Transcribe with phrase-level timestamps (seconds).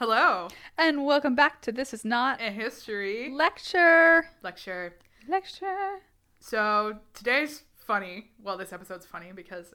[0.00, 0.48] Hello.
[0.78, 4.24] And welcome back to This Is Not A history Lecture.
[4.42, 4.96] lecture.
[5.28, 5.98] Lecture.
[6.38, 8.30] So today's funny.
[8.42, 9.74] Well, this episode's funny because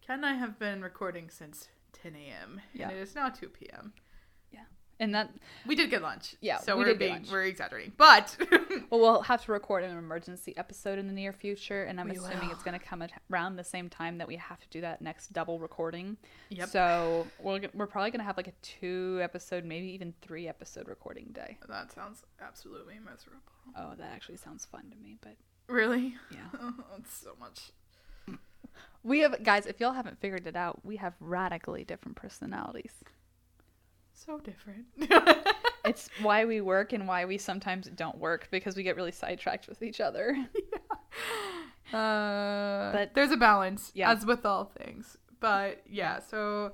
[0.00, 2.60] Ken and I have been recording since 10 a.m.
[2.72, 2.90] Yeah.
[2.90, 3.92] and it is now 2 p.m.
[5.04, 5.30] And that,
[5.66, 6.34] We did get lunch.
[6.40, 8.36] Yeah, so we get being we're exaggerating, but
[8.90, 12.16] well, we'll have to record an emergency episode in the near future, and I'm We
[12.16, 12.52] assuming will.
[12.52, 15.32] it's going to come around the same time that we have to do that next
[15.34, 16.16] double recording.
[16.48, 16.68] Yep.
[16.70, 20.88] So we're, we're probably going to have like a two episode, maybe even three episode
[20.88, 21.58] recording day.
[21.68, 23.40] that sounds absolutely miserable.
[23.76, 25.36] Oh, that actually sounds fun to me, but
[25.68, 26.14] Really?
[26.30, 26.48] yeah.
[26.98, 27.70] it's so much.
[29.02, 32.92] We have, guys, if y'all haven't figured it out, we have radically different personalities.
[34.14, 34.86] So different.
[35.86, 39.68] It's why we work and why we sometimes don't work because we get really sidetracked
[39.68, 40.34] with each other.
[41.92, 44.10] Uh, But- there's a balance, Yeah.
[44.10, 45.16] as with all things.
[45.40, 46.72] But yeah, so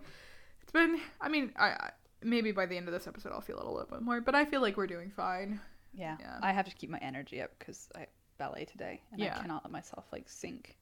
[0.63, 1.01] it's been.
[1.21, 1.91] I mean, I, I
[2.23, 4.35] maybe by the end of this episode I'll feel it a little bit more, but
[4.37, 5.61] I feel like we're doing fine.
[5.93, 6.17] Yeah.
[6.21, 6.39] Yeah.
[6.43, 8.07] I have to keep my energy up because I
[8.39, 9.37] ballet today and Yeah.
[9.37, 10.77] I cannot let myself like sink.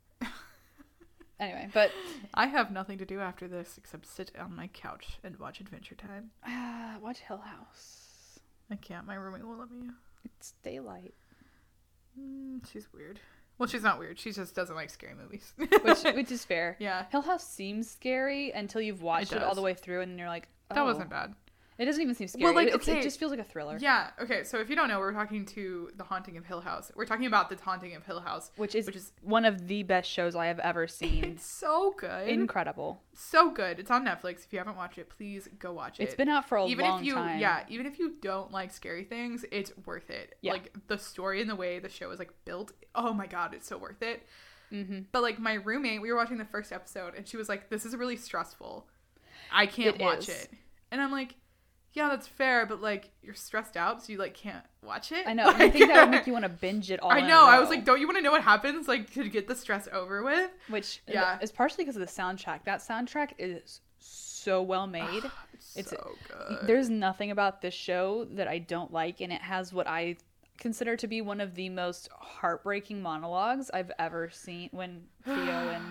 [1.40, 1.90] Anyway, but
[2.34, 5.94] I have nothing to do after this except sit on my couch and watch Adventure
[5.94, 6.30] Time.
[6.46, 8.40] uh, watch Hill House.
[8.70, 9.06] I can't.
[9.06, 9.88] My roommate won't let me.
[10.24, 11.14] It's daylight,
[12.18, 13.20] Mm, she's weird.
[13.58, 14.18] Well, she's not weird.
[14.18, 15.52] She just doesn't like scary movies.
[15.56, 16.76] which which is fair.
[16.78, 20.28] yeah, Hill House seems scary until you've watched it, all the way through and you're
[20.28, 20.84] like, that oh.
[20.84, 21.34] wasn't bad.
[21.78, 22.42] It doesn't even seem scary.
[22.44, 22.98] Well, like, it, okay.
[22.98, 24.10] it just feels like a thriller, Yeah.
[24.20, 24.42] Okay.
[24.42, 26.90] So if you don't know, we're talking to the Haunting of Hill House.
[26.96, 29.84] We're talking about the Haunting of Hill House, which is which is one of the
[29.84, 31.22] best shows I have ever seen.
[31.22, 32.26] it's so good.
[32.28, 33.00] Incredible.
[33.14, 33.78] so good.
[33.78, 34.44] It's on Netflix.
[34.44, 36.02] If you haven't watched it, please go watch it.
[36.04, 37.38] It's been out for a even long if you time.
[37.38, 40.34] yeah, even if you don't like scary things, it's worth it.
[40.42, 40.54] Yeah.
[40.54, 42.72] Like the story and the way the show is like built.
[42.96, 44.26] Oh my god, it's so worth it.
[44.72, 45.02] Mm-hmm.
[45.12, 47.86] But like my roommate, we were watching the first episode and she was like, "This
[47.86, 48.88] is really stressful.
[49.52, 50.30] I can't It watch is.
[50.30, 50.50] it."
[50.90, 51.36] And I'm like,
[51.98, 55.32] "Yeah, that's fair, but like you're stressed out, so you like can't watch it." I
[55.34, 55.48] know.
[55.48, 57.10] I think that would make you want to binge it all.
[57.10, 57.44] I know.
[57.44, 59.88] I was like, "Don't you want to know what happens like to get the stress
[59.92, 61.38] over with?" which Yeah.
[61.42, 62.64] is partially because of the soundtrack.
[62.64, 65.24] That soundtrack is so well ah, made.
[65.52, 66.66] It's, It's- so good.
[66.66, 70.16] There's nothing about this show that I don't like, and it has what I
[70.58, 74.68] consider to be one of the most heartbreaking monologues I've ever seen.
[74.72, 75.84] When Theo and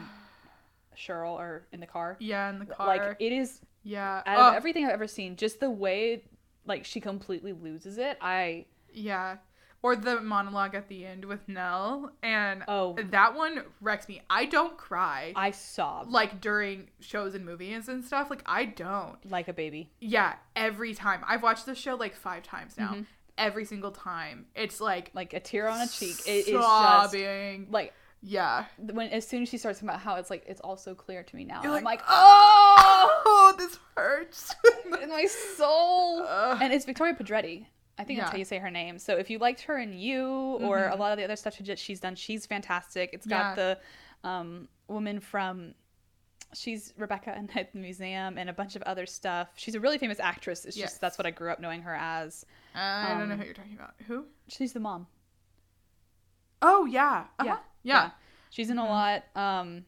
[0.98, 2.88] Cheryl are in the car, yeah, in the car.
[2.88, 4.22] like it is yeah.
[4.26, 6.24] out Oh, of everything I've ever seen, just the way
[6.66, 8.18] like she completely loses it.
[8.22, 9.38] I Yeah.
[9.84, 12.12] Or the monologue at the end with Nell.
[12.24, 12.96] And Oh.
[13.12, 14.22] that one wrecks me.
[14.30, 15.32] I don't cry.
[15.36, 18.30] I sobbed like during shows and movies and stuff.
[18.30, 19.18] Like I don't.
[19.30, 19.92] like a baby.
[20.02, 21.22] Yeah, every time.
[21.28, 22.96] I've watched this show like five times now.
[22.96, 23.06] Mhm.
[23.38, 24.48] Every single time.
[24.56, 26.18] It's like Like a tear on a cheek.
[26.28, 27.68] It is just sobbing.
[27.70, 27.94] like
[28.28, 28.66] yeah.
[28.78, 31.24] when as soon as she starts talking about how it's like it's all so clear
[31.24, 31.62] to me now.
[31.64, 34.54] You're I'm like, oh, oh, this hurts.
[35.02, 36.24] in my soul.
[36.28, 36.58] Ugh.
[36.62, 37.66] and it's Victoria Pedretti.
[38.00, 38.24] I think Yeah.
[38.26, 39.00] that's how you say her name.
[39.00, 40.28] So if you liked her in You
[40.62, 40.92] or Mhm.
[40.94, 43.10] a lot of the other stuff she she's done, she's fantastic.
[43.14, 43.80] It's got the
[44.24, 45.74] um, woman from
[46.54, 49.50] she's Rebecca and at the museum and a bunch of other stuff.
[49.56, 50.64] She's a really famous actress.
[50.66, 50.92] It's Yes.
[50.92, 52.46] just that's what I grew up knowing her as.
[52.76, 53.94] I don't know Um, who you're talking about.
[54.08, 54.26] Who?
[54.48, 55.08] She's the mom.
[56.62, 57.26] Oh yeah.
[57.40, 57.46] Uh-huh.
[57.46, 57.58] Yeah.
[57.88, 58.12] Yeah.
[58.50, 59.24] She's in a lot.
[59.36, 59.86] Um,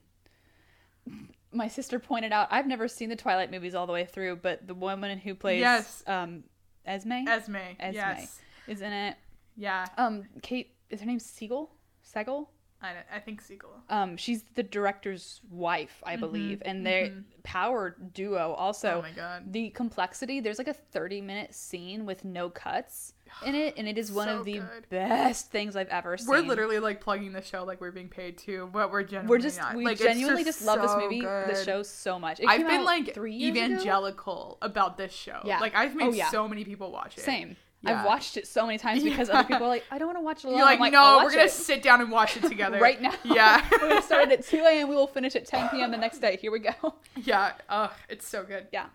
[1.51, 4.67] my sister pointed out I've never seen the Twilight movies all the way through, but
[4.67, 6.03] the woman who plays Yes.
[6.07, 6.43] um,
[6.85, 7.55] Esme, Esme.
[7.79, 7.95] Esme.
[7.95, 8.39] Yes.
[8.67, 9.17] is in it.
[9.55, 9.85] Yeah.
[9.97, 11.71] Um, Kate is her name Siegel?
[12.05, 12.47] Segel?
[12.81, 13.71] I, I think Siegel.
[13.89, 17.23] Um, she's the director's wife, I Mhm, believe, and their mhm.
[17.43, 18.53] power duo.
[18.53, 19.51] Also, oh my god.
[19.51, 20.39] the complexity.
[20.39, 23.13] There's like a 30 minute scene with no cuts
[23.45, 24.89] in it, and it is one So of the good.
[24.89, 26.27] best things I've ever seen.
[26.27, 29.39] We're literally like plugging the show like we're being paid to, but we're genuinely we're
[29.41, 29.75] just not.
[29.75, 32.39] we like, genuinely just, love this so movie, the show so much.
[32.39, 33.65] It I've been like three years ago?
[33.65, 35.39] evangelical about this show.
[35.45, 35.59] Yeah.
[35.59, 36.29] Like I've made Oh, yeah.
[36.29, 37.21] so many people watch it.
[37.21, 37.55] Same.
[37.81, 37.99] Yeah.
[38.01, 39.39] I've watched it so many times because Yeah.
[39.39, 40.57] other people are like, I don't want to watch it alone.
[40.57, 43.13] You're like, I'm no, we're gonna it sit down and watch it together right now.
[43.23, 43.65] Yeah.
[43.71, 44.89] we're gonna start it at 2 a.m.
[44.89, 45.89] We will finish at 10 p.m.
[45.91, 46.37] the next day.
[46.41, 46.73] Here we go.
[47.15, 47.53] yeah.
[47.69, 48.67] Ugh, it's so good.
[48.73, 48.87] Yeah.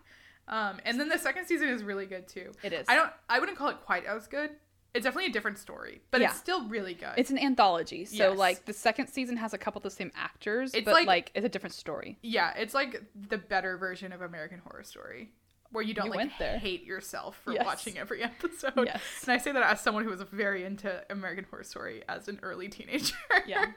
[0.47, 2.51] Um, and then the second season is really good too.
[2.63, 2.85] It is.
[2.87, 3.09] I don't.
[3.29, 4.51] I wouldn't call it quite as good.
[4.93, 6.29] It's definitely a different story, but Yeah.
[6.29, 7.13] it's still really good.
[7.17, 8.37] It's an anthology, so Yes.
[8.37, 11.31] like the second season has a couple of the same actors, It's but like- like,
[11.35, 12.17] it's a different story.
[12.21, 15.33] yeah, it's like the better version of American Horror Story,
[15.71, 17.65] where you don't You like hate yourself for Yes.
[17.65, 18.73] watching every episode.
[18.85, 19.01] Yes.
[19.23, 22.39] And I say that as someone who was very into American Horror Story as an
[22.43, 23.15] early teenager.
[23.45, 23.65] Yeah.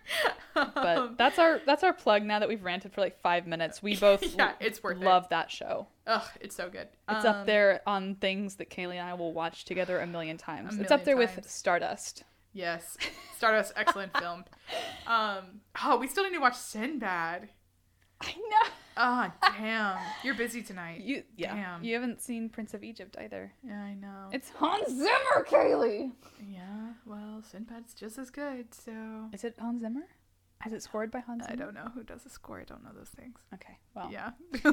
[0.56, 2.24] Um, But that's our that's our plug.
[2.24, 5.50] Now that we've ranted for like five minutes, we both yeah, it's worth love that
[5.52, 5.86] show.
[6.06, 6.88] Ugh, it's so good.
[7.08, 10.36] It's Um, up there on things that Kaylee and I will watch together a million
[10.48, 10.76] times.
[10.76, 11.48] A it's up there million with.
[11.48, 12.24] Stardust.
[12.52, 12.96] Yes,
[13.36, 14.44] Stardust, excellent film.
[15.06, 17.50] Um, oh, we still need to watch Sinbad.
[18.20, 18.70] I know.
[18.98, 19.98] Ah, damn.
[20.24, 21.02] You're busy tonight.
[21.02, 21.54] You yeah.
[21.54, 21.84] Damn.
[21.84, 23.52] You haven't seen Prince of Egypt either.
[23.62, 24.28] yeah, I know.
[24.32, 26.10] It's Hans Zimmer, Kaylee.
[26.50, 28.92] yeah, well, Sinbad's just as good, so.
[29.32, 30.02] Is it Hans Zimmer?
[30.66, 31.52] Is it scored by Hans Zimmer?
[31.62, 32.58] I don't know who does the score.
[32.60, 33.38] I don't know those things.
[33.54, 33.78] Okay.
[33.94, 34.30] Well, Yeah.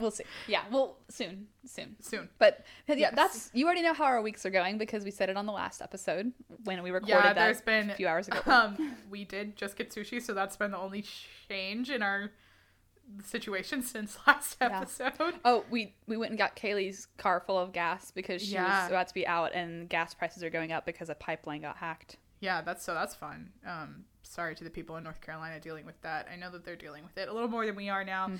[0.00, 0.22] we'll see.
[0.46, 1.96] Yeah, well, soon, soon.
[2.00, 2.28] Soon.
[2.38, 3.12] But yeah, Yes.
[3.16, 5.52] that's you already know how our weeks are going because we said it on the
[5.52, 8.38] last episode when we recorded Yeah, that there's been a few hours ago.
[8.46, 11.04] Um, we did just get sushi, so that's been the only
[11.48, 12.30] change in our
[13.24, 14.80] situation since last Yeah.
[14.80, 15.34] episode.
[15.44, 18.82] Oh, we we went and got Kaylee's car full of gas because she Yeah.
[18.82, 21.76] was about to be out, and gas prices are going up because a pipeline got
[21.76, 22.16] hacked.
[22.40, 23.50] Yeah, that's so that's fun.
[23.66, 26.28] Um, sorry to the people in North Carolina dealing with that.
[26.32, 28.30] I know that they're dealing with it a little more than we are now,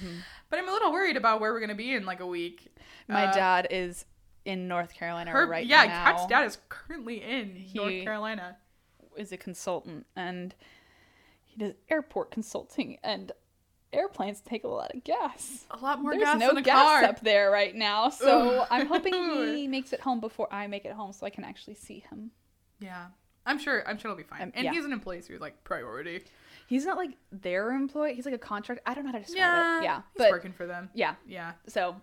[0.50, 2.74] but I'm a little worried about where we're gonna be in like a week.
[3.08, 4.04] My Uh, dad is
[4.44, 6.04] in North Carolina Her, right yeah, now.
[6.04, 8.58] Kat's dad is currently in He- North Carolina.
[9.16, 10.54] is a consultant, and
[11.42, 13.32] he does airport consulting, and
[13.92, 15.66] airplanes take a lot of gas.
[15.70, 17.04] A lot more There's gas no in a gas car.
[17.04, 18.68] up there right now, so Ugh.
[18.70, 19.14] I'm hoping
[19.54, 22.30] he makes it home before I make it home, so I can actually see him.
[22.80, 23.06] Yeah,
[23.46, 23.82] I'm sure.
[23.88, 24.42] I'm sure it'll be fine.
[24.42, 24.72] Um, and yeah.
[24.72, 26.24] he's an employee, so he's like priority.
[26.68, 28.82] He's not like their employee; he's like a contract.
[28.86, 29.84] I don't know how to describe Yeah, it.
[29.84, 30.90] Yeah, he's but working for them.
[30.94, 31.14] yeah.
[31.26, 31.52] Yeah.
[31.68, 31.96] So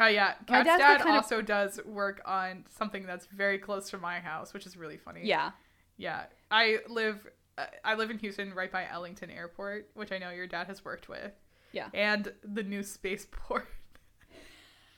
[0.00, 3.90] Oh yeah, My Kat's dad kind of- also does work on something that's very close
[3.90, 5.22] to my house, which is really funny.
[5.24, 5.50] yeah,
[5.96, 7.26] Yeah, I live.
[7.60, 10.84] Uh, I live in Houston, right by Ellington Airport, which I know your dad has
[10.84, 11.32] worked with.
[11.72, 11.88] Yeah.
[11.94, 13.68] And the new spaceport.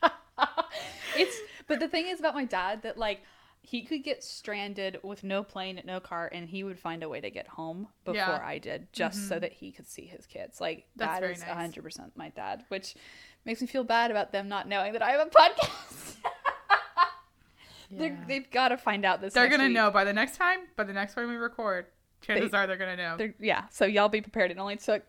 [1.16, 1.36] it's
[1.68, 3.22] but the thing is about my dad that like
[3.64, 7.20] he could get stranded with no plane, no car, and he would find a way
[7.20, 8.40] to get home before Yeah.
[8.44, 10.60] I did, just so that he could see his kids.
[10.60, 11.48] Like That's that is nice.
[11.50, 12.94] hundred percent my dad, which
[13.44, 16.16] makes me feel bad about them not knowing that I have a podcast.
[17.94, 19.34] They're, they've got to find out this.
[19.34, 19.74] They're gonna week.
[19.74, 20.60] know by the next time.
[20.76, 21.86] By the next time we record,
[22.22, 23.16] chances They- are they're gonna know.
[23.16, 24.50] They're, yeah, so y'all be prepared.
[24.50, 25.02] It only took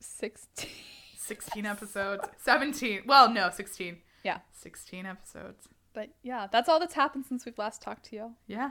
[0.00, 0.70] sixteen.
[1.16, 2.22] Sixteen episodes.
[2.38, 3.02] Seventeen.
[3.06, 3.98] Well, no, sixteen.
[4.22, 5.68] Yeah, Sixteen episodes.
[5.92, 8.32] but yeah, that's all that's happened since we've last talked to y'all.
[8.46, 8.70] Yeah.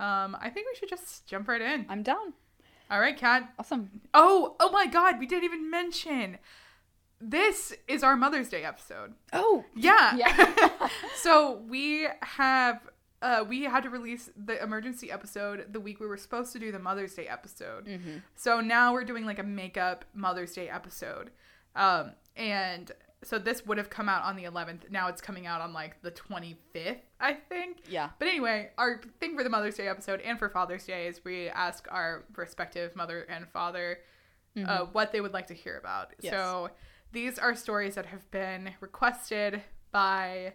[0.00, 1.86] Um, I think we should just jump right in.
[1.88, 2.32] I'm down.
[2.90, 3.52] All right, Kat.
[3.58, 4.00] Awesome.
[4.12, 6.38] Oh, oh my God, we didn't even mention.
[7.20, 9.14] This is our Mother's Day episode.
[9.32, 10.16] Oh, Yeah.
[10.16, 10.88] Yeah.
[11.16, 12.80] so we have
[13.22, 16.70] uh we had to release the emergency episode the week we were supposed to do
[16.70, 17.86] the Mother's Day episode.
[17.86, 18.18] Mm-hmm.
[18.34, 21.30] So now we're doing like a makeup Mother's Day episode.
[21.74, 22.92] Um and
[23.24, 24.90] so this would have come out on the 11th.
[24.90, 27.82] Now it's coming out on like the 25th, I think.
[27.88, 28.10] yeah.
[28.18, 31.48] But anyway, our thing for the Mother's Day episode and for Father's Day is we
[31.48, 33.98] ask our respective mother and father
[34.66, 36.10] uh, what they would like to hear about.
[36.10, 36.26] Mm-hmm.
[36.26, 36.32] Yes.
[36.34, 36.70] So
[37.12, 40.54] these are stories that have been requested by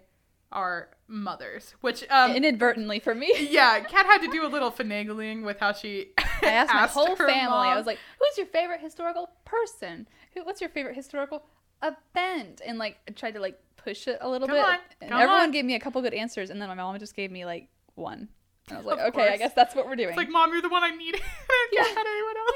[0.52, 3.34] our mothers, which um, Inadvertently for me.
[3.50, 6.12] yeah, Kat had to do a little finagling with how she.
[6.18, 7.68] I asked my whole family.
[7.68, 10.08] I was like, "Who's your favorite historical person?
[10.34, 10.44] Who?
[10.46, 11.44] What's your favorite historical
[11.84, 15.12] event?" And like, I tried to like push it a little Come bit, on, and
[15.12, 15.52] come everyone on.
[15.52, 18.30] gave me a couple good answers, and then my mom just gave me like one.
[18.70, 20.52] And I was like, Of "Okay, I guess that's what we're doing." It's like, Mom,
[20.52, 21.22] you're the one I needed.
[21.50, 21.82] I Yeah.
[21.82, 22.56] anyone else.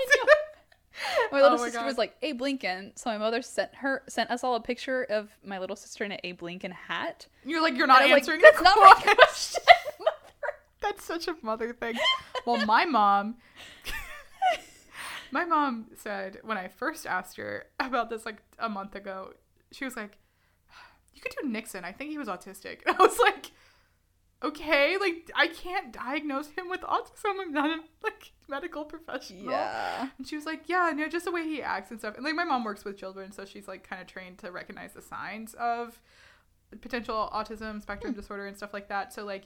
[1.31, 1.85] My little Oh my sister God.
[1.85, 5.29] was like Abe Lincoln, so my mother sent her sent us all a picture of
[5.43, 7.27] my little sister in an Abe Lincoln hat.
[7.45, 9.15] You're like, you're not And I was answering like, "That's not my question.
[9.17, 9.63] question,
[9.99, 11.95] mother." That's such a mother thing.
[12.45, 13.35] Well, my mom,
[15.31, 19.33] my mom said when I first asked her about this like a month ago,
[19.71, 20.17] she was like,
[21.13, 21.85] "You could do Nixon.
[21.85, 23.51] I think he was autistic." And I was like,
[24.43, 27.39] "Okay, like I can't diagnose him with autism.
[27.41, 30.09] I'm not a like medical professional." Yeah.
[30.17, 32.35] And she was like, "Yeah, no, just the way he acts and stuff." And like
[32.35, 35.53] my mom works with children, so she's like kind of trained to recognize the signs
[35.55, 36.01] of
[36.81, 39.13] potential autism spectrum disorder and stuff like that.
[39.13, 39.45] So like.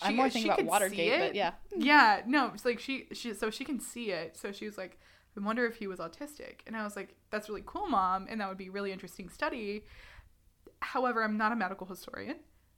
[0.00, 0.08] Hmm.
[0.08, 1.52] I'm more thinking about Watergate, but yeah.
[1.76, 4.34] Yeah, no, it's like she she so she can see it.
[4.34, 4.98] So she was like,
[5.36, 6.60] I wonder if he was autistic.
[6.66, 9.28] And I was like, that's really cool, mom, and that would be a really interesting
[9.28, 9.84] study.
[10.80, 12.36] However, I'm not a medical historian.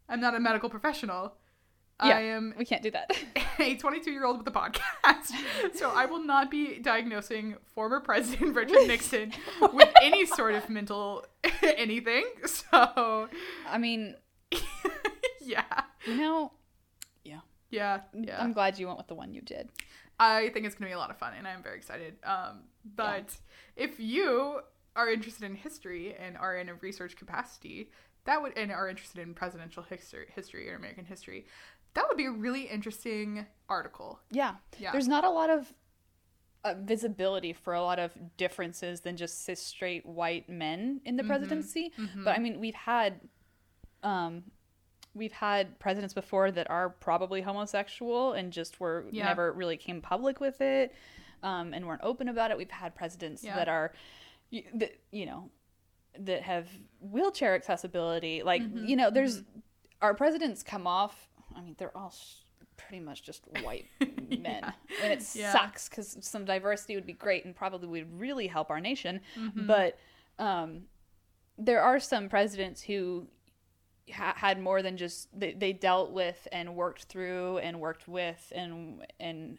[0.08, 1.36] I'm not a medical professional.
[2.04, 2.16] Yeah.
[2.16, 3.10] I am We can't do that.
[3.58, 5.32] a 22 year old with a podcast.
[5.74, 9.32] so I will not be diagnosing former President Richard Nixon
[9.72, 11.24] with any sort of mental
[11.62, 12.24] anything.
[12.46, 13.28] So,
[13.68, 14.16] I mean,
[15.40, 15.64] yeah.
[16.06, 16.52] you know,
[17.24, 17.40] yeah.
[17.70, 18.00] Yeah.
[18.14, 18.42] Yeah.
[18.42, 19.68] I'm glad you went with the one you did.
[20.18, 22.16] I think it's going to be a lot of fun and I'm very excited.
[22.24, 22.64] Um,
[22.96, 23.36] but
[23.76, 24.60] if you
[24.94, 27.90] are interested in history and are in a research capacity,
[28.24, 31.46] that would and are interested in presidential history, history or American history,
[31.94, 34.20] that would be a really interesting article.
[34.30, 34.54] Yeah.
[34.78, 34.92] Yeah.
[34.92, 35.72] There's not a lot of
[36.64, 41.16] uh, visibility for a lot of differences than just cis straight white men in Mm-hmm.
[41.16, 41.92] the presidency.
[42.24, 43.20] But I mean, we've had
[44.02, 44.44] um
[45.14, 49.24] we've had presidents before that are probably homosexual and just were Yeah.
[49.26, 50.94] never really came public with it
[51.42, 52.56] um and weren't open about it.
[52.56, 53.56] We've had presidents Yeah.
[53.56, 53.92] that are
[54.74, 55.50] that, you know
[56.18, 56.68] that have
[57.00, 58.42] wheelchair accessibility.
[58.42, 59.42] Like Mm-hmm, you know, there's
[60.00, 61.28] our presidents come off.
[61.56, 62.42] I mean, they're all s-
[62.76, 65.52] pretty much just white men, and it Yeah.
[65.52, 69.20] sucks because some diversity would be great and probably would really help our nation.
[69.38, 69.66] Mm-hmm.
[69.66, 69.98] But
[70.38, 70.82] um,
[71.58, 73.26] there are some presidents who
[74.12, 78.52] ha- had more than just they, they dealt with and worked through and worked with
[78.54, 79.58] and and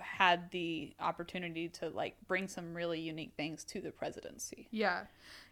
[0.00, 4.68] had the opportunity to like bring some really unique things to the presidency.
[4.70, 5.02] Yeah.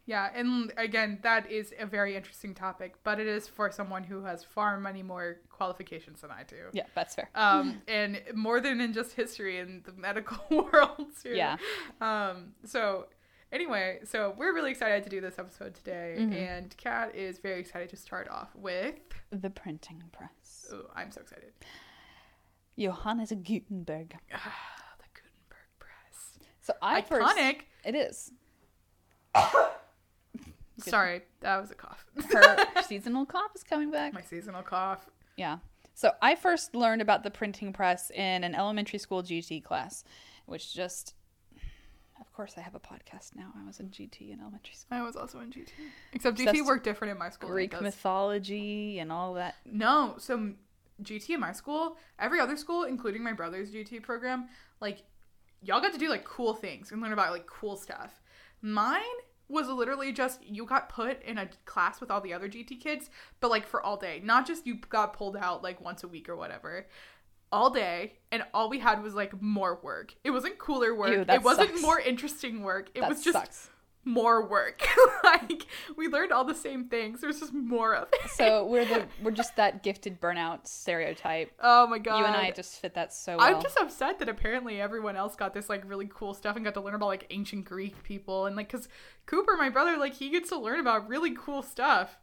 [0.06, 0.30] Yeah.
[0.34, 4.42] And again, that is a very interesting topic, but it is for someone who has
[4.42, 6.56] far many more qualifications than I do.
[6.72, 7.30] Yeah, that's fair.
[7.34, 10.38] Um, and more than in just history in the medical
[10.72, 11.34] world too.
[11.34, 11.56] Yeah.
[12.00, 13.06] Um, so
[13.52, 16.32] anyway, so we're really excited to do this episode today, Mm-hmm.
[16.32, 18.96] and Kat is very excited to start off with.
[19.30, 20.66] The printing press.
[20.72, 21.52] Oh, I'm so excited.
[22.78, 24.16] Johannes Gutenberg.
[24.34, 24.52] Ah,
[24.98, 26.38] the Gutenberg Press.
[26.62, 27.60] So I first Iconic.
[27.84, 28.32] it is.
[30.78, 32.04] Sorry, that was a cough.
[32.32, 34.14] Her seasonal cough is coming back.
[34.14, 35.06] My seasonal cough.
[35.36, 35.58] Yeah.
[35.94, 40.04] So I first learned about the printing press in an elementary school GT class,
[40.46, 41.14] which just,
[42.20, 43.52] of course, I have a podcast now.
[43.60, 44.98] I was in GT in elementary school.
[44.98, 45.68] I was also in GT.
[46.14, 47.50] Except GT worked different in my school.
[47.50, 49.56] Greek mythology and all that.
[49.66, 50.52] No, so
[51.02, 54.48] GT in my school, every other school, including my brother's GT program,
[54.80, 55.02] like
[55.62, 58.20] y'all got to do like cool things and learn about like cool stuff.
[58.62, 59.00] Mine
[59.52, 63.10] was literally just you got put in a class with all the other GT kids,
[63.40, 66.28] but like for all day, not just you got pulled out like once a week
[66.28, 66.86] or whatever.
[67.52, 70.14] All day, and all we had was like more work.
[70.24, 71.10] It wasn't cooler work.
[71.10, 71.82] Ew, it wasn't sucks.
[71.82, 72.88] more interesting work.
[72.94, 73.68] It That was just sucks.
[74.04, 74.82] More work.
[75.24, 75.66] like
[75.96, 77.20] we learned all the same things.
[77.20, 78.30] There's just more of it.
[78.30, 81.52] So we're the we're just that gifted burnout stereotype.
[81.60, 82.18] oh my god.
[82.18, 83.46] You and I just fit that so well.
[83.46, 86.74] I'm just upset that apparently everyone else got this like really cool stuff and got
[86.74, 88.88] to learn about like ancient Greek people and like because
[89.26, 92.18] Cooper, my brother, like he gets to learn about really cool stuff,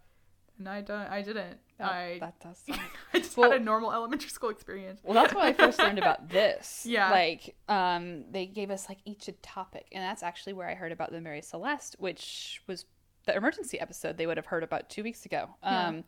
[0.58, 1.58] and I don't, I didn't.
[1.80, 2.58] That, I that does.
[2.68, 2.80] suck.
[3.14, 5.02] I just Well- had a normal elementary school experience.
[5.04, 6.86] Well, that's when I first learned about this.
[6.86, 7.10] Yeah.
[7.12, 10.92] Like, um, they gave us like each a topic, and that's actually where I heard
[10.92, 12.86] about the Mary Celeste, which was
[13.26, 15.50] the emergency episode they would have heard about two weeks ago.
[15.64, 15.88] Yeah.
[15.88, 16.04] Um,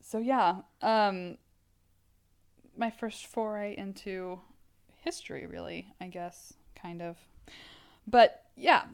[0.00, 1.36] so yeah, um,
[2.76, 4.40] my first foray into
[5.04, 7.16] history, really, I guess, kind of.
[8.06, 8.84] But yeah,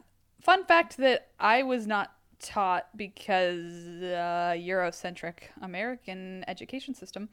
[0.41, 7.29] fun fact that I was not taught because uh, Eurocentric American education system.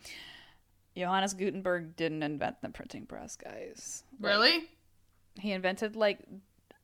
[0.96, 4.02] Johannes Gutenberg didn't invent the printing press, guys.
[4.20, 4.70] Like, Really?
[5.38, 6.20] He invented like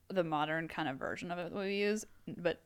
[0.09, 2.61] the modern kind of version of it that we use, but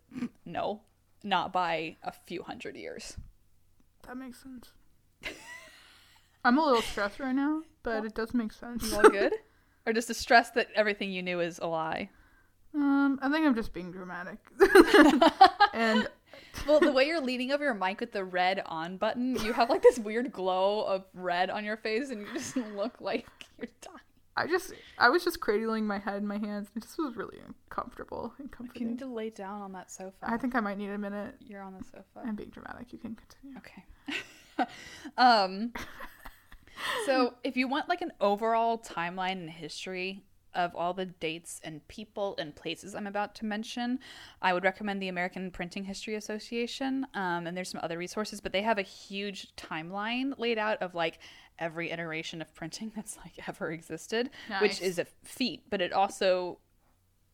[0.45, 0.81] no,
[1.23, 3.15] not by a few hundred years.
[4.05, 4.71] That makes sense.
[6.43, 8.89] I'm a little stressed right now, but it does make sense.
[8.89, 9.33] You all good?
[9.85, 12.09] or just the stress that everything you knew is a lie?
[12.77, 14.37] Um, I think I'm just being dramatic.
[15.73, 16.07] and
[16.67, 19.69] Well, the way you're leaning over your mic with the red on button, you have
[19.69, 23.25] like this weird glow of red on your face, and you just look like
[23.57, 23.97] you're dying.
[24.35, 26.67] I just, I was just cradling my head in my hands.
[26.75, 30.13] It just was really uncomfortable and You need to lay down on that sofa.
[30.21, 31.33] I think I might need a minute.
[31.39, 32.23] you're on the sofa.
[32.23, 32.93] I'm being dramatic.
[32.93, 33.57] You can continue.
[33.57, 34.69] Okay.
[35.17, 35.73] um
[37.07, 40.23] so if you want like an overall timeline and history
[40.57, 43.99] of all the dates and people and places I'm about to mention,
[44.41, 47.07] I would recommend the American Printing History Association.
[47.13, 50.93] Um, and there's some other resources, but they have a huge timeline laid out of
[50.95, 51.19] like
[51.59, 54.29] every iteration of printing that's like ever existed,
[54.61, 56.59] which is a feat, but it also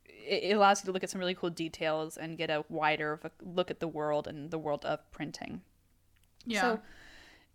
[0.06, 3.26] it allows you to look at some really cool details and get a wider of
[3.26, 5.62] a look at the world and the world of printing.
[6.46, 6.62] Yeah.
[6.62, 6.80] So,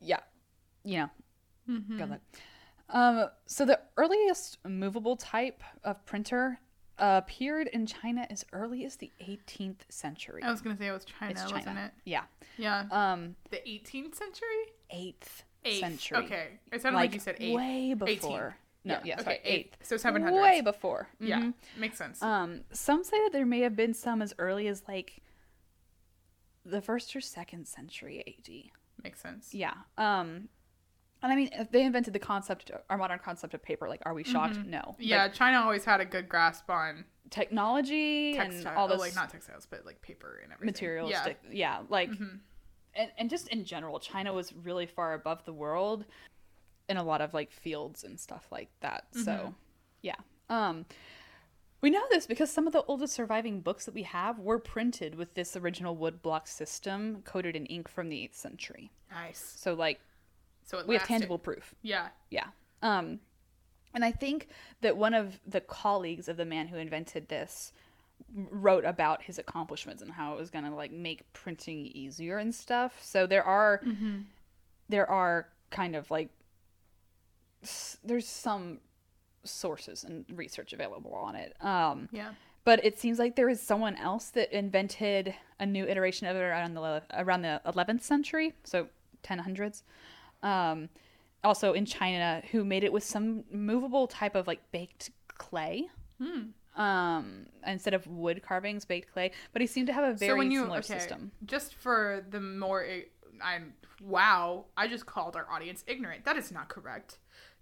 [0.01, 0.21] yeah,
[0.85, 1.11] you know,
[1.69, 2.19] Mhm.
[2.91, 6.61] Um, so the earliest movable type of printer
[6.99, 10.43] appeared in China as early as the 18th century.
[10.43, 11.93] I was gonna say it was China, it's wasn't it?
[12.05, 12.23] Yeah.
[12.57, 12.87] Yeah.
[12.91, 14.73] Um, the 18th century.
[14.93, 15.81] 8th Eighth.
[15.81, 16.19] century.
[16.19, 16.49] Okay.
[16.73, 17.55] It sounded like, you said eighth.
[17.57, 18.57] way before.
[18.85, 19.77] No, Yeah, yeah, okay, eighth.
[19.83, 19.87] 8th.
[19.87, 20.41] So 700.
[20.41, 21.09] Way before.
[21.21, 21.41] Yeah.
[21.41, 21.55] Mhm.
[21.77, 22.23] Makes sense.
[22.23, 25.21] Um, some say that there may have been some as early as like
[26.65, 28.71] the first or second century AD.
[29.03, 29.53] Makes sense.
[29.55, 29.75] Yeah.
[29.97, 30.49] Um,
[31.23, 33.89] and I mean, if they invented the concept, our modern concept of paper.
[33.89, 34.59] Like, are we shocked?
[34.65, 34.79] No.
[34.79, 35.03] Mm-hmm.
[35.03, 35.23] Yeah.
[35.25, 39.31] Like, China always had a good grasp on technology and all oh, this like not
[39.31, 40.67] textiles, but like paper and everything.
[40.67, 41.39] materialistic.
[41.51, 41.83] Yeah.
[41.89, 42.39] like, Mhm.
[42.95, 46.07] and, and just in general, China was really far above the world
[46.89, 49.05] in a lot of like fields and stuff like that.
[49.13, 49.25] Mm-hmm.
[49.25, 49.55] So,
[50.03, 50.17] yeah.
[50.49, 50.87] Um,
[51.81, 55.15] we know this because some of the oldest surviving books that we have were printed
[55.15, 58.91] with this original wood block system coated in ink from the 8th century.
[59.11, 59.55] Nice.
[59.57, 60.01] So, like,
[60.69, 61.75] So it we have tangible proof.
[61.83, 62.09] Yeah.
[62.31, 62.47] Yeah.
[62.83, 63.21] Um,
[63.95, 64.49] and I think
[64.83, 67.73] that one of the colleagues of the man who invented this
[68.35, 72.55] wrote about his accomplishments and how it was going to like make printing easier and
[72.55, 73.03] stuff.
[73.03, 74.19] So there are Mm-hmm.
[74.91, 76.29] there are kind of like
[78.05, 78.79] there's some
[79.45, 81.57] sources and research available on it.
[81.63, 82.33] Um Yeah.
[82.65, 86.41] but it seems like there is someone else that invented a new iteration of it
[86.41, 88.89] around the around the 11th century, so
[89.23, 89.83] 1000s.
[90.43, 90.89] Um,
[91.45, 95.89] also in China, who made it with some movable type of like baked clay.
[96.21, 96.81] Hmm.
[96.81, 99.33] Um, instead of wood carvings, baked clay.
[99.53, 101.33] But he seemed to have a very so when you similar okay, system.
[101.45, 102.87] just for the more,
[103.43, 106.25] I'm wow, I just called our audience ignorant.
[106.25, 107.19] That is not correct.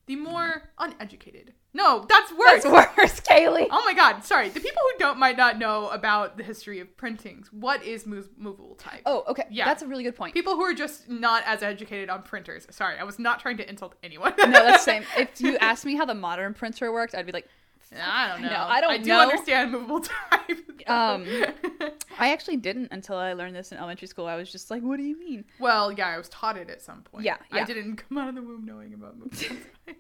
[0.07, 1.53] The more uneducated.
[1.75, 2.63] No, that's worse.
[2.63, 3.67] That's worse, Kaylee.
[3.71, 4.49] Oh my god, sorry.
[4.49, 7.53] The people who don't might not know about the history of printings.
[7.53, 9.03] What is mov- movable type?
[9.05, 9.45] Oh, okay.
[9.51, 9.65] Yeah.
[9.67, 10.33] That's a really good point.
[10.33, 12.67] People who are just not as educated on printers.
[12.71, 14.33] Sorry, I was not trying to insult anyone.
[14.39, 15.05] no, that's the same.
[15.19, 17.49] If you asked me how the modern printer worked, I'd be like,
[18.01, 18.49] I don't know.
[18.51, 19.21] No, I don't I do know.
[19.21, 20.63] understand movable type.
[20.87, 21.27] Um,
[22.19, 24.27] I actually didn't until I learned this in elementary school.
[24.27, 25.45] I was just like, what do you mean?
[25.59, 27.25] well, yeah, I was taught it at some point.
[27.25, 29.97] Yeah, I didn't come out of the womb knowing about movable type.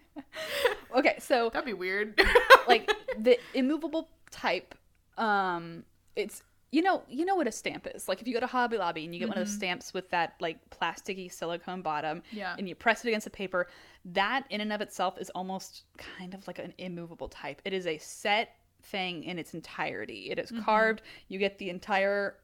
[0.96, 2.20] Okay, so That'd be weird.
[2.68, 2.88] like
[3.18, 4.74] the immovable type
[5.18, 5.82] um
[6.14, 8.76] it's you know you know what a stamp is like if you go to hobby
[8.76, 12.54] lobby and you get one of those stamps with that like plasticky silicone bottom Yeah.
[12.58, 13.68] and you press it against the paper
[14.06, 17.60] that in and of itself is almost kind of like an immovable type.
[17.64, 20.30] It is a set thing in its entirety.
[20.30, 20.62] It is mm-hmm.
[20.62, 21.02] carved.
[21.28, 22.36] You get the entire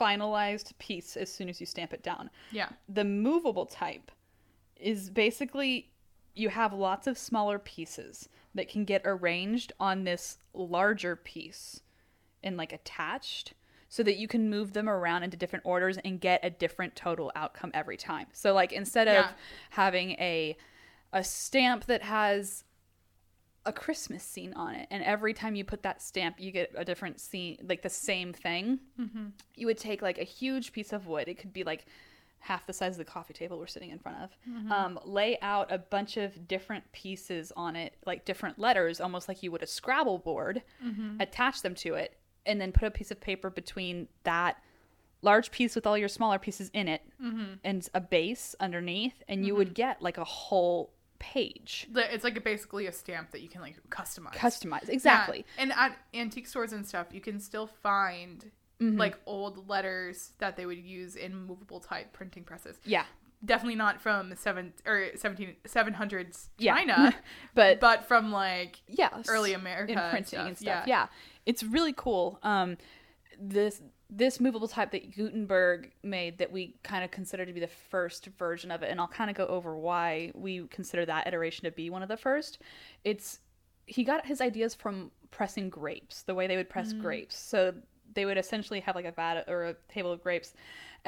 [0.00, 2.30] finalized piece as soon as you stamp it down.
[2.52, 2.68] Yeah.
[2.88, 4.10] the movable type
[4.76, 5.90] is basically
[6.34, 11.80] you have lots of smaller pieces that can get arranged on this larger piece
[12.44, 13.54] and like attached
[13.88, 17.32] so that you can move them around into different orders and get a different total
[17.34, 18.26] outcome every time.
[18.32, 19.30] So like instead of Yeah.
[19.70, 20.56] having a
[21.12, 22.64] a stamp that has
[23.64, 26.84] a Christmas scene on it and every time you put that stamp you get a
[26.84, 29.26] different scene like the same thing mm-hmm.
[29.56, 31.28] you would take like a huge piece of wood.
[31.28, 31.86] It could be like
[32.40, 34.30] half the size of the coffee table we're sitting in front of.
[34.48, 34.72] Mm-hmm.
[34.72, 39.42] Um, lay out a bunch of different pieces on it, like different letters, almost like
[39.42, 40.62] you would a Scrabble board.
[40.84, 41.20] Mm-hmm.
[41.20, 42.17] Attach them to it,
[42.48, 44.56] and then put a piece of paper between that
[45.22, 47.02] large piece with all your smaller pieces in it,
[47.64, 52.40] and a base underneath, and you would get like a whole page It's like a,
[52.40, 54.34] basically a stamp that you can like customize.
[54.34, 54.88] customized.
[54.88, 55.44] Exactly.
[55.56, 55.62] Yeah.
[55.62, 58.96] And at antique stores and stuff, you can still find Mm-hmm.
[58.96, 62.76] like old letters that they would use in movable type printing presses.
[62.84, 63.02] Yeah.
[63.44, 66.76] Definitely not from the seven or 17 700s Yeah.
[66.76, 67.12] China,
[67.56, 70.84] But but from like yeah early America in and printing stuff, and stuff.
[70.86, 71.00] yeah.
[71.02, 71.06] Yeah.
[71.48, 72.38] It's really cool.
[72.42, 72.76] Um,
[73.40, 73.80] this
[74.10, 78.26] this movable type that Gutenberg made that we kind of consider to be the first
[78.38, 81.70] version of it, and I'll kind of go over why we consider that iteration to
[81.70, 82.58] be one of the first.
[83.04, 83.40] It's
[83.86, 87.38] he got his ideas from pressing grapes, the way they would press grapes.
[87.38, 87.72] So
[88.14, 90.52] they would essentially have like a vat or a table of grapes,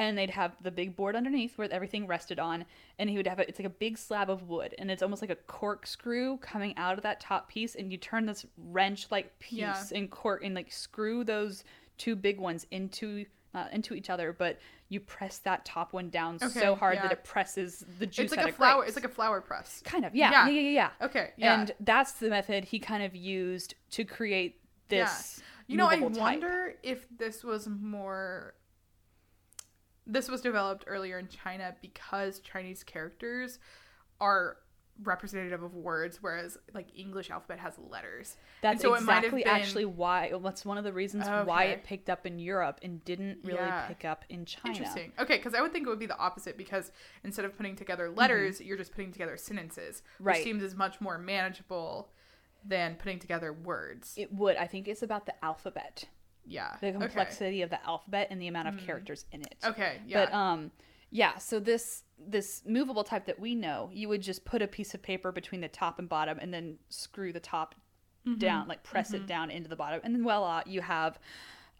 [0.00, 2.64] and they'd have the big board underneath where everything rested on,
[2.98, 3.48] and he would have it.
[3.50, 6.96] It's like a big slab of wood, and it's almost like a corkscrew coming out
[6.96, 9.84] of that top piece, and you turn this wrench-like piece Yeah.
[9.94, 11.64] and cork and like screw those
[11.98, 14.58] two big ones into not into each other, but
[14.88, 17.02] you press that top one down Okay, so hard yeah.
[17.02, 18.76] that it presses the juice it's like a flower.
[18.76, 18.88] grapes.
[18.88, 19.82] It's like a flower press.
[19.84, 20.48] kind of yeah Yeah.
[20.48, 21.06] yeah yeah yeah.
[21.06, 21.60] Okay, yeah.
[21.60, 25.42] And that's the method he kind of used to create this.
[25.66, 26.10] You know, I type.
[26.12, 28.54] wonder if this was more.
[30.12, 33.58] This was developed earlier in China because Chinese characters
[34.20, 34.56] are
[35.02, 38.36] representative of words, whereas like English alphabet has letters.
[38.60, 40.32] That's so it might have exactly been- actually why.
[40.42, 43.86] That's one of the reasons why it picked up in Europe and didn't really Yeah.
[43.88, 44.74] pick up in China.
[44.76, 45.12] Interesting.
[45.18, 46.92] Okay, because I would think it would be the opposite because
[47.24, 50.24] instead of putting together letters, you're just putting together sentences, which Mm-hmm.
[50.26, 50.44] Right.
[50.44, 52.12] seems as much more manageable
[52.62, 54.12] than putting together words.
[54.18, 54.56] It would.
[54.56, 56.08] I think it's about the alphabet,
[56.46, 56.76] yeah.
[56.80, 56.98] the Okay.
[56.98, 59.56] complexity of the alphabet and the amount of characters in it.
[59.64, 60.00] Okay.
[60.06, 60.24] Yeah.
[60.26, 60.70] But um
[61.10, 64.94] yeah, so this this movable type that we know, you would just put a piece
[64.94, 67.74] of paper between the top and bottom and then screw the top
[68.26, 68.38] Mm-hmm.
[68.38, 69.98] down, like press it down into the bottom.
[70.04, 71.18] And then voila, you have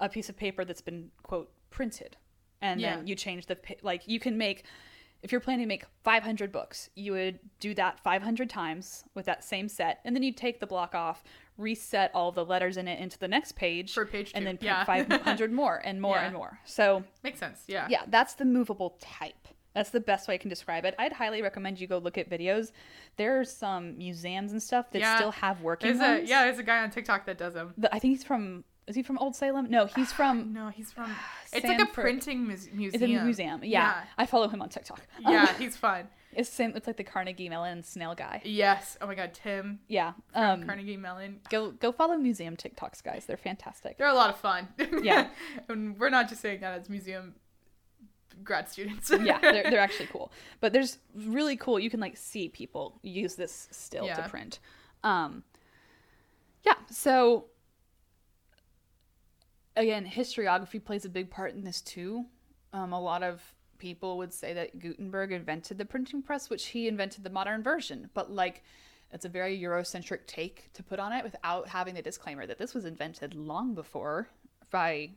[0.01, 2.17] a piece of paper that's been quote printed.
[2.63, 2.97] And Yeah.
[2.97, 4.65] then you change the like you can make
[5.23, 9.45] if you're planning to make 500 books, you would do that 500 times with that
[9.45, 11.23] same set, and then you'd take the block off,
[11.61, 14.67] reset all the letters in it into the next page, For page and then print
[14.71, 14.85] yeah.
[14.85, 16.25] 500 more and more Yeah.
[16.27, 16.59] and more.
[16.65, 17.65] So Makes sense.
[17.69, 17.87] Yeah.
[17.91, 19.49] yeah, that's the movable type.
[19.75, 20.95] That's the best way I can describe it.
[20.99, 22.73] I'd highly recommend you go look at videos.
[23.17, 25.17] There's some museums and stuff that Yeah.
[25.17, 26.29] still have working There's a ones.
[26.29, 26.45] yeah.
[26.45, 27.75] There's a guy on TikTok that does them.
[27.79, 28.65] The- I think he's from.
[28.89, 29.71] Is he from Old Salem?
[29.71, 30.53] No, he's from.
[30.53, 31.15] No, he's from.
[31.53, 32.05] It's like a Sanford.
[32.05, 33.21] printing It's museum.
[33.21, 33.61] a museum.
[33.65, 34.03] Yeah.
[34.19, 35.01] I follow him on TikTok.
[35.21, 36.09] Yeah, yeah he's fun.
[36.33, 36.73] It's same.
[36.77, 38.41] It's like the Carnegie Mellon snail guy.
[38.45, 38.97] Yes.
[39.01, 40.13] Oh my God, Tim Yeah.
[40.35, 41.41] Um, Carnegie Mellon.
[41.51, 43.25] go go follow museum TikToks, guys.
[43.27, 43.99] They're fantastic.
[43.99, 44.69] They're a lot of fun.
[45.03, 45.29] Yeah.
[45.69, 47.35] and we're not just saying that as museum
[48.45, 49.11] grad students.
[49.23, 50.31] yeah, they're, they're actually cool.
[50.61, 51.79] But there's really cool.
[51.81, 54.15] You can like see people use this still Yeah.
[54.15, 54.61] to print.
[55.03, 55.43] Um,
[56.65, 56.75] yeah.
[56.91, 57.47] So
[59.77, 62.27] again, historiography plays a big part in this too.
[62.73, 63.43] Um, a lot of
[63.81, 68.09] people would say that Gutenberg invented the printing press, which he invented the modern version.
[68.15, 68.63] But like,
[69.13, 72.75] it's a very Eurocentric take to put on it without having the disclaimer that this
[72.75, 74.29] was invented long before
[74.71, 75.11] by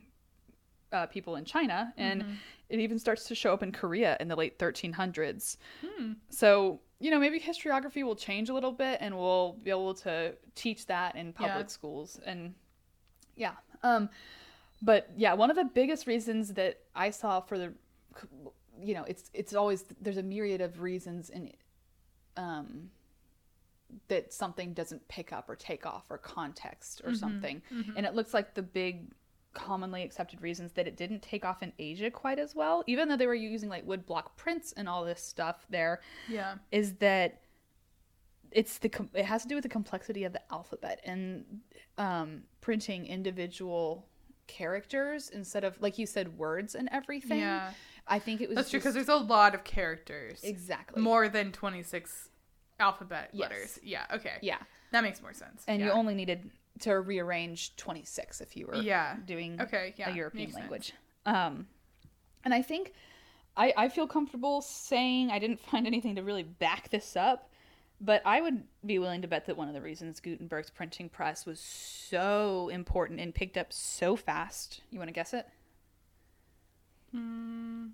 [0.90, 2.24] uh, people in China, and
[2.68, 5.56] it even starts to show up in Korea in the late 1300s.
[6.30, 10.34] So, you know, maybe historiography will change a little bit and we'll be able to
[10.54, 11.66] teach that in public Yeah.
[11.66, 12.18] schools.
[12.24, 12.54] And
[13.36, 13.52] yeah.
[13.82, 14.08] Um,
[14.82, 17.72] but yeah, one of the biggest reasons that I saw for the,
[18.80, 21.52] you know, it's, it's always, there's a myriad of reasons in,
[22.36, 22.90] um,
[24.08, 27.62] that something doesn't pick up or take off or context or something.
[27.96, 29.12] And it looks like the big
[29.52, 33.16] commonly accepted reasons that it didn't take off in Asia quite as well, even though
[33.16, 36.56] they were using like woodblock prints and all this stuff there, yeah.
[36.72, 37.40] is that
[38.50, 41.44] it's the com- it has to do with the complexity of the alphabet and
[41.98, 44.06] um, printing individual
[44.46, 47.40] characters instead of like you said words and everything.
[47.40, 47.70] Yeah.
[48.06, 50.40] I think it was That's true because there's a lot of characters.
[50.42, 52.28] exactly More than 26
[52.78, 53.40] alphabet Yes.
[53.50, 53.78] letters.
[53.82, 54.04] Yeah.
[54.12, 54.34] Okay.
[54.42, 54.58] yeah,
[54.92, 55.64] That makes more sense.
[55.66, 55.86] and yeah.
[55.86, 59.16] you only needed to rearrange 26 if you were Yeah.
[59.24, 59.94] doing Okay.
[59.96, 60.10] Yeah.
[60.10, 60.60] a European makes sense.
[60.62, 60.92] language.
[61.24, 61.68] Um,
[62.44, 62.92] and I think
[63.56, 67.48] I, I feel comfortable saying I didn't find anything to really back this up,
[68.00, 71.46] but I would be willing to bet that one of the reasons Gutenberg's printing press
[71.46, 74.80] was so important and picked up so fast.
[74.90, 75.46] You want to guess it?
[77.14, 77.86] Hmm.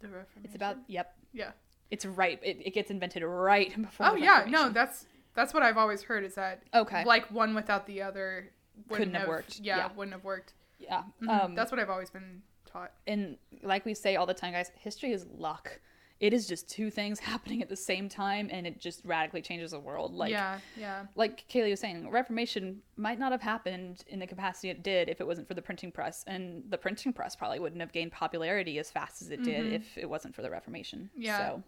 [0.00, 0.40] The Reformation.
[0.44, 1.14] It's about yep.
[1.32, 1.50] Yeah.
[1.90, 2.40] It's right.
[2.42, 4.06] It, it gets invented right before.
[4.06, 4.44] Oh yeah.
[4.48, 7.04] No, that's that's what I've always heard is that Okay.
[7.04, 8.50] like one without the other
[8.88, 9.60] wouldn't Couldn't have worked.
[9.60, 9.88] Yeah, Yeah.
[9.94, 10.54] wouldn't have worked.
[10.78, 11.02] yeah.
[11.22, 11.28] Mhm.
[11.44, 12.92] Um, that's what I've always been taught.
[13.06, 15.80] and like we say all the time, guys, history is luck.
[16.20, 19.72] It is just two things happening at the same time, and it just radically changes
[19.72, 20.14] the world.
[20.14, 20.58] Like yeah.
[20.76, 21.06] Yeah.
[21.16, 25.20] like Kaylee was saying, Reformation might not have happened in the capacity it did if
[25.20, 28.78] it wasn't for the printing press, and the printing press probably wouldn't have gained popularity
[28.78, 31.10] as fast as it did if it wasn't for the Reformation.
[31.16, 31.38] Yeah.
[31.38, 31.62] So,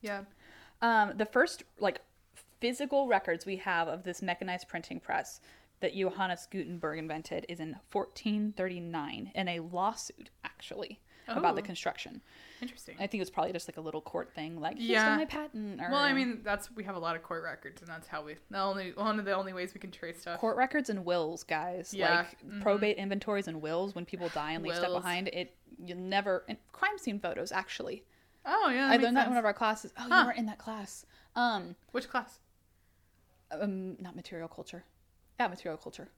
[0.00, 0.22] Yeah.
[0.80, 2.00] um, the first like
[2.60, 5.40] physical records we have of this mechanized printing press
[5.80, 11.64] that Johannes Gutenberg invented is in 1439 in a lawsuit, actually, about the Oh.
[11.64, 12.22] construction.
[12.62, 12.94] Interesting.
[13.00, 15.16] I think it was probably just like a little court thing, like Yeah.
[15.16, 15.80] my patent.
[15.80, 18.22] Or Well, I mean, that's we have a lot of court records, and that's how
[18.22, 20.38] we the only one of the only ways we can trace stuff.
[20.40, 21.92] court records and wills, guys.
[21.92, 22.62] Yeah, Like mhm.
[22.62, 25.28] probate inventories and wills when people die and leave stuff behind.
[25.28, 28.04] It you never and crime scene photos actually.
[28.46, 29.92] Oh yeah, I learned makes that in one of our classes.
[29.98, 30.20] Oh, Huh.
[30.20, 31.04] you were in that class.
[31.34, 32.38] Um, Which class?
[33.50, 34.84] um, not material culture.
[35.40, 36.08] Yeah, material culture.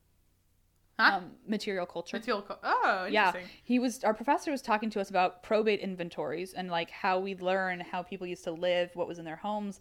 [0.99, 1.17] Huh?
[1.19, 2.17] Um, material culture.
[2.19, 2.43] Material.
[2.43, 3.33] Co- oh, yeah,
[3.65, 4.05] he was.
[4.05, 8.03] Our professor was talking to us about probate inventories and like how we learn how
[8.03, 9.81] people used to live, what was in their homes,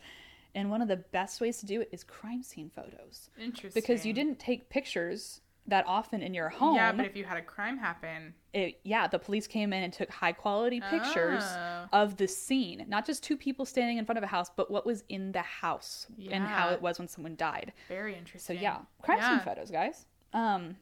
[0.55, 3.79] and one of the best ways to do it is crime scene photos Interesting.
[3.79, 6.75] because you didn't take pictures that often in your home.
[6.75, 9.93] Yeah, but if you had a crime happen, it, yeah, the police came in and
[9.93, 11.85] took high quality pictures Oh.
[11.93, 14.83] of the scene, not just two people standing in front of a house, but what
[14.85, 17.71] was in the house and how it was when someone died.
[17.87, 18.57] very interesting.
[18.57, 20.05] So yeah, crime scene photos, guys.
[20.33, 20.75] Um,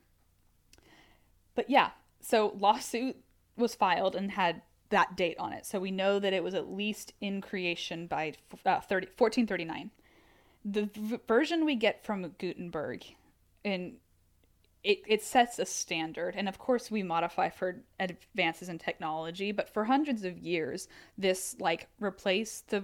[1.55, 3.17] but yeah, so lawsuit
[3.57, 6.71] was filed and had that date on it, so we know that it was at
[6.71, 8.33] least in creation by
[8.65, 9.91] uh, 30, 1439.
[10.63, 13.03] The v- version we get from Gutenberg,
[13.65, 13.93] and
[14.83, 19.51] it, it sets a standard, and of course we modify for advances in technology.
[19.51, 20.87] But for hundreds of years,
[21.17, 22.83] this like replace the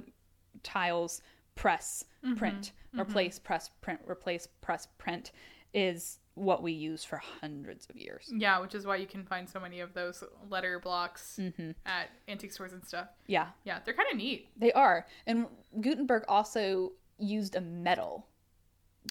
[0.63, 1.21] tiles,
[1.55, 2.05] press,
[2.37, 5.31] print, replace, press, print, replace, press, print
[5.73, 8.31] is what we use for hundreds of years.
[8.33, 11.71] Yeah, which is why you can find so many of those letter blocks Mm-hmm.
[11.85, 13.07] at antique stores and stuff.
[13.25, 14.49] Yeah, Yeah, they're kind of neat.
[14.57, 15.07] they are.
[15.25, 15.47] And
[15.81, 18.27] Gutenberg also used a metal.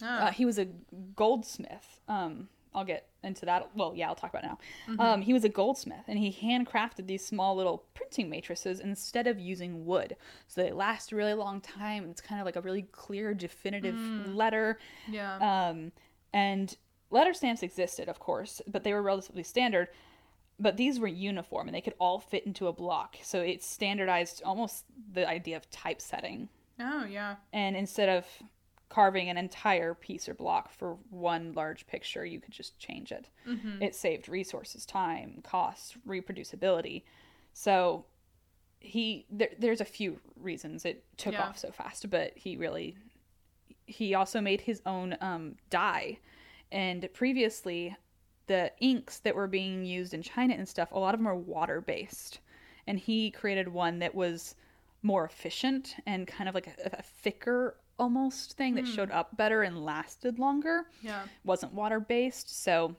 [0.03, 0.07] Oh.
[0.07, 0.69] Uh, he was a
[1.17, 2.01] goldsmith.
[2.09, 3.71] Um, I'll get into that.
[3.75, 4.51] Well, yeah, I'll talk about it
[4.99, 5.03] now.
[5.03, 9.41] Um, he was a goldsmith, and he handcrafted these small little printing matrices instead of
[9.41, 10.15] using wood,
[10.47, 12.09] so they last a really long time.
[12.11, 13.97] It's kind of like a really clear, definitive
[14.29, 14.79] letter.
[15.11, 15.39] yeah.
[15.71, 15.91] Um,
[16.35, 16.77] and
[17.11, 19.89] letter stamps existed, of course, but they were relatively standard.
[20.59, 24.43] But these were uniform, and they could all fit into a block, so it standardized
[24.45, 26.49] almost the idea of typesetting
[26.81, 27.37] oh yeah.
[27.53, 28.27] and instead of
[28.89, 33.29] carving an entire piece or block for one large picture you could just change it
[33.83, 37.03] it saved resources time costs reproducibility
[37.53, 38.05] so
[38.79, 41.49] he there, there's a few reasons it took Yeah.
[41.49, 42.97] off so fast, but he really
[43.87, 46.19] he also made his own um, dye,
[46.73, 47.97] and previously
[48.47, 51.37] the inks that were being used in China and stuff, a lot of them are
[51.37, 52.41] water based,
[52.87, 54.55] and he created one that was
[55.03, 59.63] more efficient and kind of like a, a thicker almost thing that showed up better
[59.63, 61.23] and lasted longer Yeah.
[61.45, 62.95] wasn't water based, so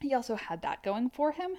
[0.00, 1.52] he also had that going for him.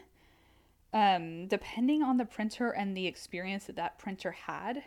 [0.94, 4.84] Um, depending on the printer and the experience that that printer had,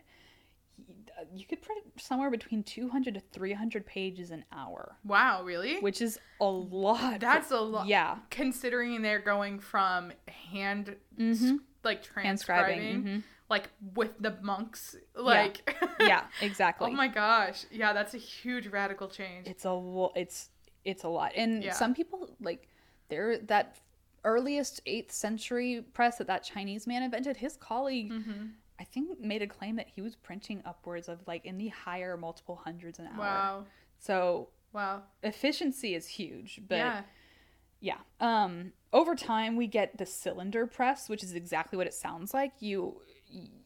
[1.35, 5.81] you could print somewhere between 200 to 300 pages an hour, Wow, really?
[5.81, 7.21] which is a lot.
[7.21, 7.87] That's a lot.
[7.87, 8.19] Yeah.
[8.31, 11.59] Considering they're going from hand, Mhm.
[11.85, 13.05] like transcribing, scribing.
[13.05, 13.23] mhm.
[13.49, 15.77] like with the monks, like.
[16.01, 16.89] Yeah, exactly.
[16.89, 17.65] oh my gosh.
[17.71, 19.47] Yeah, that's a huge radical change.
[19.49, 20.51] it's a lo- it's
[20.85, 21.73] it's a lot and Yeah.
[21.73, 22.69] some people like
[23.09, 23.81] they're that
[24.25, 28.47] earliest 8th century press that that chinese man invented his colleague Mm-hmm.
[28.81, 32.17] I think made a claim that he was printing upwards of like in the higher
[32.17, 33.65] multiple hundreds an hour Wow.
[33.99, 35.03] so Wow.
[35.23, 37.03] efficiency is huge but yeah.
[37.81, 42.35] yeah um over time we get the cylinder press which is exactly what it sounds
[42.35, 43.01] like you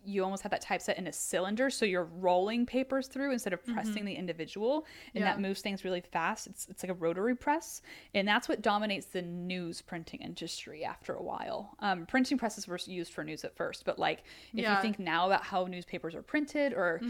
[0.04, 3.64] you almost have that typeset in a cylinder so you're rolling papers through instead of
[3.66, 5.42] pressing the individual and that Mm-hmm.
[5.42, 7.82] Moves things really fast it's, it's like a rotary press
[8.14, 12.78] and that's what dominates the news printing industry after a while um, printing presses were
[12.86, 14.76] used for news at first but like if Yeah.
[14.76, 17.00] you think now about how newspapers are printed or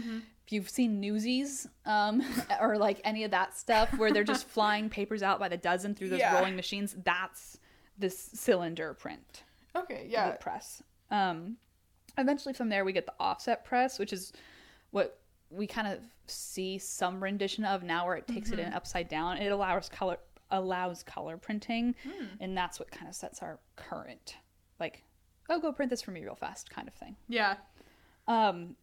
[0.45, 2.21] if you've seen newsies um,
[2.61, 5.95] or like any of that stuff where they're just flying papers out by the dozen
[5.95, 6.35] through those Yeah.
[6.35, 7.57] rolling machines that's
[7.97, 9.43] this cylinder print
[9.75, 10.05] Okay.
[10.09, 10.31] Yeah.
[10.33, 11.57] press um,
[12.17, 14.33] eventually from there we get the offset press which is
[14.91, 15.19] what
[15.49, 19.37] we kind of see some rendition of now where it takes it in upside down.
[19.37, 20.17] It allows color
[20.49, 21.95] allows color printing
[22.39, 24.35] and that's what kind of sets our current
[24.79, 25.03] like
[25.49, 27.15] oh go print this for me real fast kind of thing.
[27.27, 27.55] Yeah.
[28.27, 28.75] um,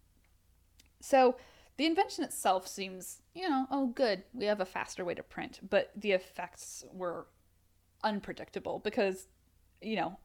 [1.01, 1.37] so
[1.79, 5.61] the invention itself seems, you know, oh, good, we have a faster way to print,
[5.69, 7.29] but the effects were
[8.03, 9.29] unpredictable because,
[9.81, 10.19] you know,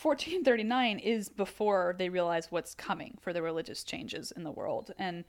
[0.00, 4.92] 1439 is before they realize what's coming for the religious changes in the world.
[4.98, 5.24] And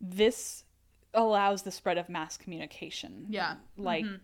[0.00, 0.64] this
[1.14, 3.26] allows the spread of mass communication.
[3.28, 3.56] Yeah.
[3.76, 4.16] Like, mm-hmm.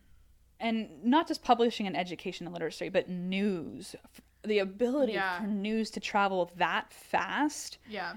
[0.60, 3.96] and not just publishing and education and literacy, but news.
[4.42, 5.40] The ability Yeah.
[5.40, 8.14] for news to travel that fast Yeah.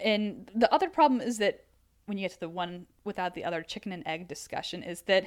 [0.00, 1.64] and the other problem is that
[2.06, 5.24] when you get to the one without the other chicken and egg discussion is that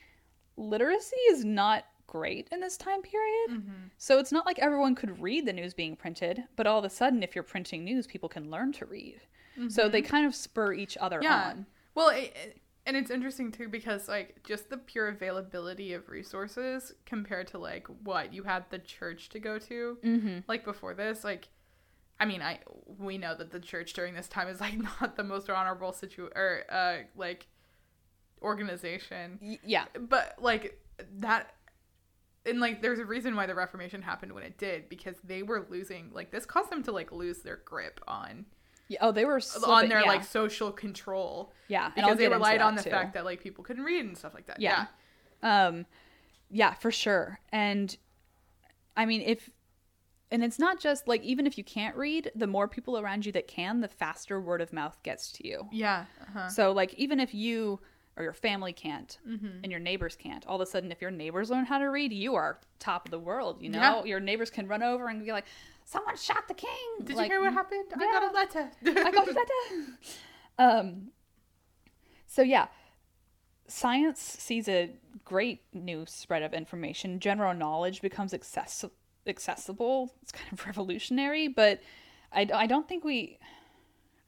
[0.56, 3.50] literacy is not great in this time period.
[3.50, 3.84] Mm-hmm.
[3.96, 6.90] So it's not like everyone could read the news being printed, but all of a
[6.90, 9.20] sudden if you're printing news, people can learn to read.
[9.68, 11.24] So they kind of spur each other Mm-hmm.
[11.24, 11.48] Yeah.
[11.50, 11.66] on.
[11.94, 16.92] Well, it, it- and it's interesting too because like just the pure availability of resources
[17.04, 20.38] compared to like what you had the church to go to Mm-hmm.
[20.48, 21.48] like before this like
[22.18, 22.58] I mean I
[22.98, 26.30] we know that the church during this time is like not the most honorable situ
[26.34, 27.46] or uh like
[28.42, 29.84] organization Y- yeah.
[30.08, 30.80] but like
[31.18, 31.54] that
[32.50, 35.66] and like there's a reason why the reformation happened when it did because they were
[35.70, 38.44] losing like this caused them to like lose their grip on
[38.88, 40.06] Yeah, Oh, they were on their yeah.
[40.06, 42.90] like social control yeah, because they relied on the too.
[42.90, 44.60] fact that like people couldn't read and stuff like that.
[44.60, 44.86] Yeah.
[45.42, 45.86] Um
[46.50, 47.40] yeah, for sure.
[47.52, 47.96] And
[48.96, 49.48] I mean if
[50.32, 53.32] and it's not just like even if you can't read, the more people around you
[53.32, 55.66] that can, the faster word of mouth gets to you.
[55.72, 56.04] Yeah.
[56.22, 56.48] Uh-huh.
[56.48, 57.80] So like even if you
[58.16, 59.46] or your family can't Mm-hmm.
[59.62, 62.12] and your neighbors can't, all of a sudden if your neighbors learn how to read,
[62.12, 63.78] you are top of the world, you know?
[63.80, 64.04] Yeah.
[64.04, 65.44] Your neighbors can run over and be like,
[65.84, 66.68] Someone shot the king.
[67.02, 67.86] Did Like, you hear what happened?
[67.94, 68.70] I got a letter.
[69.06, 69.48] I got that.
[70.58, 71.08] Um,
[72.28, 72.68] so yeah,
[73.66, 74.90] science sees a
[75.24, 77.18] great new spread of information.
[77.18, 78.90] General knowledge becomes accessi-
[79.26, 80.12] accessible.
[80.22, 81.80] It's kind of revolutionary, but
[82.32, 83.38] I, I don't think we.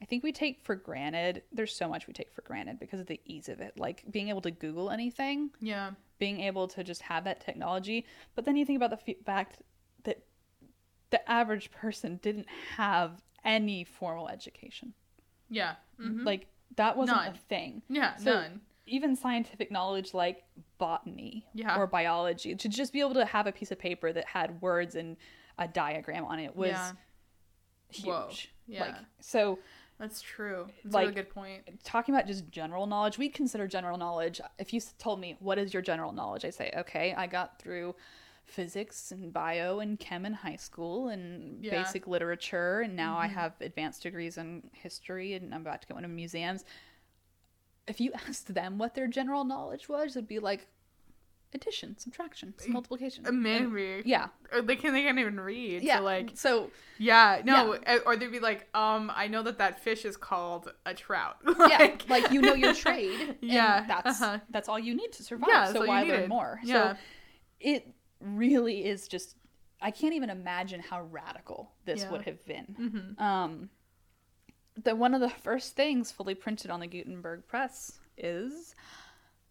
[0.02, 1.42] I think we take for granted.
[1.52, 4.28] There's so much we take for granted because of the ease of it, like being
[4.30, 5.92] able to Google anything, yeah.
[6.18, 8.04] being able to just have that technology.
[8.34, 9.62] But then you think about the f- fact
[10.02, 10.24] that
[11.10, 14.92] the average person didn't have any formal education.
[15.48, 15.76] Yeah.
[16.00, 16.24] Mhm.
[16.26, 17.82] Like that wasn't a thing.
[17.88, 18.16] Yeah.
[18.16, 18.60] So none.
[18.86, 20.42] even scientific knowledge like
[20.78, 21.78] botany Yeah.
[21.78, 24.96] or biology, to just be able to have a piece of paper that had words
[24.96, 25.16] and
[25.58, 26.92] a diagram on it was Yeah.
[27.90, 28.04] huge.
[28.06, 28.30] Whoa.
[28.66, 28.80] Yeah.
[28.80, 29.58] Like so
[29.98, 30.66] That's true.
[30.82, 31.84] That's like- a really good point.
[31.84, 34.40] talking about just general knowledge, we consider general knowledge.
[34.58, 37.94] If you told me what is your general knowledge, I say, okay, I got through
[38.44, 41.82] physics and bio and chem in high school and Yeah.
[41.82, 43.32] basic literature, and now I Mhm.
[43.34, 46.64] have advanced degrees in history, and I'm about to go into museums.
[47.86, 50.66] If you asked them what their general knowledge was, it'd be like,
[51.54, 53.24] addition, subtraction, multiplication.
[53.26, 54.02] Uh, And- Maybe.
[54.04, 54.28] yeah.
[54.52, 55.82] Or they can they can't even read.
[55.82, 55.98] Yeah.
[55.98, 59.80] So like so yeah, no, uh, or they'd be like, um, I know that that
[59.80, 61.36] fish is called a trout.
[61.68, 63.20] yeah, like you know your trade.
[63.20, 64.38] and Yeah, that's uh-huh.
[64.50, 65.48] that's all you need to survive.
[65.50, 66.60] Yeah, so why learn more?
[66.62, 66.92] Yeah.
[66.92, 66.98] So
[67.60, 67.88] it
[68.20, 69.36] really is just
[69.80, 72.10] I can't even imagine how radical this Yeah.
[72.12, 72.76] would have been.
[73.18, 73.20] Mhm.
[73.20, 73.70] Um,
[74.82, 78.74] the one of the first things fully printed on the Gutenberg press is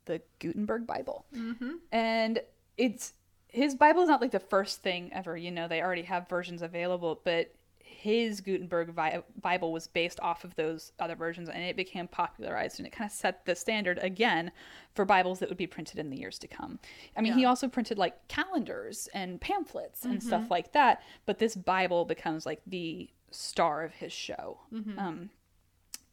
[0.06, 1.80] the Gutenberg Bible, Mhm.
[1.92, 2.42] and
[2.78, 3.14] it's
[3.48, 5.36] his Bible is not like the first thing ever.
[5.36, 10.44] You know, they already have versions available, but his Gutenberg Vi- Bible was based off
[10.46, 14.00] of those other versions, and it became popularized, and it kind of set the standard
[14.00, 14.52] again
[14.96, 16.80] for Bibles that would be printed in the years to come.
[17.16, 20.28] I mean, he also printed like calendars and pamphlets and Mm-hmm.
[20.28, 24.62] stuff like that, but this Bible becomes like the star of his show.
[24.74, 24.98] Mm-hmm.
[24.98, 25.30] Um,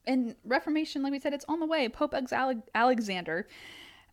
[0.09, 1.89] and Reformation, like we said, it's on the way.
[1.89, 3.47] Pope Ex- Ale- Alexander,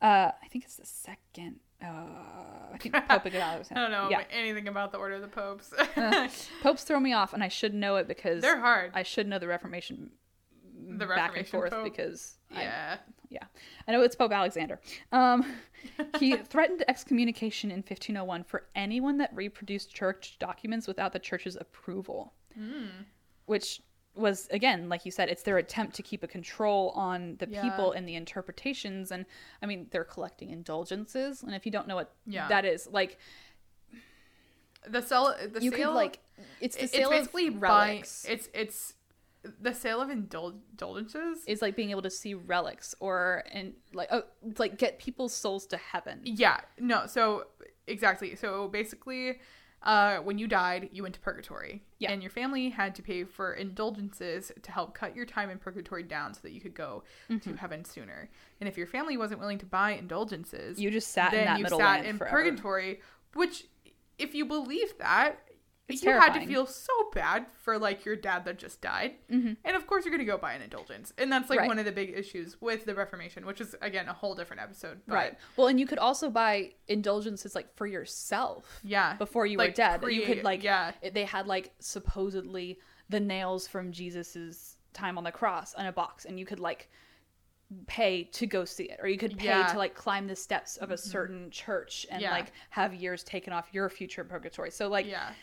[0.02, 1.56] uh, I think it's the second.
[1.84, 1.88] Uh,
[2.74, 3.66] I think Pope Alexander.
[3.76, 5.74] I don't know Yeah, anything about the order of the popes.
[5.74, 6.28] Uh,
[6.62, 8.92] popes throw me off, and I should know it because They're hard.
[8.94, 10.12] I should know the Reformation
[10.88, 11.84] The back and Reformation forth Pope.
[11.84, 12.98] because I, yeah.
[13.30, 13.44] yeah,
[13.88, 14.80] I know it's Pope Alexander.
[15.12, 15.46] Um,
[16.20, 22.34] he threatened excommunication in 1501 for anyone that reproduced church documents without the church's approval,
[22.58, 22.86] Hmm.
[23.46, 23.82] which
[24.16, 27.62] was again, like you said, it's their attempt to keep a control on the Yeah.
[27.62, 29.12] people and the interpretations.
[29.12, 29.26] And
[29.62, 32.48] I mean, they're collecting indulgences, and if you don't know what Yeah.
[32.48, 33.18] that is, like
[34.88, 35.36] The sale.
[35.52, 36.20] The you sale, could like,
[36.62, 37.92] it's the it's basically of buying.
[37.98, 38.26] relics.
[38.30, 38.94] It's it's
[39.62, 41.44] the sale of indul- indulgences.
[41.46, 44.24] is like being able to see relics or and like oh,
[44.58, 46.22] like get people's souls to heaven.
[46.24, 47.48] Yeah, no, so
[47.88, 48.36] exactly.
[48.36, 49.40] So basically,
[49.86, 51.84] uh, when you died, you went to purgatory.
[52.00, 52.12] Yeah.
[52.12, 56.04] And your family had to pay for indulgences to help cut your time in purgatory
[56.04, 57.52] down so that you could go Mm-hmm.
[57.52, 58.30] to heaven sooner.
[58.60, 61.64] And if your family wasn't willing to buy indulgences, You just sat in that you
[61.64, 62.36] middle sat land in forever.
[62.36, 63.02] purgatory,
[63.34, 63.66] which,
[64.18, 65.40] if you believe that,
[65.88, 69.16] It's you had to feel so bad for like your dad that just died.
[69.30, 69.58] Mhm.
[69.64, 71.14] And of course, you're going to go buy an indulgence.
[71.20, 71.68] And that's like Right.
[71.68, 75.02] one of the big issues with the Reformation, which is, again, a whole different episode.
[75.08, 75.38] But Right.
[75.58, 79.16] Well, and you could also buy indulgences like for yourself Yeah.
[79.16, 80.02] before you were dead.
[80.02, 80.94] pre- you could like yeah.
[81.14, 86.26] they had like supposedly the nails from Jesus's time on the cross in a box
[86.26, 86.90] and you could like
[87.88, 89.68] pay to go see it or you could pay Yeah.
[89.68, 92.32] to like climb the steps of a certain church and Yeah.
[92.32, 94.72] like have years taken off your future purgatory.
[94.72, 95.34] So like yeah.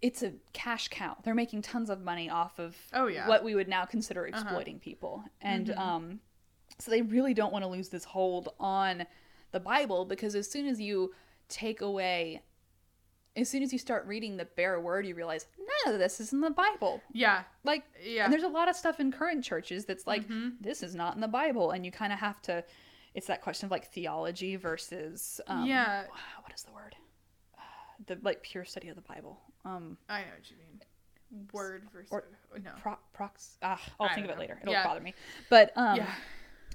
[0.00, 1.16] It's a cash cow.
[1.24, 3.20] They're making tons of money off of Oh, yeah.
[3.20, 3.28] Uh-huh.
[3.30, 5.24] what we would now consider exploiting people.
[5.40, 5.80] And Mm-hmm.
[5.80, 6.20] um,
[6.78, 9.06] so they really don't want to lose this hold on
[9.52, 11.12] the Bible because as soon as you
[11.48, 12.42] take away,
[13.36, 16.32] as soon as you start reading the bare word, you realize none of this is
[16.32, 17.02] in the Bible.
[17.12, 17.42] Yeah.
[17.64, 18.24] Like, Yeah.
[18.24, 20.56] and there's a lot of stuff in current churches that's like, Mhm.
[20.60, 21.72] this is not in the Bible.
[21.72, 22.64] And you kind of have to,
[23.14, 26.06] it's that question of like theology versus, um, Yeah.
[26.42, 26.94] what is the word?
[28.06, 29.38] The like pure study of the Bible.
[29.64, 30.80] Um, I know what you mean.
[31.52, 32.08] Word versus.
[32.10, 32.24] Or-
[32.64, 32.70] no.
[32.80, 34.40] pro- prox ah, I'll I think of it know.
[34.40, 34.58] later.
[34.62, 34.84] It'll Yeah.
[34.84, 35.14] bother me.
[35.48, 36.12] But um yeah.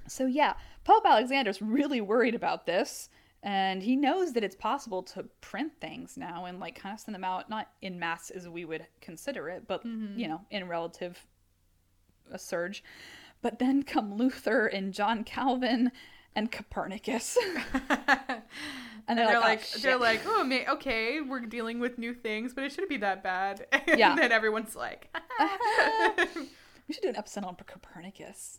[0.08, 3.10] so yeah, Pope Alexander's really worried about this
[3.42, 7.14] and he knows that it's possible to print things now and like kind of send
[7.14, 10.18] them out not in mass as we would consider it, but Mm-hmm.
[10.18, 11.26] you know, in relative
[12.32, 12.82] a surge.
[13.42, 15.92] But then come Luther and John Calvin
[16.34, 17.36] and Copernicus.
[19.08, 21.98] and they're they're, like, like, "Oh, they're shit." like, oh, ma- okay, we're dealing with
[21.98, 23.66] new things, but it shouldn't be that bad.
[23.88, 24.14] And Yeah.
[24.16, 25.14] then everyone's like,
[26.88, 28.58] we should do an episode on Copernicus.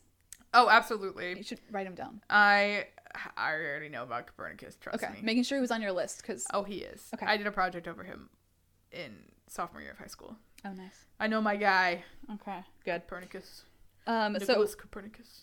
[0.53, 1.35] oh, absolutely.
[1.37, 2.21] You should write him down.
[2.29, 2.87] I
[3.35, 4.75] I already know about Copernicus.
[4.79, 5.19] Trust Okay, me.
[5.23, 7.09] making sure he was on your list because oh, he is.
[7.13, 7.25] Okay.
[7.25, 8.29] I did a project over him
[8.91, 9.11] in
[9.47, 10.35] sophomore year of high school.
[10.65, 11.05] oh nice.
[11.19, 12.03] I know my guy,
[12.35, 13.01] Okay, good.
[13.07, 13.63] Copernicus.
[14.05, 15.41] Um, so Nicholas Copernicus.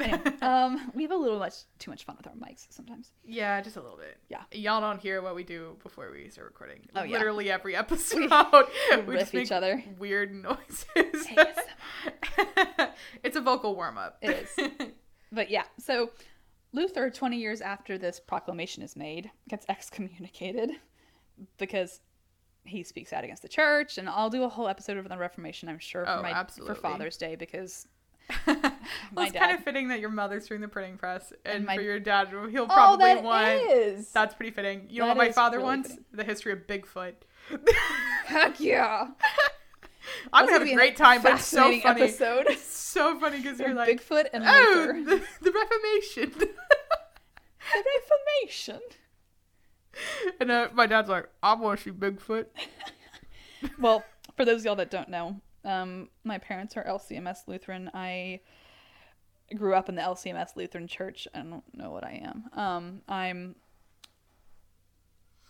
[0.00, 3.12] Anyway, um, we have a little much too much fun with our mics sometimes.
[3.24, 4.16] Yeah, just a little bit.
[4.28, 4.42] Yeah.
[4.52, 6.86] Y'all don't hear what we do before we start recording.
[6.94, 7.18] Oh, yeah.
[7.18, 8.30] Literally every episode.
[8.90, 9.82] we we riff just make each other.
[9.98, 11.26] Weird noises.
[13.22, 14.18] It's a vocal warm up.
[14.22, 14.70] It is.
[15.32, 16.10] But yeah, so
[16.72, 20.70] Luther, 20 years after this proclamation is made, gets excommunicated
[21.58, 22.00] because
[22.64, 23.98] he speaks out against the church.
[23.98, 26.74] And I'll do a whole episode of the Reformation, I'm sure, for, Oh, my, absolutely.
[26.74, 27.86] for Father's Day because
[28.46, 28.74] well,
[29.18, 31.98] it's kind of fitting that your mother's doing the printing press, and, my- for your
[31.98, 33.48] dad, he'll oh, probably that want.
[33.48, 34.86] is That's pretty fitting.
[34.90, 35.90] You know what my father really wants?
[35.90, 36.04] fitting.
[36.12, 37.14] The history of Bigfoot.
[38.26, 39.08] heck yeah.
[40.32, 42.02] I'm That's gonna have a great time, but it's so funny.
[42.02, 42.46] Episode.
[42.48, 45.04] It's so funny because you're like, Bigfoot and oh, Luther.
[45.04, 46.32] the, the Reformation.
[46.38, 46.48] The
[48.00, 48.80] Reformation.
[50.40, 52.46] and uh, my dad's like, I want to see Bigfoot.
[53.78, 54.02] well,
[54.36, 57.90] for those of y'all that don't know, um, my parents are LCMS Lutheran.
[57.94, 58.40] I
[59.54, 61.26] grew up in the LCMS Lutheran Church.
[61.34, 62.44] I don't know what I am.
[62.58, 63.56] Um, I'm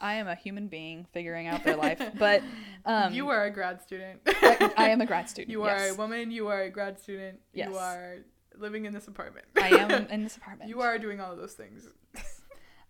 [0.01, 2.43] I am a human being figuring out their life, but
[2.85, 4.21] um, you are a grad student.
[4.27, 5.51] I, I am a grad student.
[5.51, 5.81] You yes.
[5.81, 6.31] are a woman.
[6.31, 7.41] You are a grad student.
[7.53, 7.69] Yes.
[7.71, 8.17] You are
[8.57, 9.47] living in this apartment.
[9.61, 10.71] I am in this apartment.
[10.71, 11.89] you are doing all of those things.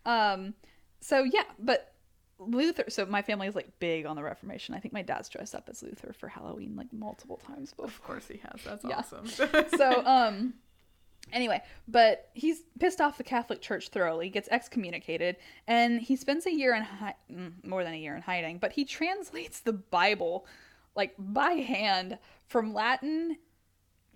[0.05, 0.55] Um,
[1.01, 1.95] so yeah, but
[2.39, 2.85] Luther.
[2.89, 4.75] So my family is like big on the Reformation.
[4.75, 7.87] I think my dad's dressed up as Luther for Halloween like multiple times before.
[7.87, 8.63] Of course he has.
[8.65, 8.99] That's Yeah.
[8.99, 9.27] awesome.
[9.77, 10.55] so um
[11.31, 15.37] anyway but he's pissed off the catholic church thoroughly gets excommunicated
[15.67, 18.73] and he spends a year in hi- mm, more than a year in hiding but
[18.73, 20.47] he translates the bible
[20.95, 22.17] like by hand
[22.47, 23.37] from latin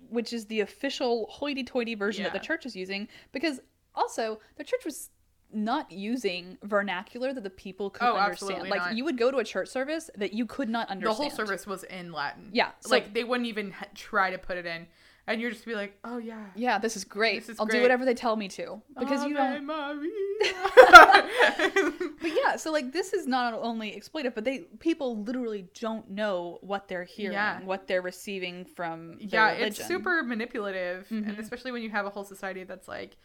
[0.09, 3.61] which is the official hoity-toity version that the church is using because
[3.95, 5.11] also the church was
[5.55, 8.97] not using vernacular that the people could Oh, understand like not.
[8.97, 11.17] you would go to a church service that you could not understand.
[11.19, 12.49] the whole service was in Latin.
[12.53, 14.87] Yeah, so- like they wouldn't even ha- try to put it in,
[15.27, 16.47] and you're just be like, oh yeah.
[16.57, 19.37] yeah this is great This is i'll do whatever they tell me to because you
[19.39, 20.11] Ave don't Maria.
[22.21, 26.59] But yeah, so like this is not only exploitive, but they people literally don't know
[26.61, 27.61] what they're hearing, Yeah.
[27.65, 29.69] what they're receiving from yeah, religion.
[29.69, 31.39] it's super manipulative, and Mhm.
[31.39, 33.17] especially when you have a whole society that's like,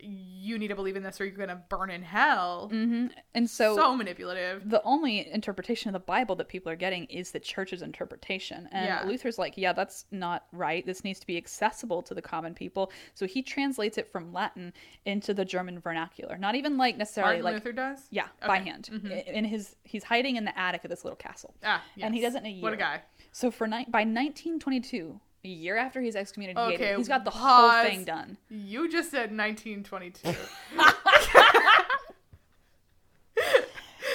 [0.00, 2.68] you need to believe in this or you're gonna burn in hell.
[2.68, 4.68] hmm And so, so manipulative.
[4.68, 8.68] the only interpretation of the Bible that people are getting is the church's interpretation.
[8.72, 9.04] And Yeah.
[9.06, 10.84] Luther's like, yeah, that's not right.
[10.84, 12.92] This needs to be accessible to the common people.
[13.14, 14.72] So he translates it from Latin
[15.06, 16.36] into the German vernacular.
[16.36, 18.06] Not even like necessarily Martin like Luther does.
[18.10, 18.70] yeah, by Okay.
[18.70, 18.88] hand.
[18.92, 19.26] Mhm.
[19.26, 21.54] In his he's hiding in the attic of this little castle.
[21.64, 22.32] Ah, And he yes.
[22.34, 23.02] does it in a What a guy.
[23.32, 27.74] So for ni- by 1922, a year after he's excommunicated, Okay, he's got the pause.
[27.74, 28.38] whole thing done.
[28.48, 30.28] You just said 1922.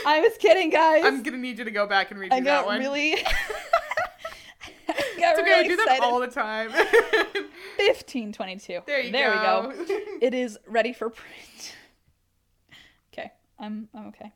[0.05, 1.03] I was kidding, guys.
[1.05, 2.79] I'm gonna need you to go back and redo I that one.
[2.79, 3.15] really.
[3.15, 3.21] I
[5.19, 6.03] got it's okay, really I do that excited.
[6.03, 6.71] all the time.
[6.71, 8.81] 1522.
[8.87, 9.73] there you there go.
[9.77, 9.97] we go.
[10.21, 11.75] It is ready for print.
[13.13, 14.31] Okay, I'm I'm okay.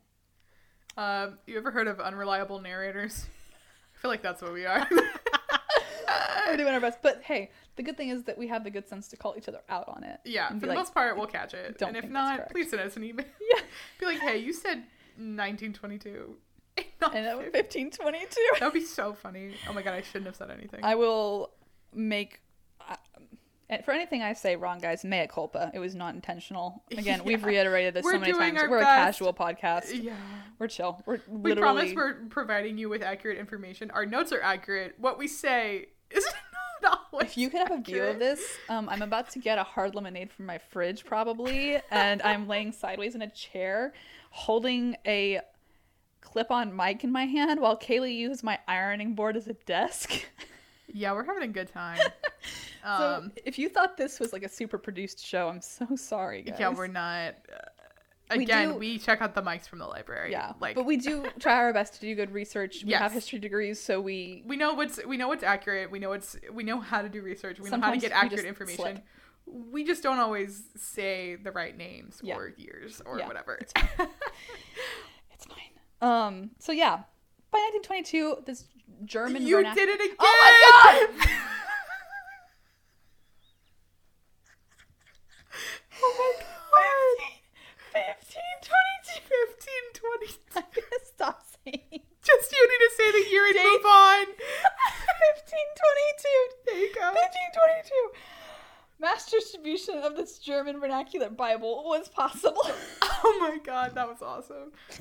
[0.97, 3.25] um, you ever heard of unreliable narrators?
[3.95, 4.87] I feel like that's what we are.
[6.47, 8.87] We're doing our best, but hey, the good thing is that we have the good
[8.87, 10.19] sense to call each other out on it.
[10.25, 11.77] yeah, for the like, most part, we'll catch it.
[11.77, 13.25] "Don't And if not, please send us an email.
[13.55, 13.61] Yeah,
[13.99, 14.83] Be like, hey, you said
[15.17, 16.35] 1922.
[16.77, 16.85] and
[17.25, 18.35] that was 1522.
[18.59, 19.53] That would be so funny.
[19.69, 20.79] Oh my god, I shouldn't have said anything.
[20.83, 21.51] I will
[21.93, 22.41] make.
[22.87, 22.95] Uh,
[23.85, 25.71] for anything I say wrong, guys, mea culpa.
[25.73, 26.83] It was not intentional.
[26.91, 28.59] Again, we've reiterated this We're so many times.
[28.69, 28.83] We're best.
[28.83, 30.03] a casual podcast.
[30.03, 30.13] yeah.
[30.59, 31.01] We're chill.
[31.05, 31.61] We're We literally.
[31.61, 33.89] promise we're providing you with accurate information.
[33.91, 34.95] Our notes are accurate.
[34.99, 35.87] What we say
[36.17, 36.25] is
[36.83, 37.29] not always.
[37.29, 39.95] If you could have a view of this, um, I'm about to get a hard
[39.95, 43.93] lemonade from my fridge probably, and I'm laying sideways in a chair,
[44.31, 45.39] holding a
[46.21, 50.11] clip-on mic in my hand while Kaylee uses my ironing board as a desk.
[50.95, 51.97] Yeah, we're having a good time.
[52.83, 52.87] so
[53.17, 56.57] Um, if you thought this was like a super produced show, I'm so sorry, guys.
[56.59, 57.33] yeah, we're not.
[58.33, 60.31] Uh, We again, do- we check out the mics from the library.
[60.31, 62.83] Yeah, like but we do try our best to do good research.
[62.85, 65.91] We have history degrees, so we we know what's we know what's accurate.
[65.91, 67.59] We know what's we know how to do research.
[67.59, 68.77] We know how to get accurate information.
[68.83, 69.03] slip.
[69.45, 72.35] We just don't always say the right names Yeah.
[72.37, 73.55] or years or Yeah, whatever.
[73.55, 73.73] it's
[75.33, 75.69] it's fine.
[76.01, 77.03] Um, so yeah,
[77.51, 78.65] by 1922, this
[79.05, 80.15] German you did it again!
[80.19, 81.29] Oh my god!
[86.01, 87.27] oh my god!
[87.93, 88.41] 15,
[90.19, 90.55] 15, 20.
[90.55, 92.01] I'm gonna stop saying.
[92.23, 93.63] Just you need to say the year and Date.
[93.63, 94.25] move on.
[94.27, 94.35] 1522.
[96.65, 97.11] There you go.
[97.11, 98.11] 1522.
[98.99, 102.63] Mass distribution of this German vernacular Bible was possible.
[103.25, 104.73] Oh my god, that was awesome.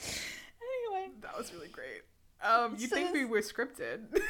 [0.00, 2.02] anyway, That was really great.
[2.40, 4.02] Um, you So think we were scripted?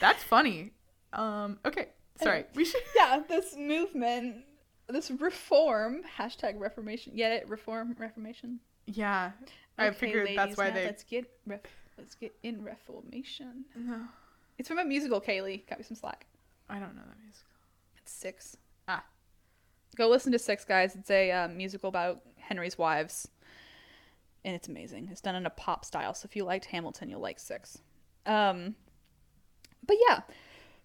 [0.00, 0.72] That's funny.
[1.12, 1.88] Um, okay,
[2.22, 2.36] sorry.
[2.38, 2.50] Anyway.
[2.54, 2.80] We should.
[2.94, 4.45] yeah, this movement,
[4.88, 7.14] this reform hashtag Reformation.
[7.16, 7.48] Get it?
[7.48, 8.60] Reform Reformation.
[8.86, 9.32] Yeah,
[9.78, 10.84] I Okay, figured that's ladies, why now they.
[10.84, 11.60] Let's get ref-
[11.98, 13.64] let's get in Reformation.
[13.74, 14.00] No,
[14.58, 15.20] It's from a musical.
[15.20, 16.26] Kaylee, got me some slack.
[16.68, 17.44] I don't know that music.
[17.98, 18.56] It's six.
[18.88, 19.04] Ah.
[19.96, 20.94] Go listen to Six, guys.
[20.94, 23.28] It's a uh, musical about Henry's wives,
[24.44, 25.08] and it's amazing.
[25.10, 26.12] It's done in a pop style.
[26.14, 27.78] So if you liked Hamilton, you'll like Six.
[28.26, 28.74] Um,
[29.86, 30.20] but yeah,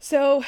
[0.02, 0.43] so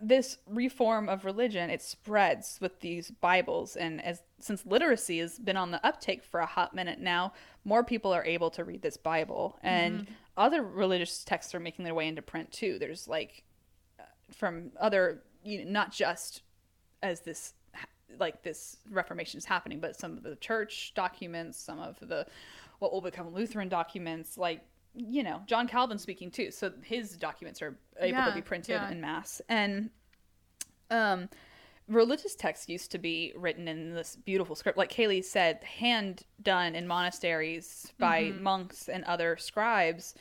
[0.00, 5.56] this reform of religion it spreads with these Bibles, and as since literacy has been
[5.56, 7.32] on the uptake for a hot minute now,
[7.64, 10.12] more people are able to read this Bible, and mm-hmm.
[10.36, 12.78] other religious texts are making their way into print too.
[12.78, 13.42] There's like
[13.98, 16.42] uh, from other you know, not just
[17.02, 17.54] as this
[18.18, 22.26] like this reformation is happening but some of the church documents some of the
[22.78, 24.60] what will become lutheran documents like
[24.94, 26.50] you know, John Calvin speaking too.
[26.50, 28.90] So his documents are able Yeah, to be printed yeah.
[28.90, 29.40] in mass.
[29.48, 29.90] And
[30.90, 31.28] um
[31.88, 36.74] religious texts used to be written in this beautiful script like Kaylee said, hand done
[36.74, 38.42] in monasteries by Mm-hmm.
[38.42, 40.14] monks and other scribes.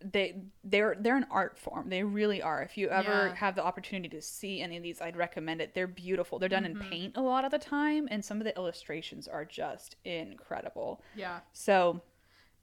[0.00, 1.88] They they're they're an art form.
[1.88, 2.62] They really are.
[2.62, 3.34] If you ever Yeah.
[3.36, 5.74] have the opportunity to see any of these, I'd recommend it.
[5.74, 6.38] They're beautiful.
[6.38, 6.82] They're done Mm-hmm.
[6.82, 11.02] in paint a lot of the time, and some of the illustrations are just incredible.
[11.14, 11.40] Yeah.
[11.52, 12.02] So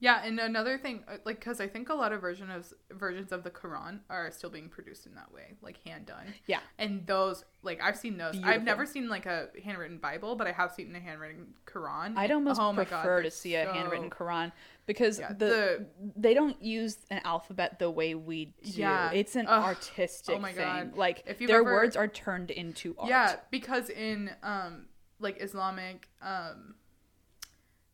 [0.04, 3.32] Yeah, and another thing, uh, like, because I think a lot of version of versions
[3.32, 6.34] of the Quran are still being produced in that way, like hand done.
[6.46, 8.34] yeah, And those, like, I've seen those.
[8.34, 8.54] Beautiful.
[8.54, 12.18] I've never seen like a handwritten Bible, but I have seen a handwritten Quran.
[12.18, 14.52] I'd almost Oh my God, prefer to see a so- handwritten Quran
[14.88, 15.86] because Yeah, the, the-
[16.18, 18.72] they don't use an alphabet the way we do.
[18.82, 19.10] Yeah.
[19.12, 19.64] It's an Ugh.
[19.64, 20.66] artistic Oh my thing.
[20.66, 20.98] God.
[20.98, 23.08] Like If their ever- words are turned into art.
[23.10, 24.88] Yeah, because in um
[25.20, 26.76] like Islamic um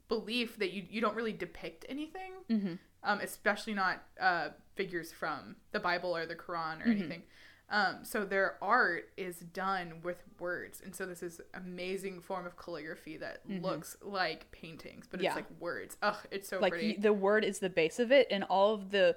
[0.10, 2.74] belief that you you don't really depict anything, Mm-hmm.
[3.04, 6.92] um, especially not uh figures from the Bible or the Quran or Mm-hmm.
[6.92, 7.24] anything.
[7.72, 12.58] Um, so their art is done with words, and so this is amazing form of
[12.58, 15.24] calligraphy that looks like paintings, but Mm-hmm.
[15.26, 15.30] Yeah.
[15.30, 15.96] it's like words.
[16.02, 16.96] Ugh, it's so like pretty.
[16.98, 19.16] the word is the base of it, and all of the,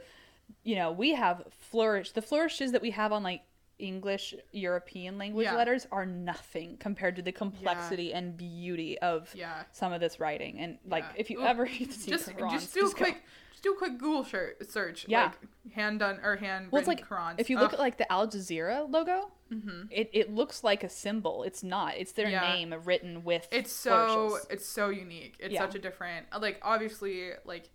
[0.64, 2.12] you know, we have flourish.
[2.12, 3.40] The flourishes that we have on like
[3.78, 5.56] English European language Yeah.
[5.56, 9.64] letters are nothing compared to the complexity and beauty of yeah.
[9.72, 10.58] some of this writing.
[10.58, 11.12] And like, Yeah.
[11.16, 12.94] if you Ooh, ever see Just Qurans, just do a go.
[12.94, 15.06] quick just do a quick Google search.
[15.08, 15.24] Yeah.
[15.24, 17.34] Like hand done or hand Well, it's written like Qurans.
[17.38, 17.74] if you look Ugh.
[17.74, 19.82] at like the Al Jazeera logo, mm-hmm.
[19.90, 21.42] it, it looks like a symbol.
[21.42, 21.96] It's not.
[21.96, 22.40] It's their Yeah.
[22.52, 23.46] name written with.
[23.50, 24.46] it's so flourishes.
[24.50, 25.60] it's so unique it's Yeah.
[25.60, 27.70] such a different like obviously like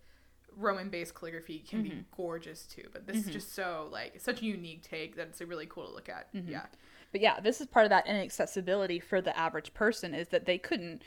[0.57, 1.89] roman based calligraphy can Mm-hmm.
[1.99, 5.41] be gorgeous too but this is just so like such a unique take that it's
[5.41, 6.51] really cool to look at Mm-hmm.
[6.51, 6.65] yeah
[7.11, 10.57] But yeah, this is part of that inaccessibility for the average person is that they
[10.57, 11.03] couldn't,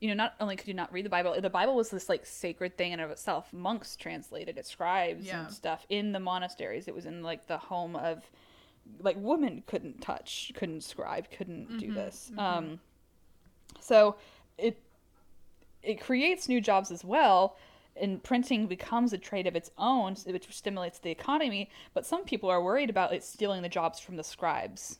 [0.00, 2.24] you know, not only could you not read the Bible, the Bible was this like
[2.24, 3.52] sacred thing in and of itself.
[3.52, 5.42] Monks translated it, scribes Yeah.
[5.44, 6.88] and stuff in the monasteries.
[6.88, 8.30] It was in like the home of,
[9.00, 12.32] like women couldn't touch, couldn't scribe, couldn't do this.
[12.38, 12.80] Um,
[13.78, 14.16] so
[14.58, 14.80] it
[15.82, 17.56] it creates new jobs as well.
[17.94, 21.70] And printing becomes a trade of its own, which stimulates the economy.
[21.92, 24.98] But some people are worried about it stealing the jobs from the scribes.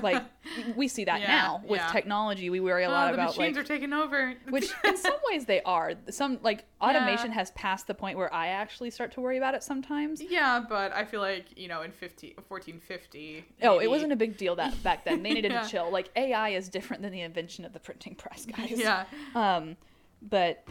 [0.00, 0.22] Like
[0.76, 1.88] we see that Yeah, now with yeah.
[1.88, 2.48] technology.
[2.48, 4.34] We worry a oh, lot the about machines like are taking over.
[4.48, 5.94] which in some ways they are.
[6.10, 7.34] Some like automation Yeah.
[7.38, 10.22] has passed the point where i actually start to worry about it sometimes.
[10.22, 14.36] Yeah but i feel like you know in 50 1450 oh it wasn't a big
[14.36, 15.22] deal that back then.
[15.24, 15.90] They needed to chill.
[15.90, 18.72] Like ai is different than the invention of the printing press guys.
[18.76, 19.04] Yeah.
[19.34, 19.76] Um
[20.22, 20.64] but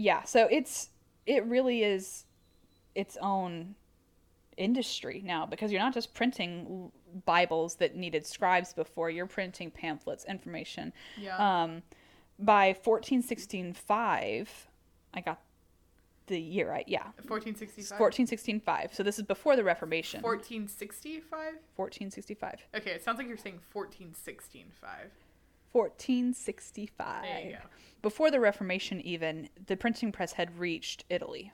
[0.00, 0.90] yeah so it's
[1.26, 2.24] it really is
[2.94, 3.74] its own
[4.56, 6.90] industry now because you're not just printing
[7.24, 10.92] bibles that needed scribes before you're printing pamphlets information.
[11.18, 11.36] Yeah.
[11.62, 11.82] Um
[12.42, 14.66] by 1465
[15.12, 15.42] i got
[16.28, 17.04] the year right yeah.
[17.28, 20.22] 1465 1465 so this is before the reformation.
[20.22, 21.28] 1465
[21.76, 25.10] 1465 okay it sounds like you're saying 1465
[25.72, 27.58] 1465 there you go
[28.02, 31.52] before the Reformation, even the printing press had reached Italy.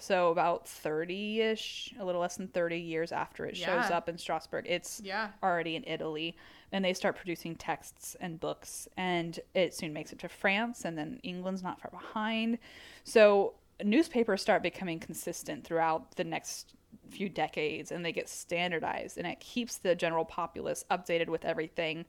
[0.00, 3.96] So about thirty-ish, a little less than thirty years after it shows Yeah.
[3.96, 6.36] up in Strasbourg, it's yeah already in Italy,
[6.72, 10.96] and they start producing texts and books, and it soon makes it to France, and
[10.96, 12.58] then England's not far behind.
[13.04, 16.74] So newspapers start becoming consistent throughout the next
[17.08, 22.04] few decades, and they get standardized, and it keeps the general populace updated with everything.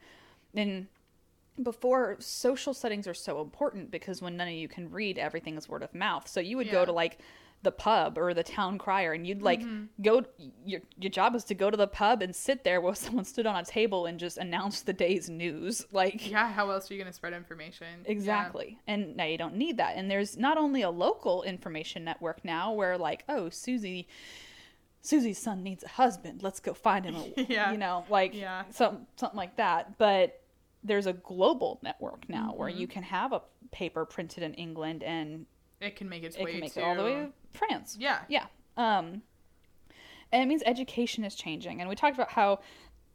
[0.54, 0.88] And
[1.64, 5.68] before social settings are so important because when none of you can read everything is
[5.68, 7.20] word of mouth so you would go to like
[7.62, 9.84] the pub or the town crier and you'd like mm-hmm.
[10.02, 10.24] go
[10.66, 13.46] your your job was to go to the pub and sit there while someone stood
[13.46, 17.00] on a table and just announce the day's news like yeah how else are you
[17.00, 18.12] going to spread information Yeah.
[18.12, 18.80] Exactly.
[18.88, 19.96] And now you don't need that.
[19.96, 24.08] And there's not only a local information network now where like, oh, Susie
[25.02, 26.44] Susie's son needs a husband.
[26.44, 27.16] Let's go find him.
[27.16, 27.72] A, Yeah.
[27.72, 28.64] You know, like Yeah.
[28.70, 29.98] some something like that.
[29.98, 30.42] But
[30.84, 32.80] there's a global network now where Mm-hmm.
[32.80, 35.46] you can have a paper printed in England and
[35.82, 37.98] it can make its it way can make to it all the way to France.
[38.00, 38.46] yeah Yeah.
[38.78, 39.22] Um,
[40.32, 41.80] and it means education is changing.
[41.82, 42.60] And we talked about how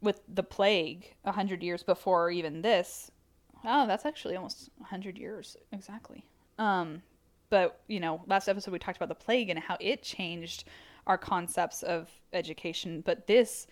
[0.01, 3.09] with the plague a hundred years before even this,
[3.63, 6.23] oh, that's actually almost a hundred years exactly.
[6.59, 7.01] Um,
[7.49, 10.65] but you know, last episode we talked about the plague and how it changed
[11.07, 13.01] our concepts of education.
[13.05, 13.67] But this,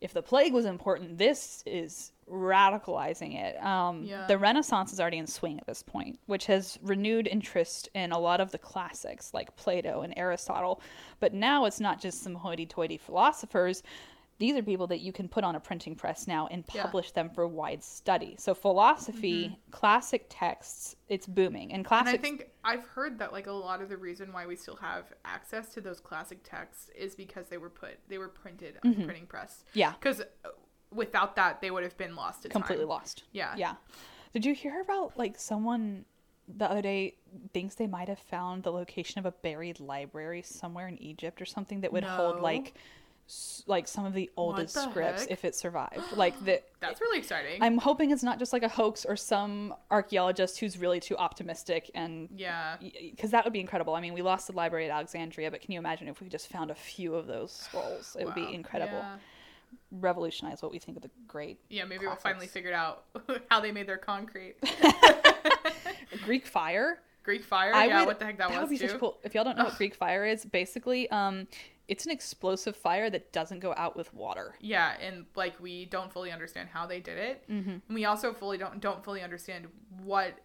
[0.00, 3.62] if the plague was important, this is radicalizing it.
[3.62, 4.26] Um, Yeah.
[4.26, 8.18] The Renaissance is already in swing at this point, which has renewed interest in a
[8.18, 10.80] lot of the classics like Plato and Aristotle.
[11.18, 13.82] But now it's not just some hoity toity philosophers.
[14.40, 16.82] These are people that you can put on a printing press now and Yeah.
[16.82, 18.34] publish them for wide study.
[18.38, 21.72] So philosophy, classic texts, it's booming.
[21.74, 24.56] And And I think I've heard that like a lot of the reason why we
[24.56, 28.78] still have access to those classic texts is because they were put they were printed
[28.82, 29.04] on Mm-hmm.
[29.04, 29.64] printing press.
[29.74, 30.22] yeah, Because
[30.90, 32.88] without that, they would have been lost to completely time.
[32.88, 33.24] lost.
[33.32, 33.54] Yeah.
[33.56, 33.74] Yeah.
[34.32, 36.06] Did you hear about like someone
[36.48, 37.14] the other day
[37.52, 41.44] thinks they might have found the location of a buried library somewhere in Egypt or
[41.44, 42.74] something that would hold like
[43.66, 45.30] like some of the oldest the scripts heck?
[45.30, 46.16] if it survived.
[46.16, 47.62] Like that That's really exciting.
[47.62, 51.90] I'm hoping it's not just like a hoax or some archaeologist who's really too optimistic
[51.94, 52.76] and yeah.
[52.80, 53.94] because that would be incredible.
[53.94, 56.48] I mean, we lost the library at Alexandria, but can you imagine if we just
[56.48, 58.16] found a few of those scrolls?
[58.18, 58.98] It would be incredible.
[58.98, 59.16] Yeah.
[59.92, 62.52] Revolutionize what we think of the great Yeah, maybe we'll finally Classics.
[62.52, 63.04] figure out
[63.50, 64.56] how they made their concrete.
[66.24, 67.00] Greek fire.
[67.22, 67.74] Greek fire.
[67.74, 68.88] I yeah, would- what the heck that, would was be too.
[68.88, 69.18] such cool.
[69.22, 71.46] If y'all don't know what Greek fire is, basically, um,
[71.90, 74.54] it's an explosive fire that doesn't go out with water.
[74.60, 77.44] Yeah, and like we don't fully understand how they did it.
[77.50, 77.70] Mm-hmm.
[77.70, 79.66] And we also fully don't don't fully understand
[80.04, 80.38] what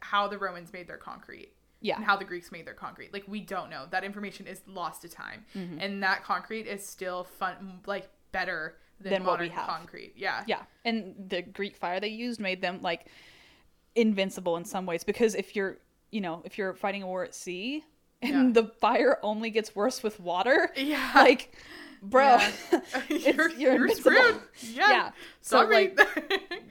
[0.00, 1.52] how the Romans made their concrete.
[1.80, 1.96] Yeah.
[1.96, 3.12] And how the Greeks made their concrete.
[3.12, 3.86] Like we don't know.
[3.90, 5.44] That information is lost to time.
[5.56, 5.80] Mm-hmm.
[5.80, 9.68] And that concrete is still fun like better than, Than what we modern have.
[9.68, 10.12] concrete.
[10.14, 10.44] Yeah.
[10.46, 13.08] Yeah, and the Greek fire they used made them like
[13.96, 15.78] invincible in some ways because if you're,
[16.12, 17.84] you know, if you're fighting a war at sea
[18.22, 18.62] and Yeah.
[18.62, 21.10] the fire only gets worse with water, Yeah.
[21.14, 21.54] like,
[22.02, 22.50] bro, Yeah.
[23.08, 24.40] you're, you're you're screwed.
[24.62, 24.88] Yeah.
[24.90, 25.10] Yeah.
[25.40, 25.94] So, Sorry.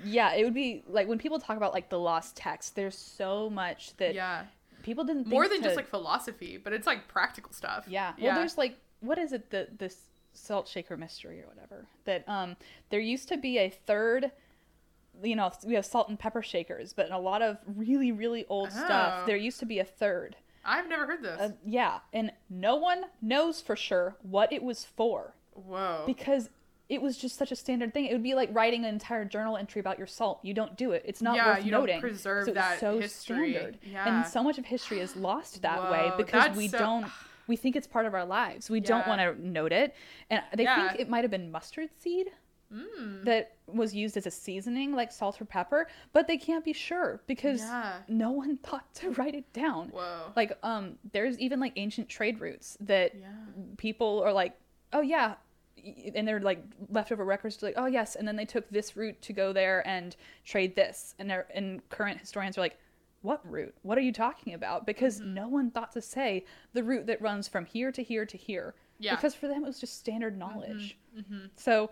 [0.04, 2.76] yeah, it would be like when people talk about like the lost text.
[2.76, 4.46] There's so much that yeah.
[4.84, 7.86] people didn't think More than just like philosophy, but it's like practical stuff.
[7.88, 8.14] Yeah.
[8.20, 9.98] Well, there's like what is it the this
[10.34, 12.56] salt shaker mystery or whatever that um
[12.90, 14.32] there used to be a third
[15.22, 18.46] you know we have salt and pepper shakers but in a lot of really really
[18.48, 19.26] old stuff Oh.
[19.26, 21.40] there used to be a third I've never heard this.
[21.40, 26.04] uh, yeah and no one knows for sure what it was for Whoa.
[26.06, 26.50] because
[26.90, 29.56] it was just such a standard thing it would be like writing an entire journal
[29.58, 32.02] entry about your salt you don't do it it's not Yeah, worth you don't noting
[32.02, 33.52] preserve 'cause it that so history.
[33.54, 34.08] standard Yeah.
[34.18, 37.06] and so much of history is lost that way because we so- don't
[37.48, 39.96] we think it's part of our lives we don't want to note it
[40.30, 40.90] and they Yeah.
[40.90, 42.32] think it might have been mustard seed
[42.74, 43.26] Mm.
[43.26, 47.22] that was used as a seasoning like salt or pepper but they can't be sure
[47.28, 47.98] because Yeah.
[48.08, 50.32] no one thought to write it down Whoa.
[50.38, 53.28] like um there's even like ancient trade routes that Yeah.
[53.78, 54.54] people are like
[54.94, 55.36] oh yeah
[56.16, 59.34] and they're like leftover records like oh yes and then they took this route to
[59.34, 60.16] go there and
[60.46, 62.78] trade this and they're and current historians are like
[63.22, 65.34] what route what are you talking about because Mm-hmm.
[65.34, 68.76] no one thought to say the route that runs from here to here to here
[69.00, 69.16] Yeah.
[69.16, 71.48] because for them it was just standard knowledge Mm-hmm.
[71.56, 71.90] so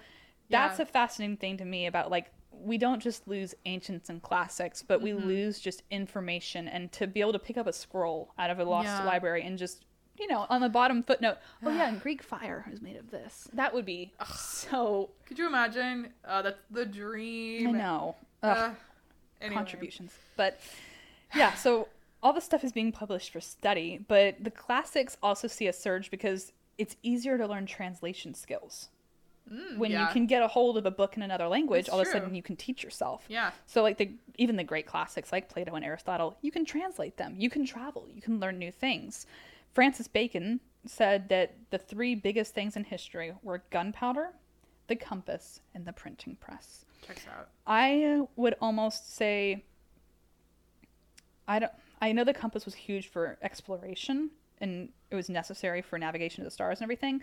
[0.49, 0.83] that's Yeah.
[0.83, 4.99] a fascinating thing to me about like we don't just lose ancients and classics but
[5.01, 5.03] Mm-hmm.
[5.05, 8.59] we lose just information and to be able to pick up a scroll out of
[8.59, 9.03] a lost Yeah.
[9.05, 9.85] library and just
[10.19, 13.47] you know on the bottom footnote oh yeah and greek fire is made of this
[13.53, 16.11] that would be so Could you imagine?
[16.25, 17.69] Uh, that's the dream.
[17.69, 18.73] i know Ugh, Uh,
[19.41, 19.55] anyway.
[19.55, 20.59] contributions but
[21.35, 21.87] yeah so
[22.21, 26.11] all this stuff is being published for study but the classics also see a surge
[26.11, 28.89] because it's easier to learn translation skills
[29.51, 30.05] Mm, when yeah.
[30.07, 32.11] you can get a hold of a book in another language That's all of a
[32.11, 33.51] sudden you can teach yourself Yeah.
[33.65, 37.33] so like the even the great classics like plato and aristotle you can translate them
[37.37, 39.25] you can travel you can learn new things
[39.73, 44.29] francis bacon said that the three biggest things in history were gunpowder
[44.87, 47.49] the compass and the printing press Checks out.
[47.65, 49.63] i would almost say
[51.47, 51.71] i don't
[52.01, 54.29] i know the compass was huge for exploration
[54.61, 57.21] and it was necessary for navigation to the stars and everything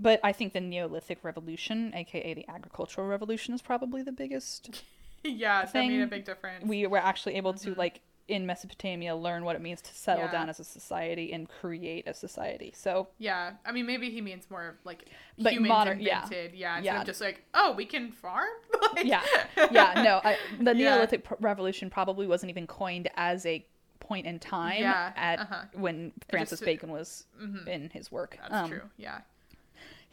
[0.00, 4.82] but i think the neolithic revolution aka the agricultural revolution is probably the biggest
[5.24, 6.64] yeah, that made a big difference.
[6.66, 10.32] we were actually able to like in Mesopotamia learn what it means to settle Mm-hmm.
[10.34, 10.40] Yeah.
[10.40, 12.72] down as a society and create a society.
[12.76, 16.22] So yeah, I mean, maybe he means more like Like humans modern- yeah.
[16.22, 16.54] invented.
[16.54, 17.00] Yeah, Yeah.
[17.00, 18.46] of just like, oh, we can farm.
[18.94, 19.22] like, yeah,
[19.72, 23.66] yeah, no, I, the Neolithic pr- revolution probably wasn't even coined as a
[23.98, 25.62] point in time Yeah, at uh-huh.
[25.72, 27.66] when Francis just- Bacon was Mhm.
[27.66, 28.38] in his work.
[28.40, 28.82] That's Um, true.
[28.96, 29.22] Yeah.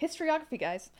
[0.02, 0.91] Historiography, guys.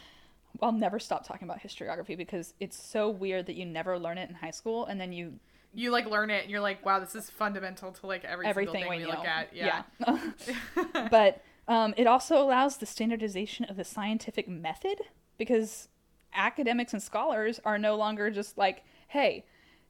[0.62, 4.30] I'll never stop talking about historiography because it's so weird that you never learn it
[4.30, 5.40] in high school and then you
[5.74, 8.74] You like learn it and you're like, wow, this is fundamental to like every everything
[8.74, 9.54] single we thing we look at.
[9.54, 9.84] Yeah.
[10.00, 11.08] Yeah.
[11.12, 15.02] but um, it also allows the standardization of the scientific method
[15.38, 15.90] because
[16.34, 19.46] academics and scholars are no longer just like, hey,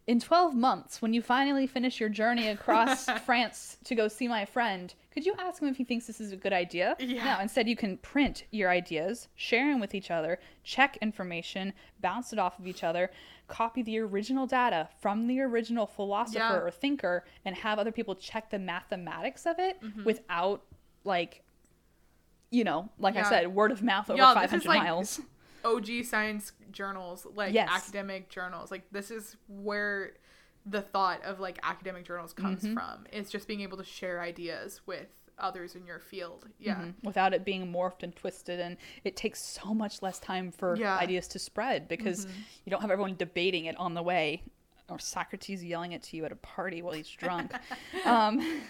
[0.08, 4.46] in 12 months, when you finally finish your journey across France to go see my
[4.46, 6.96] friend, could you ask him if he thinks this is a good idea?
[7.00, 7.36] Yeah.
[7.36, 12.32] No, instead, you can print your ideas, share them with each other, check information, bounce
[12.32, 13.12] it off of each other,
[13.50, 16.56] copy the original data from the original philosopher Yeah.
[16.60, 20.04] or thinker, and have other people check the mathematics of it Mm-hmm.
[20.06, 20.62] without,
[21.04, 21.44] like,
[22.50, 25.20] you know, like I said, word of mouth over Y'all, this is 500 like- miles.
[25.66, 27.70] OG science journals, like Yes.
[27.72, 28.72] academic journals.
[28.72, 30.14] Like this is where
[30.66, 32.74] the thought of like academic journals comes Mm-hmm.
[32.74, 33.06] from.
[33.12, 35.08] It's just being able to share ideas with
[35.40, 36.48] others in your field.
[36.60, 36.76] Yeah.
[36.78, 36.94] Mhm.
[37.04, 40.96] Without it being morphed and twisted, and it takes so much less time for Yeah.
[40.96, 41.04] Mm-hmm.
[41.04, 42.26] ideas to spread because
[42.66, 44.42] you don't have everyone debating it on the way,
[44.90, 47.54] or Socrates yelling it to you at a party while he's drunk.
[48.06, 48.62] um,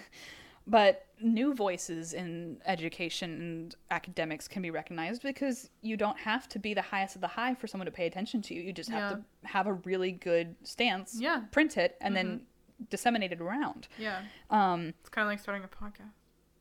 [0.68, 6.58] but new voices in education and academics can be recognized because you don't have to
[6.60, 8.60] be the highest of the high for someone to pay attention to you.
[8.62, 9.16] You just have Yeah.
[9.16, 11.38] to have a really good stance, Yeah.
[11.38, 11.46] Mm-hmm.
[11.48, 12.46] print it, and then
[12.90, 13.88] disseminate it around.
[13.98, 14.22] Yeah.
[14.50, 16.12] Um, It's kind of like starting a podcast.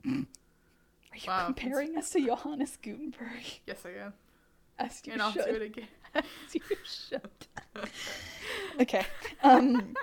[0.05, 1.45] are you Wow.
[1.45, 3.43] comparing us to Johannes Gutenberg?
[3.67, 4.13] Yes, I am.
[4.79, 5.87] As you And I'll do it again.
[6.15, 7.47] As you should.
[8.81, 9.05] okay.
[9.43, 9.95] Um,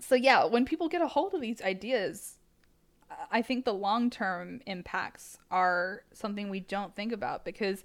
[0.00, 2.33] so yeah, when people get a hold of these ideas,
[3.30, 7.84] I think the long term impacts are something we don't think about because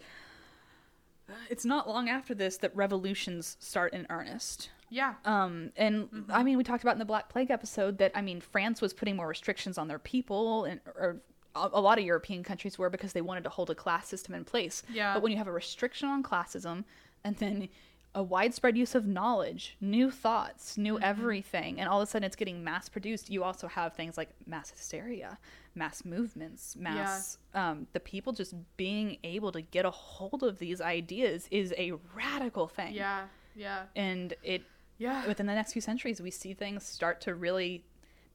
[1.50, 4.70] it's not long after this that revolutions start in earnest.
[4.90, 5.16] Yeah.
[5.26, 6.32] Um, and Mm-hmm.
[6.32, 8.94] I mean, we talked about in the Black Plague episode that I mean, France was
[8.94, 11.22] putting more restrictions on their people, and or
[11.56, 14.34] a, a lot of European countries were because they wanted to hold a class system
[14.34, 14.84] in place.
[14.92, 15.14] Yeah.
[15.14, 16.84] But when you have a restriction on classism,
[17.24, 17.70] and then
[18.16, 21.03] a widespread use of knowledge, new thoughts, new Mm-hmm.
[21.03, 24.30] everything, and all of a sudden it's getting mass produced, you also have things like
[24.47, 25.38] mass hysteria,
[25.76, 30.82] mass movements, mass um, the people just being able to get a hold of these
[30.82, 32.93] ideas is a radical thing.
[32.93, 33.26] Yeah.
[33.55, 33.84] Yeah.
[33.95, 34.64] And it
[34.97, 35.28] Yeah.
[35.28, 37.84] within the next few centuries we see things start to really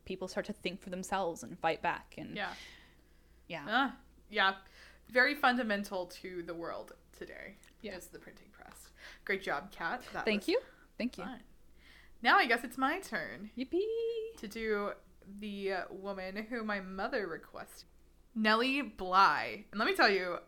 [0.04, 2.52] people start to think for themselves and fight back and Yeah.
[3.48, 3.96] yeah Ah,
[4.30, 4.54] yeah.
[5.10, 7.96] Very fundamental to the world today Yeah.
[7.96, 8.46] is the printing.
[9.24, 10.02] Great job, Kat.
[10.12, 10.60] That thank you
[10.98, 11.40] thank you fun.
[12.22, 13.80] Now I guess it's my turn yippee
[14.38, 14.92] to do
[15.40, 17.84] the woman who my mother requested.
[18.34, 19.64] Nellie Bly.
[19.70, 20.38] And let me tell you,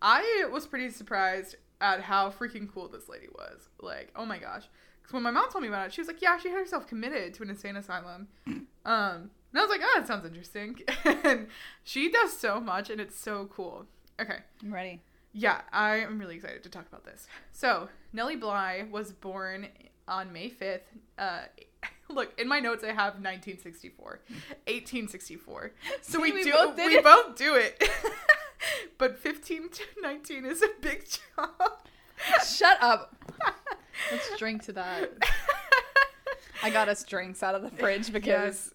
[0.00, 3.68] I was pretty surprised at how freaking cool this lady was.
[3.80, 4.64] Like, oh my gosh.
[5.00, 6.86] Because when my mom told me about it, she was like, yeah, she had herself
[6.86, 8.28] committed to an insane asylum.
[8.46, 10.80] um, and I was like, oh, that sounds interesting.
[11.04, 11.46] and
[11.84, 13.86] she does so much, and it's so cool.
[14.20, 14.38] Okay.
[14.62, 15.02] i'm ready
[15.38, 17.26] Yeah, I am really excited to talk about this.
[17.52, 19.68] So, Nellie Bly was born
[20.08, 20.80] on May 5th.
[21.18, 21.40] Uh,
[22.08, 24.20] look, in my notes I have 1964.
[24.66, 25.72] 1864.
[26.00, 27.04] So See, we, we do both we it.
[27.04, 27.84] both do it.
[28.98, 31.04] but 15 to 19 is a big
[31.36, 31.52] jump.
[32.48, 33.14] shut up
[34.10, 35.10] let's drink to that
[36.62, 38.72] i got us drinks out of the fridge because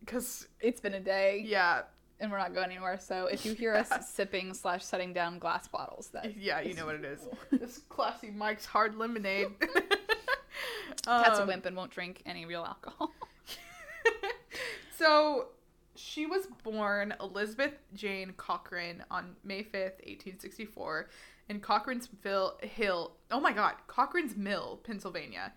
[0.00, 1.82] Because, it's been a day yeah,
[2.20, 5.66] and we're not going anywhere so if you hear us sipping slash setting down glass
[5.68, 7.26] bottles that yeah, you know what it is.
[7.52, 9.48] this classy Mike's Hard Lemonade.
[11.06, 13.12] a Um, wimp and won't drink any real alcohol
[14.96, 15.48] so
[15.96, 21.08] she was born Elizabeth Jane Cochran on May 5th, 1864,
[21.48, 23.12] in Cochransville Hill.
[23.30, 25.52] Oh my god, Cochran's Mill, Pennsylvania.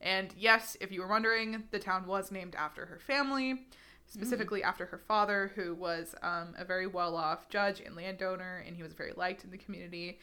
[0.00, 3.66] And yes, if you were wondering, the town was named after her family,
[4.12, 8.76] specifically after her father, who was um, a very well off judge and landowner, and
[8.76, 10.18] he was very liked in the community.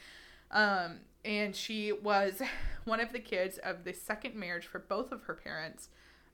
[0.52, 2.42] Um, and she was
[2.86, 5.90] one of the kids of the second marriage for both of her parents.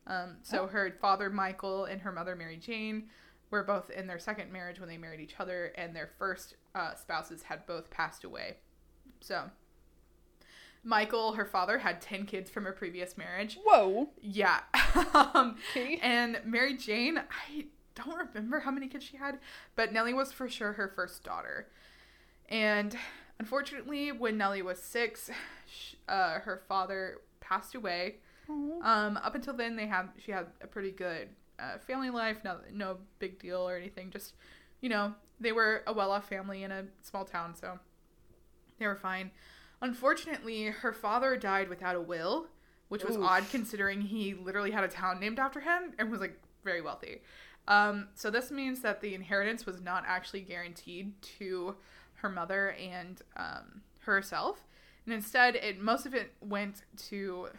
[0.07, 0.67] Um, so Oh.
[0.67, 3.09] her father Michael and her mother Mary Jane
[3.51, 6.93] were both in their second marriage when they married each other, and their first uh,
[6.95, 8.57] spouses had both passed away.
[9.21, 9.49] So
[10.85, 13.57] Michael, her father, had ten kids from a previous marriage.
[13.65, 14.59] whoa Yeah.
[15.13, 15.99] um, Okay.
[16.01, 17.65] and Mary Jane, I
[17.95, 19.39] don't remember how many kids she had,
[19.75, 21.67] but Nellie was for sure her first daughter.
[22.49, 22.95] And
[23.39, 25.31] unfortunately, when Nellie was six,
[25.67, 28.17] sh- uh, her father passed away.
[28.47, 32.37] Um, up until then, they had she had a pretty good uh, family life.
[32.45, 34.11] No, no big deal or anything.
[34.11, 34.35] Just
[34.81, 37.79] you know, they were a well-off family in a small town, so
[38.77, 39.31] they were fine.
[39.85, 42.47] Unfortunately, her father died without a will,
[42.89, 43.23] which was Oof.
[43.23, 47.21] odd considering he literally had a town named after him and was like very wealthy.
[47.67, 51.75] Um, so this means that the inheritance was not actually guaranteed to
[52.15, 54.65] her mother and um, herself,
[55.05, 57.49] and instead, it most of it went to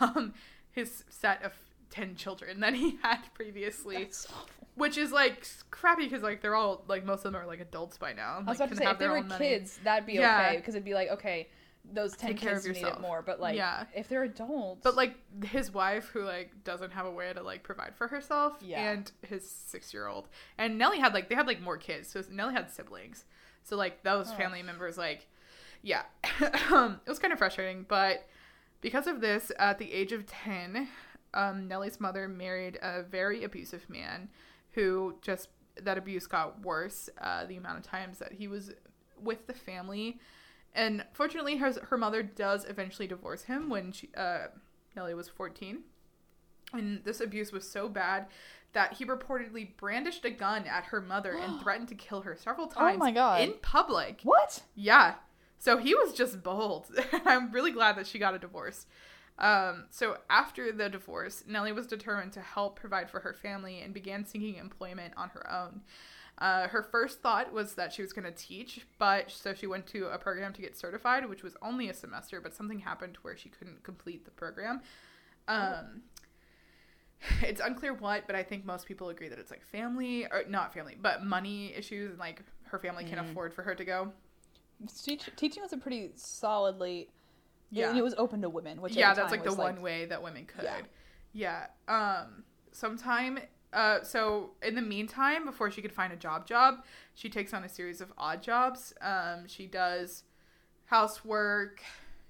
[0.00, 0.34] um,
[0.72, 1.52] his set of
[1.88, 4.08] ten children that he had previously,
[4.74, 7.96] which is like crappy because like they're all like most of them are like adults
[7.96, 8.36] by now.
[8.36, 9.48] I was like, about to say, if they were own money.
[9.48, 10.46] kids, that'd be Yeah.
[10.48, 11.48] okay because it'd be like, okay,
[11.84, 13.22] those ten Take care kids of need it more.
[13.22, 13.84] But like, Yeah.
[13.94, 15.14] if they're adults, But like
[15.44, 18.90] his wife, who like doesn't have a way to like provide for herself, Yeah.
[18.92, 20.28] and his six year old,
[20.58, 23.24] and Nellie had like they had like more kids, so Nellie had siblings,
[23.64, 24.34] so like those Oh.
[24.36, 25.26] family members, like,
[25.82, 26.02] yeah,
[26.70, 28.26] um, it was kind of frustrating, but
[28.82, 30.88] because of this, at the age of ten,
[31.34, 34.28] um, Nellie's mother married a very abusive man,
[34.72, 35.48] who just
[35.82, 38.72] that abuse got worse uh, the amount of times that he was
[39.20, 40.18] with the family
[40.74, 44.46] And fortunately, her, her mother does eventually divorce him when she, uh,
[44.94, 45.80] Nellie was 14.
[46.72, 48.26] And this abuse was so bad
[48.72, 52.68] that he reportedly brandished a gun at her mother and threatened to kill her several
[52.68, 53.40] times Oh my God.
[53.42, 54.20] in public.
[54.22, 54.62] What?
[54.76, 55.14] Yeah.
[55.58, 56.86] So he was just bold.
[57.26, 58.86] I'm really glad that she got a divorce.
[59.38, 63.92] Um, so after the divorce, Nellie was determined to help provide for her family and
[63.92, 65.80] began seeking employment on her own.
[66.40, 69.86] Uh, her first thought was that she was going to teach, but so she went
[69.86, 73.36] to a program to get certified, which was only a semester, but something happened where
[73.36, 74.80] she couldn't complete the program.
[75.48, 76.02] Um,
[77.42, 80.72] it's unclear what, but I think most people agree that it's like family, or not
[80.72, 83.30] family, but money issues, and like her family can't Mm.
[83.32, 84.12] afford for her to go.
[85.04, 87.10] Teach, teaching was a pretty solidly.
[87.70, 87.90] Yeah.
[87.90, 90.46] And it was open to women, which yeah that's like the one way that women
[90.46, 90.80] could Yeah.
[91.32, 91.66] yeah
[92.24, 93.38] um sometime
[93.72, 97.62] uh so in the meantime before she could find a job job she takes on
[97.64, 98.92] a series of odd jobs.
[99.00, 100.24] Um she does
[100.86, 101.82] housework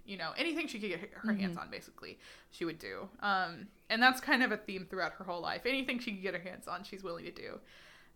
[0.04, 1.60] you know anything she could get her hands Mm-hmm.
[1.60, 2.18] on basically
[2.50, 3.08] she would do.
[3.20, 5.62] Um and that's kind of a theme throughout her whole life.
[5.66, 7.58] Anything she could get her hands on she's willing to do.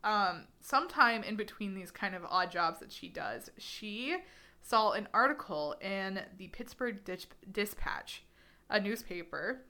[0.03, 4.17] Um sometime in between these kind of odd jobs that she does she
[4.61, 8.23] saw an article in the Pittsburgh Dis- Dispatch,
[8.71, 9.61] a newspaper,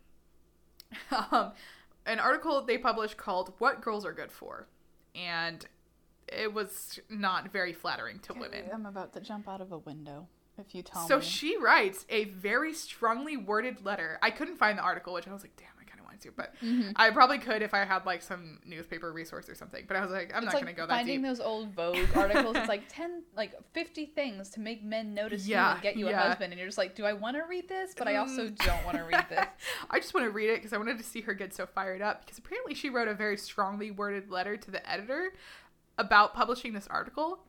[1.32, 1.50] um,
[2.06, 4.66] an article they published called "What Girls Are Good For,"
[5.14, 5.64] and
[6.28, 8.64] it was not very flattering to women.
[8.72, 10.28] I'm about to jump out of a window.
[10.56, 11.24] If you tell So me.
[11.24, 14.18] she writes a very strongly worded letter.
[14.22, 15.66] I couldn't find the article, which I was like, damn,
[16.24, 16.92] to, but Mm-hmm.
[16.96, 19.84] I probably could if I had like some newspaper resource or something.
[19.86, 21.28] But I was like, I'm it's not like gonna go that finding deep.
[21.28, 22.56] those old Vogue articles.
[22.56, 26.20] It's like ten, like fifty things to make men notice you and get you yeah.
[26.20, 27.94] a husband, and you're just like, do I want to read this?
[27.96, 29.44] But I also don't want to read this.
[29.90, 32.02] I just want to read it because I wanted to see her get so fired
[32.02, 35.34] up because apparently she wrote a very strongly worded letter to the editor
[35.98, 37.40] about publishing this article.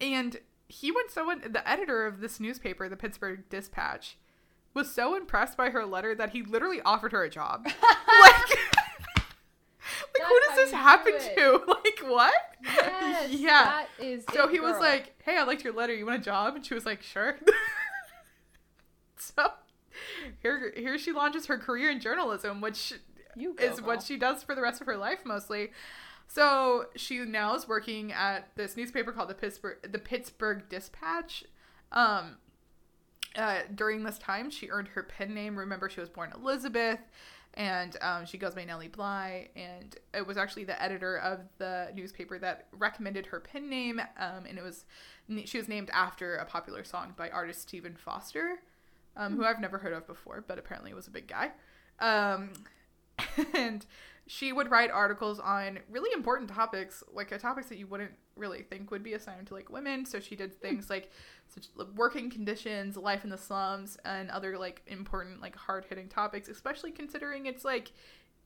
[0.00, 4.16] And he went so in, the editor of this newspaper, the Pittsburgh Dispatch,
[4.74, 7.64] was so impressed by her letter that he literally offered her a job.
[7.66, 7.74] like,
[9.16, 11.36] like who does this happen it.
[11.36, 11.62] to?
[11.82, 12.34] Like what?
[12.62, 13.64] Yes, yeah.
[13.64, 14.24] that is.
[14.32, 15.94] So he was like, "Hey, I liked your letter.
[15.94, 17.36] You want a job?" And she was like, "Sure."
[19.16, 19.48] so
[20.42, 22.94] here, here she launches her career in journalism, which
[23.34, 25.70] "You go, is what she does for the rest of her life mostly.
[26.28, 31.44] So she now is working at this newspaper called the Pittsburgh the Pittsburgh Dispatch.
[31.90, 32.38] Um,
[33.36, 35.56] uh, during this time, she earned her pen name.
[35.56, 37.00] Remember, she was born Elizabeth,
[37.54, 39.48] and um, she goes by Nellie Bly.
[39.56, 44.00] And it was actually the editor of the newspaper that recommended her pen name.
[44.18, 44.84] Um, and it was
[45.44, 48.58] she was named after a popular song by artist Stephen Foster,
[49.16, 51.52] um, who I've never heard of before, but apparently was a big guy.
[52.00, 52.52] Um,
[53.54, 53.86] and
[54.26, 58.62] she would write articles on really important topics, like uh, topics that you wouldn't really
[58.62, 60.04] think would be assigned to like women.
[60.04, 61.10] So she did things like
[61.48, 66.48] such working conditions, life in the slums, and other like important like hard hitting topics,
[66.48, 67.92] especially considering it's like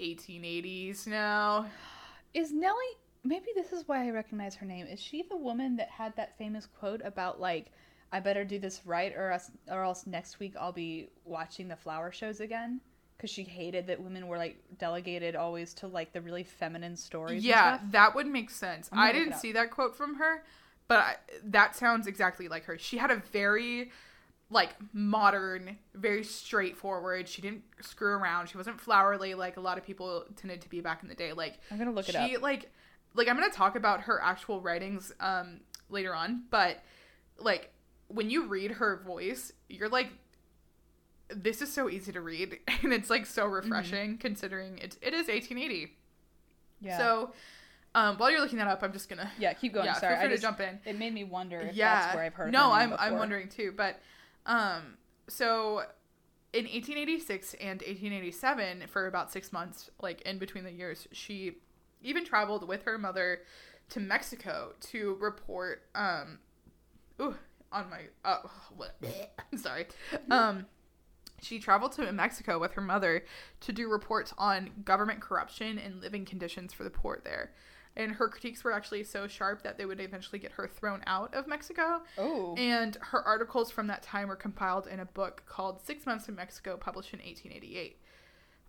[0.00, 1.66] 1880s now.
[2.34, 2.74] Is Nellie?
[3.24, 4.86] Maybe this is why I recognize her name.
[4.86, 7.72] Is she the woman that had that famous quote about like,
[8.12, 11.76] "I better do this right, or else, or else next week I'll be watching the
[11.76, 12.80] flower shows again"?
[13.16, 17.44] Because she hated that women were like delegated always to like the really feminine stories.
[17.44, 18.88] Yeah, that would make sense.
[18.92, 20.44] I didn't see that quote from her,
[20.88, 22.78] but I, that sounds exactly like her.
[22.78, 23.90] She had a very
[24.50, 27.28] like modern, very straightforward.
[27.28, 28.48] She didn't screw around.
[28.48, 31.32] She wasn't flowery like a lot of people tended to be back in the day.
[31.32, 32.28] Like I'm gonna look it up.
[32.28, 32.70] she like
[33.14, 36.82] like I'm gonna talk about her actual writings um later on, but
[37.38, 37.70] like
[38.08, 40.10] when you read her voice, you're like
[41.28, 45.28] this is so easy to read and it's like so refreshing considering it's it is
[45.28, 45.92] 1880.
[46.80, 46.98] Yeah.
[46.98, 47.32] So
[47.94, 49.86] um while you're looking that up, I'm just gonna yeah, keep going.
[49.86, 50.78] yeah, Sorry, feel free I to just, jump in.
[50.84, 52.00] It made me wonder if yeah.
[52.00, 52.52] that's where I've heard.
[52.52, 54.00] no, I'm I'm wondering too, but
[54.46, 54.96] um
[55.28, 55.82] so
[56.52, 61.56] in 1886 and 1887 for about 6 months like in between the years, she
[62.02, 63.40] even traveled with her mother
[63.90, 66.38] to Mexico to report um
[67.20, 67.34] ooh
[67.72, 68.86] on my uh, oh
[69.52, 69.86] I'm sorry.
[70.30, 70.66] Um
[71.40, 73.24] she traveled to Mexico with her mother
[73.60, 77.52] to do reports on government corruption and living conditions for the poor there.
[77.96, 81.34] And her critiques were actually so sharp that they would eventually get her thrown out
[81.34, 82.02] of Mexico.
[82.18, 86.28] Oh, And her articles from that time were compiled in a book called Six Months
[86.28, 87.98] in Mexico, published in 1888.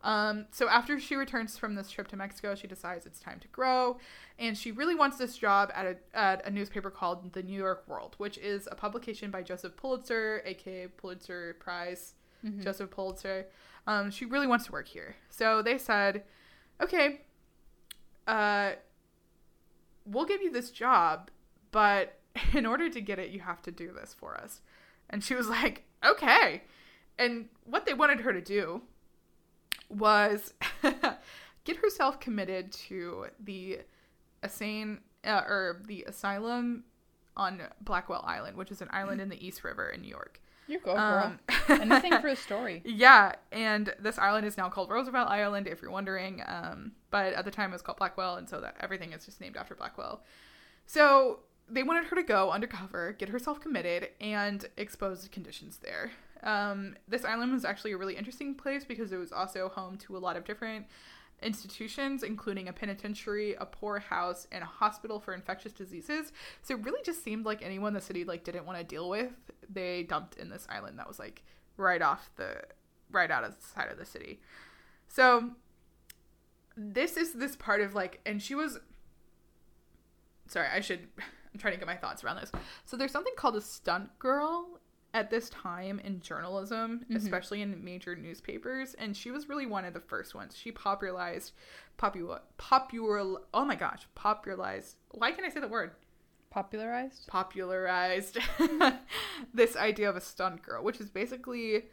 [0.03, 3.47] Um, so after she returns from this trip to Mexico, she decides it's time to
[3.49, 3.97] grow,
[4.38, 7.84] and she really wants this job at a, at a newspaper called the New York
[7.88, 12.13] World, which is a publication by Joseph Pulitzer, aka Pulitzer Prize,
[12.61, 13.47] Joseph Pulitzer.
[13.85, 16.23] Um, she really wants to work here, so they said,
[16.81, 17.21] "Okay,
[18.27, 18.71] uh,
[20.05, 21.29] we'll give you this job,
[21.71, 22.19] but
[22.53, 24.61] in order to get it, you have to do this for us."
[25.09, 26.63] And she was like, okay.
[27.17, 28.81] And what they wanted her to do
[29.89, 30.53] was
[31.63, 33.79] get herself committed to the
[34.43, 36.83] insane uh, or the asylum
[37.35, 40.41] on Blackwell Island, which is an island in the East River in New York.
[40.68, 41.34] You go, girl.
[41.34, 41.39] Um,
[41.70, 42.82] Anything for a story.
[42.86, 46.43] yeah, and this island is now called Roosevelt Island, if you're wondering.
[46.45, 49.39] Um, but at the time it was called Blackwell, and so that everything is just
[49.41, 50.24] named after Blackwell.
[50.86, 51.39] So
[51.70, 56.11] they wanted her to go undercover, get herself committed, and expose the conditions there.
[56.43, 60.15] Um, this island was actually a really interesting place because it was also home to
[60.15, 60.86] a lot of different
[61.41, 66.31] institutions, including a penitentiary, a poorhouse, and a hospital for infectious diseases.
[66.61, 69.31] So it really just seemed like anyone the city like didn't want to deal with,
[69.69, 71.43] they dumped in this island that was like
[71.77, 72.61] right off the
[73.11, 74.39] right out of the side of the city.
[75.07, 75.51] So
[76.75, 78.79] this is this part of like and she was
[80.47, 81.07] sorry, I should
[81.53, 82.51] I'm trying to get my thoughts around this.
[82.85, 84.79] So there's something called a stunt girl
[85.13, 87.15] at this time in journalism, Mhm.
[87.15, 90.55] especially in major newspapers, and she was really one of the first ones.
[90.55, 91.53] She popularized
[91.97, 94.97] popular popular oh my gosh, popularized.
[95.11, 95.91] Why can I say the word?
[96.49, 97.27] Popularized?
[97.27, 98.37] popularized
[99.53, 101.85] this idea of a stunt girl, which is basically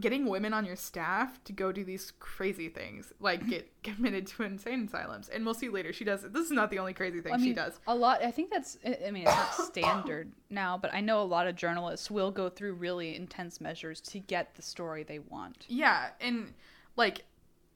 [0.00, 4.42] getting women on your staff to go do these crazy things, like get committed to
[4.42, 5.28] insane asylums.
[5.28, 5.92] And we'll see later.
[5.92, 6.22] She does.
[6.22, 7.78] This is not the only crazy thing I she does.
[7.86, 8.22] A lot.
[8.22, 8.78] I think that's.
[8.84, 12.48] I mean, it's not standard now, but I know a lot of journalists will go
[12.48, 15.64] through really intense measures to get the story they want.
[15.68, 16.52] Yeah, and
[16.96, 17.24] like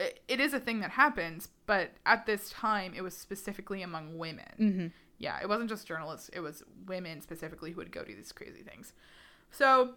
[0.00, 4.44] it is a thing that happens, but at this time it was specifically among women.
[4.58, 4.86] Mm-hmm.
[5.18, 8.62] Yeah, it wasn't just journalists, it was women specifically who would go do these crazy
[8.62, 8.92] things.
[9.50, 9.94] So,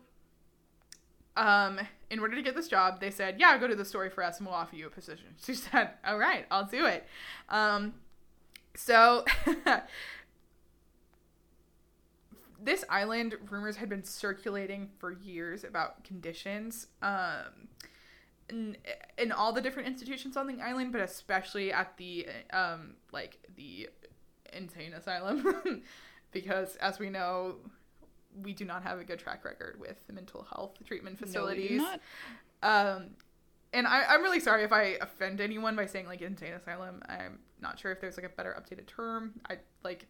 [1.37, 1.79] um,
[2.09, 4.37] in order to get this job, they said, Yeah, go to the story for us
[4.37, 5.27] and we'll offer you a position.
[5.43, 7.05] She said, All right, I'll do it.
[7.49, 7.93] Um,
[8.75, 9.25] so,
[12.61, 16.87] this island, rumors had been circulating for years about conditions.
[17.01, 17.69] Um,
[18.49, 18.77] in,
[19.17, 23.89] in all the different institutions on the island, but especially at the um like the
[24.53, 25.81] insane asylum,
[26.31, 27.55] because as we know,
[28.41, 31.71] we do not have a good track record with mental health treatment facilities.
[31.71, 31.99] No, we do
[32.63, 32.95] not.
[32.97, 33.03] Um,
[33.73, 37.01] and I, I'm really sorry if I offend anyone by saying like insane asylum.
[37.07, 39.33] I'm not sure if there's like a better updated term.
[39.49, 40.07] I like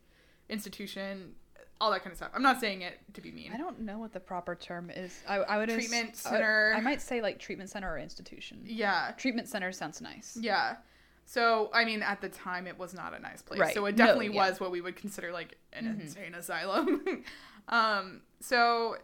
[0.50, 1.34] institution,
[1.80, 2.32] all that kind of stuff.
[2.36, 3.52] I'm not saying it to be mean.
[3.54, 5.16] I don't know what the proper term is.
[5.28, 6.74] I, I would as- Treatment I- center.
[6.76, 8.62] I, might say like treatment center or institution.
[8.66, 10.38] Yeah, Treatment center sounds nice.
[10.40, 10.76] yeah.
[11.26, 13.60] So I mean, at the time, it was not a nice place.
[13.60, 13.74] Right.
[13.74, 14.50] So it No, definitely yeah.
[14.50, 16.02] was what we would consider like an Mhm.
[16.02, 17.04] insane asylum.
[17.72, 18.98] um, so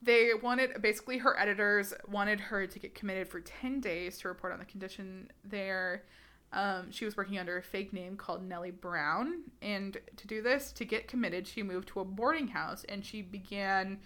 [0.00, 4.52] they wanted basically her editors wanted her to get committed for 10 days to report
[4.52, 6.04] on the condition there.
[6.52, 9.42] Um, she was working under a fake name called nellie brown.
[9.60, 13.22] And to do this to get committed she moved to a boarding house and she
[13.22, 13.98] began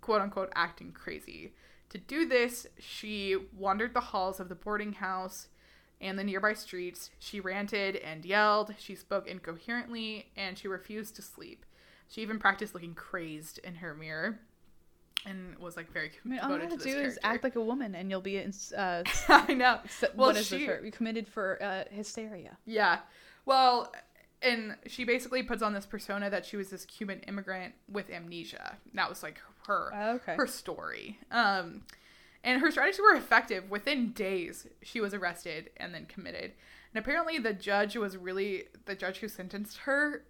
[0.00, 1.54] quote unquote acting crazy.
[1.90, 5.46] To do this she wandered the halls of the boarding house
[6.00, 7.10] and the nearby streets.
[7.20, 8.74] She ranted and yelled.
[8.78, 11.64] She spoke incoherently and she refused to sleep
[12.08, 14.38] she even practiced looking crazed in her mirror
[15.26, 17.56] and was like very I mean, all you have to this do is act like
[17.56, 19.80] a woman, and you'll be in, uh, I know.
[19.84, 20.64] s- Well, what is she-?
[20.66, 22.58] You committed for uh, hysteria.
[22.66, 22.98] Yeah.
[23.46, 23.92] Well,
[24.42, 28.76] and she basically puts on this persona that she was this Cuban immigrant with amnesia.
[28.92, 30.34] That was like her Okay.
[30.36, 31.18] her story.
[31.30, 31.82] Um,
[32.42, 33.70] and her strategies were effective.
[33.70, 36.52] Within days, she was arrested and then committed.
[36.94, 40.24] And apparently, the judge was really the judge who sentenced her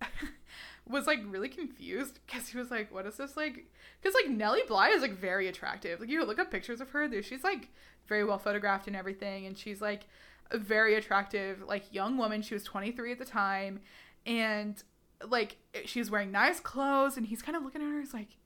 [0.88, 3.66] was like really confused because he was like, "What is this like?"
[4.00, 6.00] Because like Nellie Bly is like very attractive.
[6.00, 7.68] Like you look up pictures of her, she's like
[8.06, 10.06] very well photographed and everything, and she's like
[10.50, 12.42] a very attractive like young woman.
[12.42, 13.80] She was 23 at the time,
[14.26, 14.82] and
[15.26, 15.56] like
[15.86, 18.00] she's wearing nice clothes, and he's kind of looking at her.
[18.00, 18.36] He's like,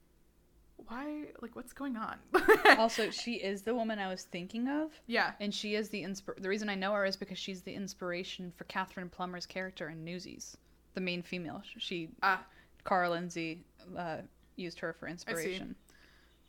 [0.77, 1.25] "Why?
[1.43, 2.19] Like what's going on?"
[2.79, 6.41] also, she is the woman I was thinking of, yeah, and she is the insp-
[6.41, 10.05] The reason I know her is because she's the inspiration for Katherine Plumber's character in
[10.05, 10.57] Newsies,
[10.99, 11.63] the main female.
[11.79, 12.43] She ah,
[12.85, 13.61] Kara Lindsay
[13.97, 14.19] uh,
[14.57, 15.77] used her for inspiration.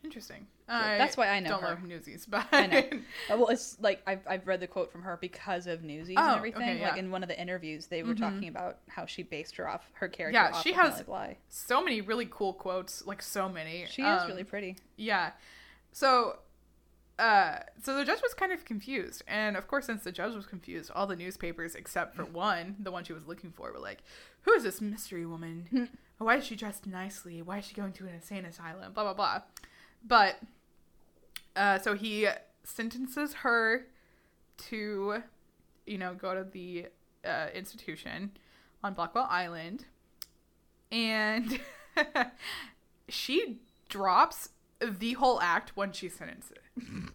[0.03, 0.47] interesting.
[0.67, 1.67] So that's why I know don't her.
[1.69, 2.83] love Newsies, but I know.
[3.31, 6.27] Uh, well, it's like I've, I've read the quote from her because of Newsies Oh,
[6.27, 6.61] and everything.
[6.77, 8.19] okay, Like in one of the interviews, they were Mhm.
[8.19, 10.39] talking about how she based her off her character.
[10.39, 11.03] Yeah, she has-
[11.49, 13.05] so many really cool quotes.
[13.05, 13.85] Like so many.
[13.89, 14.77] She is Um, really pretty.
[14.97, 15.31] Yeah.
[15.91, 16.39] So
[17.19, 19.23] uh so the judge was kind of confused.
[19.27, 22.91] And of course since the judge was confused, all the newspapers except for one, the
[22.91, 23.99] one she was looking for, were like,
[24.43, 25.89] Who is this mystery woman?
[26.17, 27.41] Why is she dressed nicely?
[27.41, 28.93] Why is she going to an insane asylum?
[28.93, 29.41] Blah blah blah.
[30.05, 30.39] But
[31.55, 32.27] uh so he
[32.63, 33.85] sentences her
[34.69, 35.23] to,
[35.85, 36.87] you know, go to the
[37.25, 38.31] uh, institution
[38.83, 39.85] on Blackwell Island.
[40.91, 41.59] And
[43.09, 43.59] she
[43.89, 44.49] drops
[44.79, 46.53] the whole act when she's sentenced.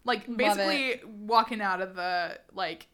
[0.05, 2.87] Like basically walking out of the like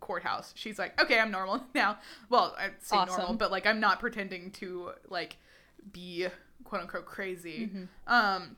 [0.00, 0.52] courthouse.
[0.56, 1.98] She's like, "Okay, I'm normal now."
[2.28, 5.36] Well, I say normal, but like I'm not pretending to like
[5.92, 6.26] be
[6.64, 7.70] quote unquote crazy.
[7.72, 8.12] Mm-hmm.
[8.12, 8.56] Um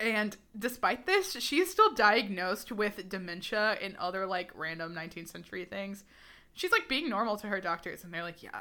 [0.00, 6.04] and despite this, she's still diagnosed with dementia and other like random 19th century things.
[6.52, 8.60] She's like being normal to her doctors and they're like, "Yeah,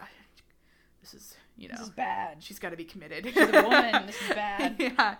[1.02, 2.44] this is, you know, This is bad.
[2.44, 4.06] she's got to be committed." She's a woman.
[4.06, 4.76] This is bad.
[4.80, 5.16] yeah.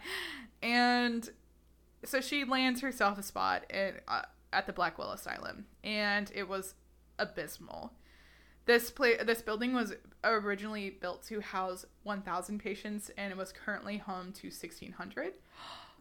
[0.62, 1.28] And
[2.06, 6.76] so she lands herself a spot at, uh, at the Blackwell Asylum, and it was
[7.20, 7.94] abysmal.
[8.66, 9.94] This pla- this building was
[10.24, 15.34] originally built to house 1,000 patients, and it was currently home to 1,600.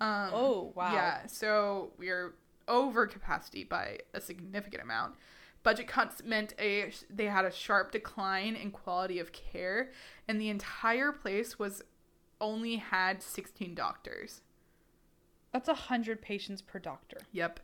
[0.01, 0.93] Um, Oh, wow.
[0.93, 2.35] Yeah, so we're
[2.69, 5.15] over capacity by a significant amount.
[5.65, 9.91] Budget cuts meant a they had a sharp decline in quality of care,
[10.29, 11.83] and the entire place was
[12.41, 14.41] only had 16 doctors.
[15.53, 17.19] That's a hundred patients per doctor.
[17.33, 17.61] Yep.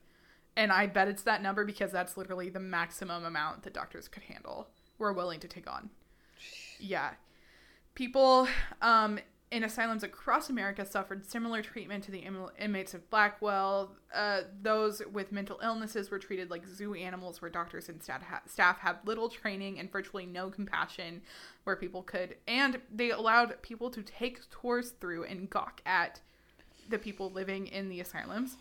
[0.57, 4.25] And I bet it's that number because that's literally the maximum amount that doctors could
[4.25, 4.69] handle,
[4.99, 5.91] were willing to take on.
[6.79, 7.11] Yeah.
[7.95, 8.49] People
[8.83, 9.19] um,
[9.51, 13.93] in asylums across America suffered similar treatment to the im- inmates of Blackwell.
[14.15, 18.79] Uh, those with mental illnesses were treated like zoo animals, where doctors and ha- staff
[18.79, 21.23] had little training and virtually no compassion,
[21.65, 22.37] where people could.
[22.47, 26.21] And they allowed people to take tours through and gawk at
[26.89, 28.57] the people living in the asylums.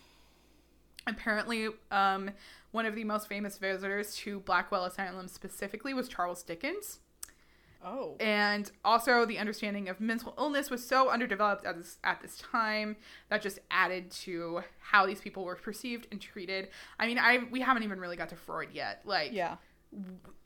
[1.06, 2.30] Apparently, um,
[2.70, 6.98] one of the most famous visitors to Blackwell Asylum specifically was Charles Dickens.
[7.82, 8.16] Oh.
[8.18, 12.96] And also, the understanding of mental illness was so underdeveloped at this, at this time
[13.30, 16.68] that just added to how these people were perceived and treated.
[16.98, 19.02] I mean, I we haven't even really got to Freud yet.
[19.04, 19.56] Like, Yeah.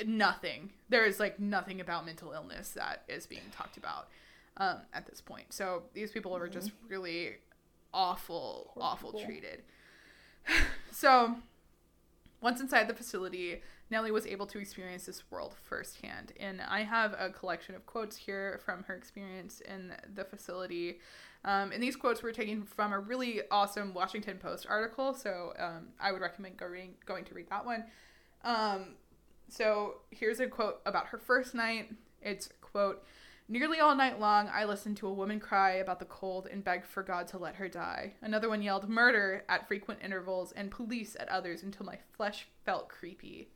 [0.07, 0.70] nothing.
[0.91, 4.09] There is like nothing about mental illness that is being talked about
[4.59, 5.53] um, at this point.
[5.53, 7.37] So these people were just really
[7.95, 9.62] awful, Poor awful treated.
[10.90, 11.36] so
[12.40, 16.32] once inside the facility, Nellie was able to experience this world firsthand.
[16.40, 20.99] And I have a collection of quotes here from her experience in the facility.
[21.45, 25.14] Um, and these quotes were taken from a really awesome Washington Post article.
[25.14, 27.84] So um, I would recommend going, going to read that one.
[28.45, 28.95] Um,
[29.49, 31.90] so here's a quote about her first night.
[32.20, 33.05] It's quote,
[33.53, 36.86] Nearly all night long, I listened to a woman cry about the cold and begged
[36.86, 38.14] for God to let her die.
[38.22, 42.88] Another one yelled murder at frequent intervals and police at others until my flesh felt
[42.88, 43.50] creepy.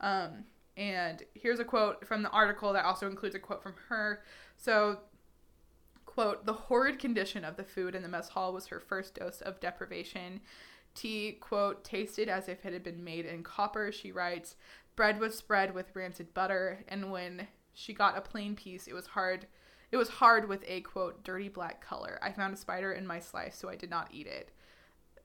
[0.00, 0.46] Um,
[0.76, 4.24] and here's a quote from the article that also includes a quote from her.
[4.56, 4.98] So,
[6.04, 9.40] quote, the horrid condition of the food in the mess hall was her first dose
[9.40, 10.40] of deprivation.
[10.96, 14.56] Tea, quote, tasted as if it had been made in copper, she writes.
[14.96, 19.06] Bread was spread with rancid butter, and when she got a plain piece, it was
[19.06, 19.46] hard.
[19.90, 22.18] It was hard with a quote dirty black color.
[22.22, 24.50] I found a spider in my slice, so I did not eat it.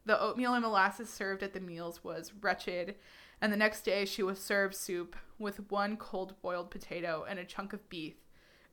[0.06, 2.96] The oatmeal and molasses served at the meals was wretched,
[3.42, 7.46] and the next day she was served soup with one cold boiled potato and a
[7.46, 8.16] chunk of beef,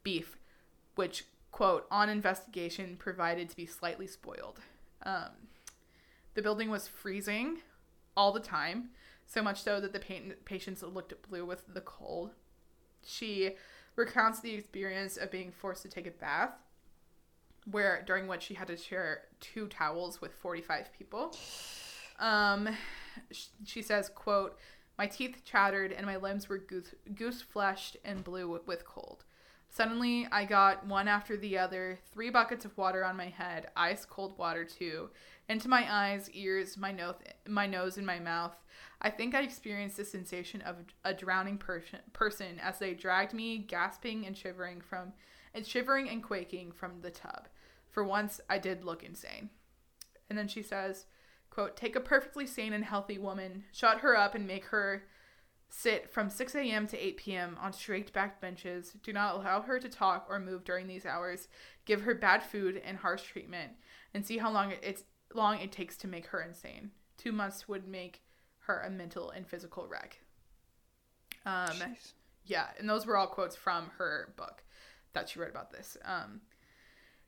[0.03, 0.37] beef,
[0.95, 4.61] which quote on investigation provided to be slightly spoiled.
[5.05, 5.31] Um,
[6.35, 7.59] the building was freezing
[8.17, 8.91] all the time,
[9.27, 12.33] so much so that the pa- patients looked blue with the cold.
[13.05, 13.53] She
[13.97, 16.53] recounts the experience of being forced to take a bath,
[17.71, 21.37] where during which she had to share two towels with 45 people.
[22.19, 22.69] Um,
[23.65, 24.59] she says, "quote
[24.99, 29.25] My teeth chattered and my limbs were goose goose fleshed and blue with, cold.
[29.69, 34.05] Suddenly, I got one after the other, three buckets of water on my head, ice
[34.05, 35.11] cold water too,
[35.49, 37.17] into my eyes, ears, my nose,
[37.49, 38.57] my nose, and my mouth.
[39.05, 44.25] I think I experienced the sensation of a drowning person, as they dragged me, gasping
[44.25, 45.13] and shivering from,
[45.53, 47.49] and shivering and quaking from the tub.
[47.91, 49.51] For once, I did look insane."
[50.31, 51.05] And then she says,
[51.51, 55.07] "quote Take a perfectly sane and healthy woman, shut her up, and make her."
[55.69, 56.87] Sit from 6 a.m.
[56.87, 57.59] to 8 p.m.
[57.61, 58.93] on straight backed benches.
[59.03, 61.49] Do not allow her to talk or move during these hours.
[61.85, 63.73] Give her bad food and harsh treatment,
[64.15, 65.05] and see how long it's
[65.35, 66.93] long it takes to make her insane.
[67.19, 68.23] Two months would make
[68.67, 70.19] her a mental and physical wreck.
[71.47, 72.13] Um, Jeez.
[72.45, 74.63] yeah, and those were all quotes from her book
[75.13, 75.97] that she wrote about this.
[76.05, 76.41] Um,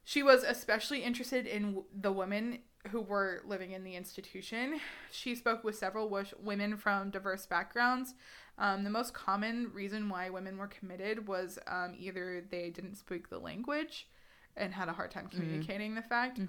[0.04, 2.60] she was especially interested in w- the women
[2.90, 4.80] who were living in the institution.
[5.10, 8.14] She spoke with several wish- women from diverse backgrounds.
[8.58, 13.28] Um, the most common reason why women were committed was um, either they didn't speak
[13.28, 14.08] the language
[14.56, 16.40] and had a hard time communicating the fact,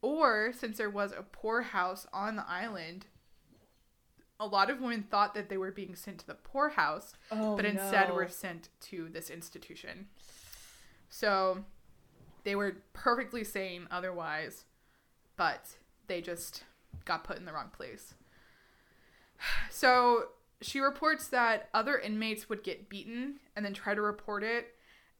[0.00, 3.04] or since there was a poorhouse on the island,
[4.40, 7.64] a lot of women thought that they were being sent to the poorhouse Oh, but
[7.66, 8.14] instead no.
[8.14, 10.08] were sent to this institution.
[11.10, 11.64] So,
[12.44, 14.64] They were perfectly sane otherwise,
[15.36, 15.76] but
[16.06, 16.64] they just
[17.04, 18.14] got put in the wrong place.
[19.70, 20.24] So
[20.60, 24.74] she reports that other inmates would get beaten and then try to report it.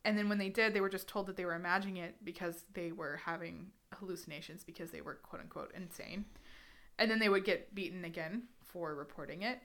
[0.05, 2.65] And then when they did, they were just told that they were imagining it because
[2.75, 3.69] they were having
[3.99, 6.25] hallucinations because they were quote unquote insane.
[6.99, 8.43] And then they would get beaten again
[8.73, 9.61] for reporting it.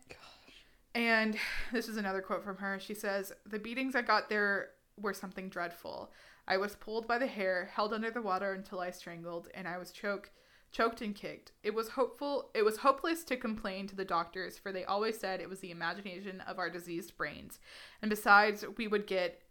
[0.94, 1.38] And
[1.74, 2.80] this is another quote from her.
[2.80, 4.70] She says, The beatings I got there
[5.00, 6.12] were something dreadful.
[6.48, 9.78] I was pulled by the hair, held under the water until I strangled, and I
[9.78, 10.32] was choked
[10.72, 11.54] choked and kicked.
[11.64, 15.40] It was hopeful it was hopeless to complain to the doctors, for they always said
[15.40, 17.60] it was the imagination of our diseased brains.
[18.02, 19.42] And besides, we would get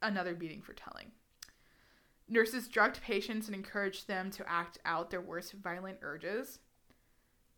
[0.00, 1.12] another beating for telling.
[2.28, 6.60] Nurses drugged patients and encouraged them to act out their worst violent urges.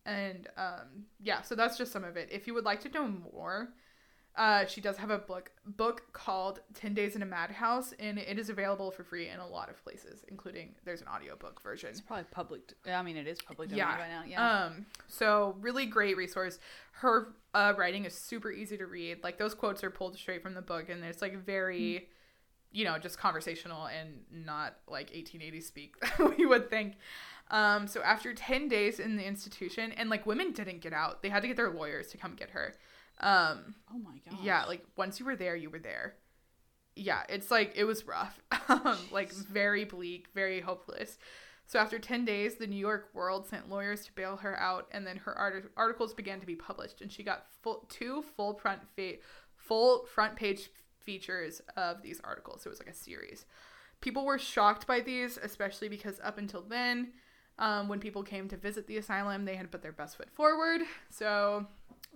[0.05, 2.29] And um, yeah, so that's just some of it.
[2.31, 3.69] If you would like to know more,
[4.35, 8.39] uh, she does have a book book called 10 Days in a Madhouse, and it
[8.39, 11.89] is available for free in a lot of places, including there's an audiobook version.
[11.89, 12.73] It's probably public.
[12.87, 13.97] I mean, it is public domain Yeah.
[13.97, 14.23] by now.
[14.27, 14.63] Yeah.
[14.65, 16.57] Um, so really great resource.
[16.93, 19.23] Her uh, writing is super easy to read.
[19.23, 22.07] Like those quotes are pulled straight from the book, and it's like very,
[22.71, 25.93] you know, just conversational and not like 1880 speak
[26.37, 26.95] we would think.
[27.53, 31.29] Um, so after 10 days in the institution, and like women didn't get out, they
[31.29, 32.73] had to get their lawyers to come get her.
[33.19, 34.39] Um, oh my god.
[34.43, 36.15] yeah, like once you were there, you were there.
[36.95, 38.41] Yeah, it's like it was rough.
[38.69, 41.19] um, like very bleak, very hopeless.
[41.67, 45.05] So after 10 days, the New York World sent lawyers to bail her out and
[45.05, 48.81] then her art- articles began to be published and she got full two full front
[48.95, 49.19] fa-
[49.55, 52.63] full front page features of these articles.
[52.63, 53.45] So it was like a series.
[54.01, 57.13] People were shocked by these, especially because up until then,
[57.59, 60.81] um, when people came to visit the asylum, they had put their best foot forward.
[61.09, 61.67] So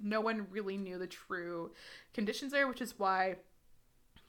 [0.02, 1.72] no one really knew the true
[2.14, 3.36] conditions there, which is why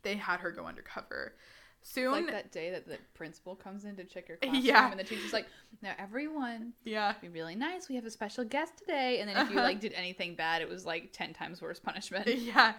[0.02, 1.34] they had her go undercover.
[1.80, 4.90] It's Soon, like that day that the principal comes in to check your classroom, Yeah.
[4.90, 5.46] and the teacher's like,
[5.80, 7.88] "Now everyone, yeah, be really nice.
[7.88, 9.64] We have a special guest today." And then if you Uh-huh.
[9.64, 12.26] like did anything bad, it was like ten times worse punishment.
[12.36, 12.74] yeah.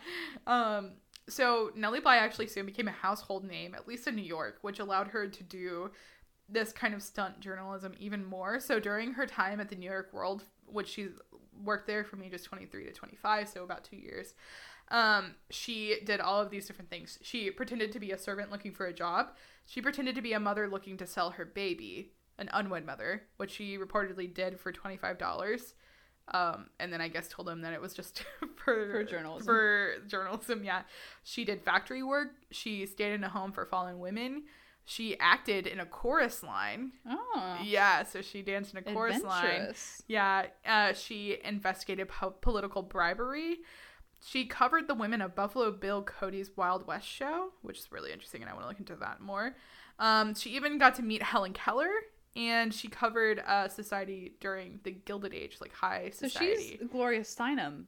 [0.48, 0.92] Um,
[1.30, 4.80] so Nellie Bly actually soon became a household name, at least in New York, which
[4.80, 5.92] allowed her to do
[6.52, 8.60] this kind of stunt journalism even more.
[8.60, 11.10] So during her time at the New York World, which she
[11.64, 14.34] worked there from ages 23 to 25, so about two years,
[14.92, 17.20] um, she did all of these different things.
[17.22, 19.30] She pretended to be a servant looking for a job.
[19.66, 23.52] She pretended to be a mother looking to sell her baby, an unwed mother, which
[23.52, 25.74] she reportedly did for $25.
[26.32, 28.24] Um, and then I guess told him that it was just
[28.56, 29.46] for, For journalism.
[29.46, 30.82] For journalism, yeah.
[31.24, 32.30] She did factory work.
[32.52, 34.44] She stayed in a home for fallen women.
[34.90, 36.94] She acted in a chorus line.
[37.08, 39.44] Oh, Yeah, so she danced in a chorus line.
[40.08, 43.58] Yeah, uh, she investigated po- political bribery.
[44.26, 48.42] She covered the women of Buffalo Bill Cody's Wild West show, which is really interesting,
[48.42, 49.56] and I want to look into that more.
[50.00, 51.92] Um, she even got to meet Helen Keller,
[52.36, 56.56] and she covered uh, society during the Gilded Age, like high society.
[56.56, 57.84] So she's Gloria Steinem,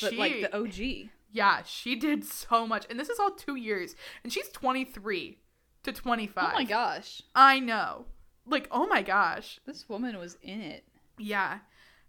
[0.00, 1.10] but like the OG.
[1.32, 5.40] Yeah, she did so much, and this is all two years, and she's twenty three
[5.86, 6.50] to twenty five.
[6.52, 8.04] Oh my gosh, I know,
[8.46, 10.84] like oh my gosh, this woman was in it.
[11.18, 11.58] Yeah.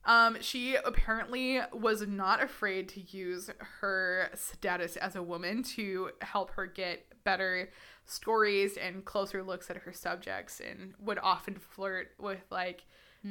[0.05, 3.49] Um, she apparently was not afraid to use
[3.81, 7.69] her status as a woman to help her get better
[8.05, 12.85] stories and closer looks at her subjects and would often flirt with like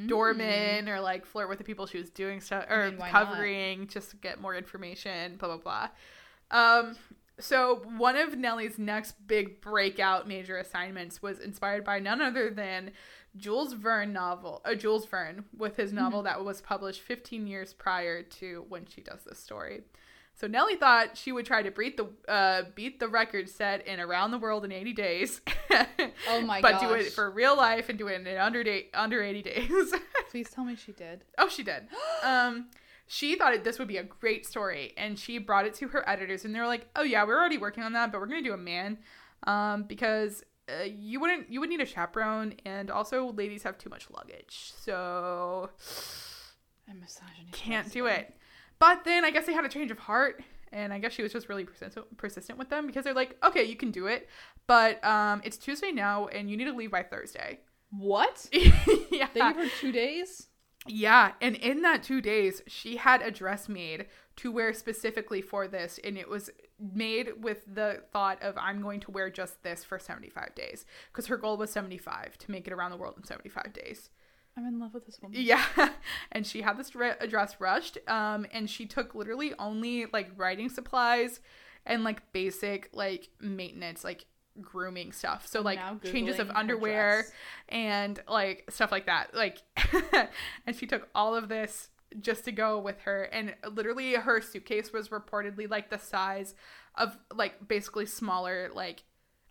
[0.07, 2.91] doormen or like flirt with the people she was doing stuff or Mm.
[2.91, 3.27] mean, why not?
[3.27, 5.89] covering just to get more information, blah blah
[6.51, 6.79] blah.
[6.79, 6.97] Um
[7.39, 12.93] so one of Nellie's next big breakout major assignments was inspired by none other than
[13.37, 18.23] Jules Verne novel, uh, Jules Verne with his novel that was published 15 years prior
[18.23, 19.83] to when she does this story.
[20.35, 24.01] So Nellie thought she would try to beat the uh, beat the record set in
[24.01, 25.41] Around the World in 80 days.
[26.29, 26.73] Oh my god.
[26.73, 29.93] but do it for real life and do it in under day, under 80 days.
[30.31, 31.25] Please tell me she did.
[31.39, 31.89] Oh, she did.
[32.25, 32.67] Um,
[33.07, 36.09] she thought it, this would be a great story, and she brought it to her
[36.09, 38.43] editors, and they were like, "Oh yeah, we're already working on that, but we're gonna
[38.43, 38.99] do a man,
[39.45, 43.91] um, because uh, you wouldn't you would need a chaperone, and also ladies have too
[43.91, 45.71] much luggage, so
[46.89, 47.53] I'm misogynistic.
[47.53, 48.35] can't do it."
[48.79, 50.43] But then I guess they had a change of heart,
[50.73, 53.63] and I guess she was just really persistent persistent with them because they're like, "Okay,
[53.63, 54.29] you can do it,
[54.67, 57.61] but um, it's Tuesday now, and you need to leave by Thursday."
[57.91, 58.49] What?
[58.53, 59.29] yeah.
[59.33, 60.49] They gave her two days.
[60.89, 64.07] Yeah, and in that two days, she had a dress made
[64.37, 69.01] to wear specifically for this, and it was made with the thought of I'm going
[69.01, 72.73] to wear just this for 75 days because her goal was 75 to make it
[72.73, 74.11] around the world in 75 days.
[74.57, 75.39] I'm in love with this woman.
[75.41, 75.65] Yeah,
[76.33, 81.41] and she had this dress rushed, um, and she took literally only like writing supplies
[81.85, 84.27] and like basic like maintenance, like
[84.61, 85.47] grooming stuff.
[85.47, 87.25] So like changes of underwear
[87.69, 89.35] and like stuff like that.
[89.35, 89.59] Like
[90.67, 91.89] and she took all of this
[92.21, 96.55] just to go with her and literally her suitcase was reportedly like the size
[96.95, 99.03] of like basically smaller like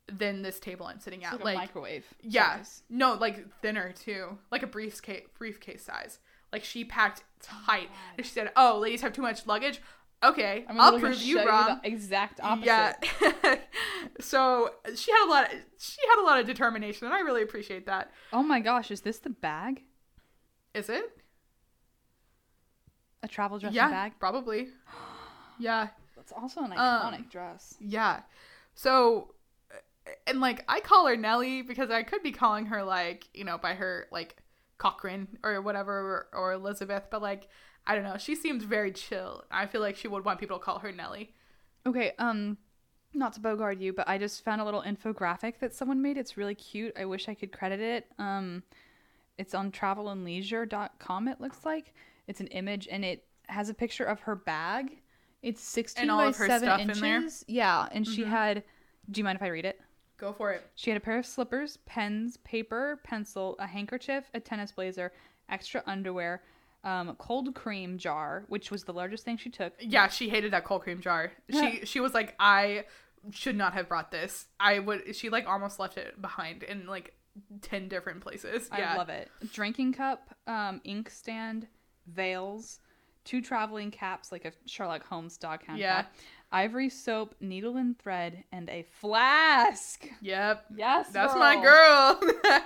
[0.07, 1.33] than this table I'm sitting at.
[1.33, 2.05] like, Like, microwave.
[2.21, 2.57] yeah.
[2.57, 2.83] size.
[2.89, 4.37] No, like thinner too.
[4.51, 6.19] Like a briefcase briefcase size.
[6.53, 7.89] Like she packed tight.
[8.15, 9.81] and she said, "Oh, ladies have too much luggage."
[10.23, 11.79] Okay, I'm I'll literally gonna prove you wrong.
[11.83, 12.65] the exact opposite.
[12.65, 13.55] Yeah.
[14.19, 15.53] so she had a lot.
[15.53, 18.11] Of, she had a lot of determination, and I really appreciate that.
[18.33, 19.83] Oh my gosh, is this the bag?
[20.73, 21.17] Is it?
[23.23, 24.13] A travel dress yeah, bag?
[24.19, 24.67] probably.
[25.57, 25.87] Yeah,
[26.17, 27.75] That's also an Um, iconic dress.
[27.79, 28.23] yeah.
[28.73, 29.35] So,
[30.27, 33.57] and like I call her Nellie because I could be calling her like you know
[33.57, 34.35] by her like
[34.77, 37.47] Cochrane or whatever or, or Elizabeth, but like
[37.87, 38.17] I don't know.
[38.17, 39.43] She seems very chill.
[39.51, 41.33] I feel like she would want people to call her Nellie.
[41.85, 42.57] Okay, um,
[43.13, 46.17] not to bogard you, but I just found a little infographic that someone made.
[46.17, 46.93] It's really cute.
[46.97, 48.07] I wish I could credit it.
[48.17, 48.63] Um,
[49.37, 51.93] it's on travelandleisure.com, it looks like.
[52.27, 54.97] It's an image and it has a picture of her bag.
[55.43, 57.01] It's 16 all by of her 7 stuff in inches.
[57.01, 57.19] there?
[57.19, 57.43] Mm-hmm.
[57.47, 58.63] Yeah, and she had.
[59.11, 59.79] Do you mind if I read it?
[60.17, 60.65] Go for it.
[60.73, 65.11] She had a pair of slippers, pens, paper, pencil, a handkerchief, a tennis blazer,
[65.49, 66.41] extra underwear,
[66.85, 69.73] um, cold cream jar, which was the largest thing she took.
[69.79, 71.31] Yeah, she hated that cold cream jar.
[71.51, 72.85] She she was like, I
[73.31, 74.45] should not have brought this.
[74.59, 75.15] I would.
[75.15, 77.15] She like almost left it behind in like
[77.61, 78.69] ten different places.
[78.71, 79.29] Yeah, I love it.
[79.51, 81.67] Drinking cup, um, inkstand,
[82.07, 82.79] veils,
[83.25, 86.03] two traveling caps like a Sherlock Holmes dog hound Yeah.
[86.03, 86.13] cap,
[86.55, 90.07] ivory soap, needle and thread, and a flask.
[90.21, 92.19] Yep, Yes, that's my girl.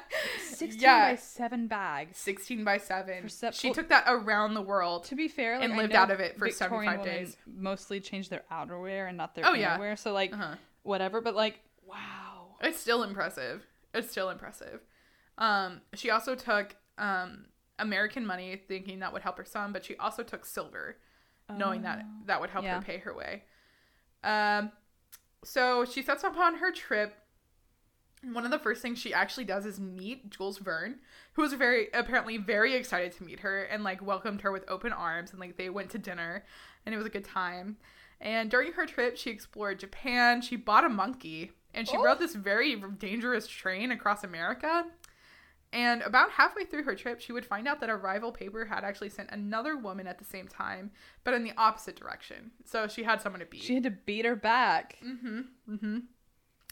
[0.49, 1.11] 16 Yeah.
[1.11, 2.09] by 7 bag.
[2.13, 3.23] Sixteen by seven.
[3.23, 5.05] Percep- she took that around the world.
[5.05, 7.37] To be fair, like, And lived out of it for Victorian 75 days.
[7.47, 9.77] Mostly changed their outerwear and not their Oh, yeah.
[9.77, 9.97] innerwear.
[9.97, 10.55] So like Uh-huh.
[10.83, 12.55] whatever, but like wow.
[12.61, 13.65] It's still impressive.
[13.93, 14.81] It's still impressive.
[15.37, 17.45] Um, she also took um
[17.79, 20.97] American money, thinking that would help her son, but she also took silver,
[21.49, 22.75] knowing that that would help yeah.
[22.75, 23.43] her pay her way.
[24.23, 24.71] Um,
[25.43, 27.15] so she sets off on her trip.
[28.33, 30.99] One of the first things she actually does is meet Jules Verne,
[31.33, 34.91] who was very apparently very excited to meet her and like welcomed her with open
[34.91, 36.43] arms and like they went to dinner
[36.85, 37.77] and it was a good time.
[38.19, 40.41] And during her trip, she explored Japan.
[40.41, 42.03] She bought a monkey and she Oh.
[42.03, 44.85] rode this very dangerous train across America.
[45.71, 48.83] And about halfway through her trip, she would find out that a rival paper had
[48.83, 50.91] actually sent another woman at the same time,
[51.23, 52.51] but in the opposite direction.
[52.65, 53.61] So she had someone to beat.
[53.61, 54.97] She had to beat her back.
[55.05, 55.41] Mm-hmm.
[55.71, 55.97] Mm-hmm.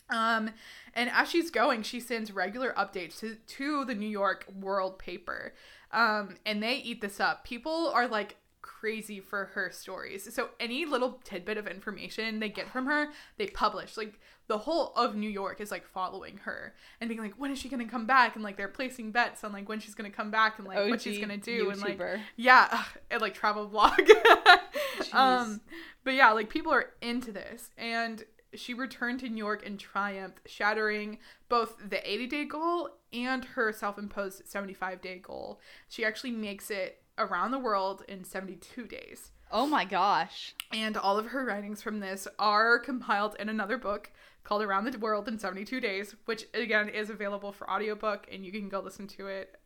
[0.10, 0.50] Um,
[0.94, 5.54] and as she's going, she sends regular updates to, to the New York World paper.
[5.92, 7.44] Um, and they eat this up.
[7.44, 10.34] People are like crazy for her stories.
[10.34, 13.98] So any little tidbit of information they get from her, they publish.
[13.98, 17.60] Like the whole of New York is like following her and being like, when is
[17.60, 18.36] she gonna come back?
[18.36, 21.02] And like they're placing bets on like when she's gonna come back and like what
[21.02, 22.00] she's gonna do and like
[22.36, 24.10] yeah, ugh, and like travel vlog.
[25.14, 25.62] um,
[26.04, 30.36] but yeah, like people are into this, and she returned to New York in triumph,
[30.46, 31.20] shattering
[31.50, 35.60] both the 80 day goal and her self imposed 75 day goal.
[35.90, 39.32] She actually makes it around the world in 72 days.
[39.52, 40.56] Oh my gosh.
[40.74, 44.12] And all of her writings from this are compiled in another book
[44.48, 48.52] called Around the World in 72 Days, which again is available for audiobook and you
[48.54, 49.60] can go listen to it.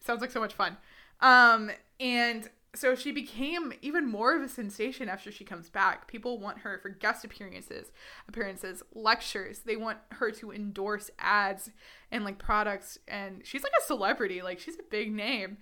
[0.00, 0.76] Sounds like so much fun.
[1.20, 6.06] Um, and so she became even more of a sensation after she comes back.
[6.06, 7.90] People want her for guest appearances,
[8.28, 9.60] appearances, lectures.
[9.60, 11.70] They want her to endorse ads
[12.12, 15.58] and like products and she's like a celebrity, like she's a big name.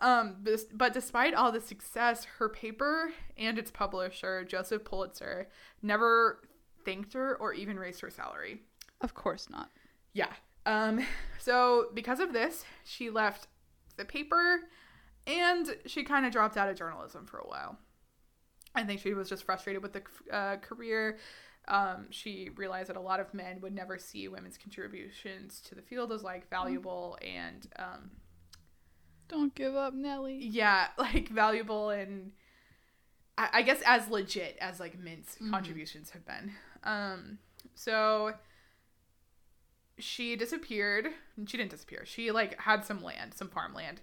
[0.00, 5.48] Um, but, but despite all the success, her paper and its publisher, Joseph Pulitzer,
[5.82, 6.40] never
[6.84, 8.62] thanked her or even raised her salary.
[9.00, 9.70] Of course not.
[10.12, 10.32] Yeah.
[10.66, 11.04] Um,
[11.38, 13.48] so because of this, she left
[13.96, 14.60] the paper
[15.26, 17.78] and she kind of dropped out of journalism for a while.
[18.74, 20.02] I think she was just frustrated with the
[20.34, 21.18] uh, career.
[21.68, 25.80] Um, she realized that a lot of men would never see women's contributions to the
[25.82, 28.10] field as like valuable and um,
[29.28, 30.38] Don't give up, Nellie.
[30.44, 32.32] yeah, like valuable and
[33.38, 35.50] I, I guess as legit as like Mint's Mhm.
[35.50, 36.52] contributions have been.
[36.84, 37.38] Um,
[37.74, 38.34] so
[39.98, 41.08] she disappeared.
[41.46, 42.04] She didn't disappear.
[42.04, 44.00] She like had some land, some farmland,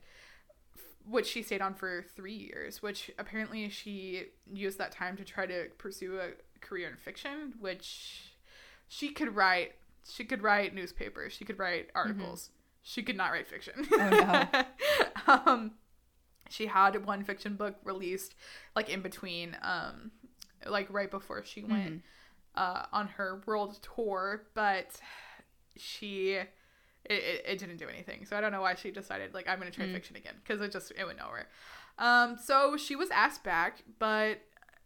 [1.06, 2.82] which she stayed on for three years.
[2.82, 8.34] Which apparently she used that time to try to pursue a career in fiction, which
[8.88, 9.74] she could write.
[10.10, 11.34] She could write newspapers.
[11.34, 12.50] She could write articles.
[12.84, 13.88] She could not write fiction.
[13.92, 14.48] Oh,
[15.28, 15.34] no.
[15.46, 15.72] um,
[16.50, 18.36] she had one fiction book released,
[18.76, 20.12] like in between, um,
[20.68, 22.02] like right before she went.
[22.56, 25.00] Uh, on her world tour, but
[25.78, 26.50] she it,
[27.06, 28.26] it, it didn't do anything.
[28.26, 29.94] So I don't know why she decided like I'm gonna try Mm.
[29.94, 31.48] fiction again because it just it went nowhere.
[31.98, 34.42] Um, so she was asked back, but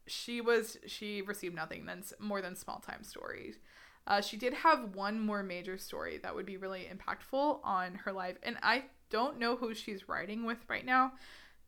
[0.07, 3.59] she was she received nothing then more than small time stories.
[4.07, 8.11] Uh, she did have one more major story that would be really impactful on her
[8.11, 11.13] life, and I don't know who she's writing with right now.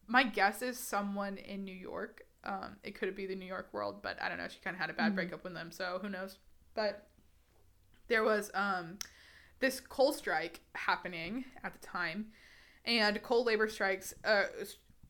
[0.05, 2.26] My guess is someone in New York.
[2.47, 4.47] Um, it could be the New York World, but I don't know.
[4.47, 5.15] She kind of had a bad Mhm.
[5.15, 6.39] breakup with them, so who knows?
[6.73, 7.07] But
[8.07, 8.97] there was um,
[9.59, 12.31] this coal strike happening at the time,
[12.85, 14.13] and coal labor strikes.
[14.23, 14.45] Uh,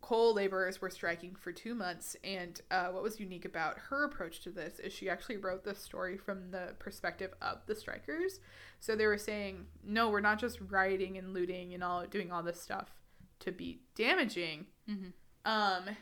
[0.02, 4.40] coal laborers were striking for two months, and uh, what was unique about her approach
[4.42, 8.40] to this is she actually wrote the story from the perspective of the strikers.
[8.80, 12.42] So they were saying, no, we're not just rioting and looting and all doing all
[12.44, 12.90] this stuff
[13.40, 14.68] to be damaging.
[14.88, 15.14] Mhm.
[15.46, 15.96] Um,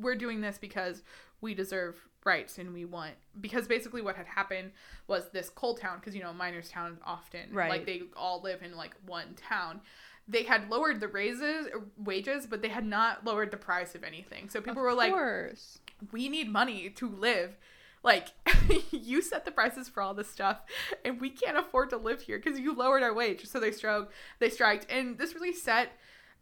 [0.00, 1.02] we're doing this because
[1.40, 4.70] we deserve rights and we want because basically what had happened
[5.06, 7.70] was this coal town because you know miners town often Right.
[7.70, 9.80] like they all live in like one town
[10.26, 14.04] they had lowered the raises er, wages but they had not lowered the price of
[14.04, 15.78] anything so people of were like course.
[16.12, 17.56] we need money to live.
[18.04, 18.28] Like,
[18.92, 20.60] you set the prices for all this stuff,
[21.04, 23.44] and we can't afford to live here because you lowered our wage.
[23.46, 25.88] So they stroked, they striked, and this really set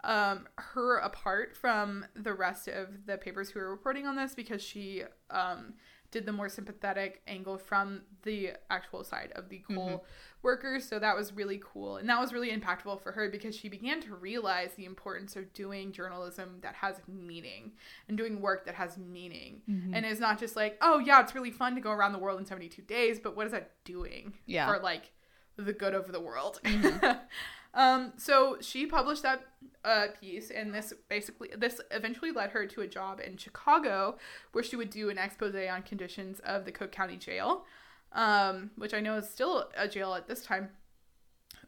[0.04, 4.62] um, her apart from the rest of the papers who were reporting on this because
[4.62, 5.74] she um,
[6.12, 10.04] did the more sympathetic angle from the actual side of the coal
[10.42, 10.86] workers.
[10.88, 14.00] So that was really cool, and that was really impactful for her because she began
[14.02, 17.72] to realize the importance of doing journalism that has meaning
[18.08, 19.90] and doing work that has meaning Mhm.
[19.94, 22.38] and it's not just like oh yeah it's really fun to go around the world
[22.38, 24.68] in 72 days but what is that doing Yeah.
[24.72, 25.10] for like
[25.56, 27.20] the good of the world Mhm.
[27.76, 29.42] um so she published that
[29.84, 34.18] uh, piece and this basically this eventually led her to a job in chicago
[34.50, 37.64] where she would do an expose on conditions of the cook county jail
[38.12, 40.70] um which i know is still a jail at this time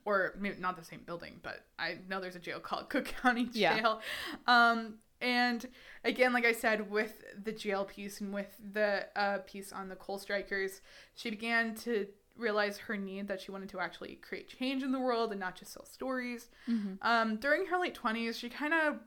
[0.04, 3.48] or maybe not the same building, but I know there's a jail called Cook County
[3.52, 3.78] Yeah.
[3.78, 4.00] Jail.
[4.46, 5.66] Um, and
[6.04, 9.96] again, like I said, with the jail piece and with the uh, piece on the
[9.96, 10.80] coal strikers,
[11.14, 12.06] she began to
[12.38, 15.56] realize her need that she wanted to actually create change in the world and not
[15.56, 16.48] just sell stories.
[16.68, 16.98] Mhm.
[17.02, 19.00] Um, during her late 20s, she kind of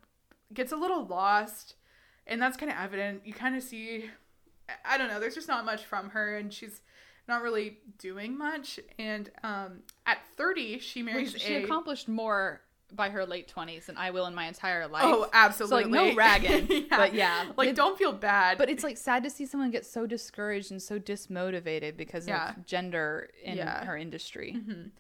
[0.53, 1.75] gets a little lost,
[2.27, 3.25] and that's kind of evident.
[3.25, 4.09] You kind of see,
[4.69, 6.81] I- I don't know, there's just not much from her, and she's
[7.27, 8.79] not really doing much.
[8.99, 11.63] And um, at 30, she marries Which she a.
[11.63, 12.61] accomplished more
[12.95, 15.03] by her late twenties than I will in my entire life.
[15.05, 15.83] Oh, absolutely.
[15.83, 16.97] So like no ragging, Yeah.
[16.97, 18.57] but yeah, Like, It- don't feel bad.
[18.57, 22.51] But it's like sad to see someone get so discouraged and so dismotivated because Yeah.
[22.51, 23.85] of gender in Yeah.
[23.85, 24.55] her industry.
[24.57, 24.91] Mhm.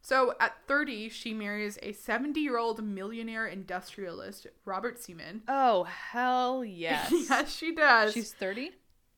[0.00, 5.42] So at 30, she marries a 70 year old millionaire industrialist, Robert Seaman.
[5.48, 7.10] Oh hell yes!
[7.28, 8.12] yes, she does.
[8.14, 8.70] She's thirty,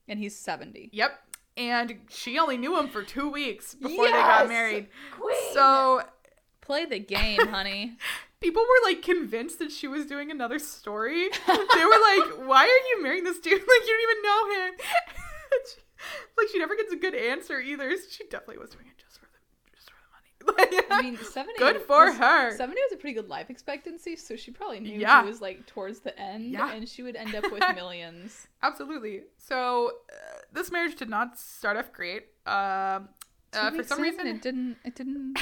[0.09, 0.89] and he's seventy.
[0.93, 1.19] Yep.
[1.57, 4.49] And she only knew him for two weeks before they got Yes!
[4.49, 4.89] married.
[5.53, 6.03] So
[6.63, 7.99] Play the game, honey.
[8.41, 11.29] people were like convinced that she was doing another story.
[11.47, 12.01] they were
[12.37, 13.53] like, "Why are you marrying this dude?
[13.61, 14.75] Like you don't even know him."
[15.75, 15.81] She-
[16.39, 17.95] like she never gets a good answer either.
[18.11, 19.97] She definitely was doing it just for the just for
[20.47, 20.87] the money.
[20.91, 21.59] I mean, seventy.
[21.59, 22.57] good for was- her.
[22.57, 25.23] Seventy was a pretty good life expectancy, so she probably knew Yeah.
[25.23, 26.73] he was like towards the end, Yeah.
[26.73, 28.47] and she would end up with millions.
[28.63, 29.25] Absolutely.
[29.37, 32.29] So uh, this marriage did not start off great.
[32.47, 33.11] Um,
[33.53, 34.77] Two uh, for some reason, it didn't.
[34.85, 35.37] It didn't.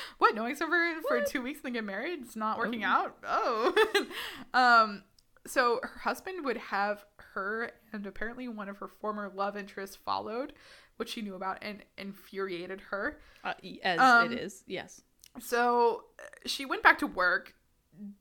[0.18, 1.26] what knowing someone for What?
[1.26, 2.88] two weeks and then get married, it's not working Oh.
[2.88, 3.16] out.
[3.26, 4.06] Oh,
[4.54, 5.02] um,
[5.46, 7.04] so her husband would have
[7.34, 10.52] her and apparently one of her former love interests followed,
[10.96, 13.18] which she knew about and infuriated her.
[13.44, 15.02] Uh, as Um, it is, yes.
[15.38, 17.54] So uh, she went back to work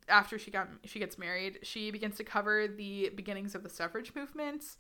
[0.08, 1.60] after she got she gets married.
[1.64, 4.78] She begins to cover the beginnings of the suffrage movements.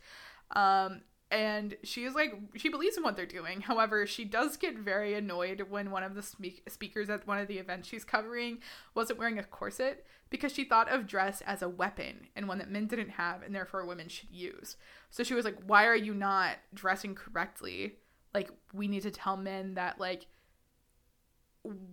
[0.55, 1.01] Um
[1.35, 3.61] and she is like she believes in what they're doing.
[3.61, 7.47] However, she does get very annoyed when one of the speak- speakers at one of
[7.47, 8.59] the events she's covering
[8.93, 12.71] wasn't wearing a corset because she thought of dress as a weapon and one that
[12.71, 14.77] men didn't have and therefore women should use.
[15.09, 17.95] So she was like, "Why are you not dressing correctly?
[18.33, 20.27] Like we need to tell men that like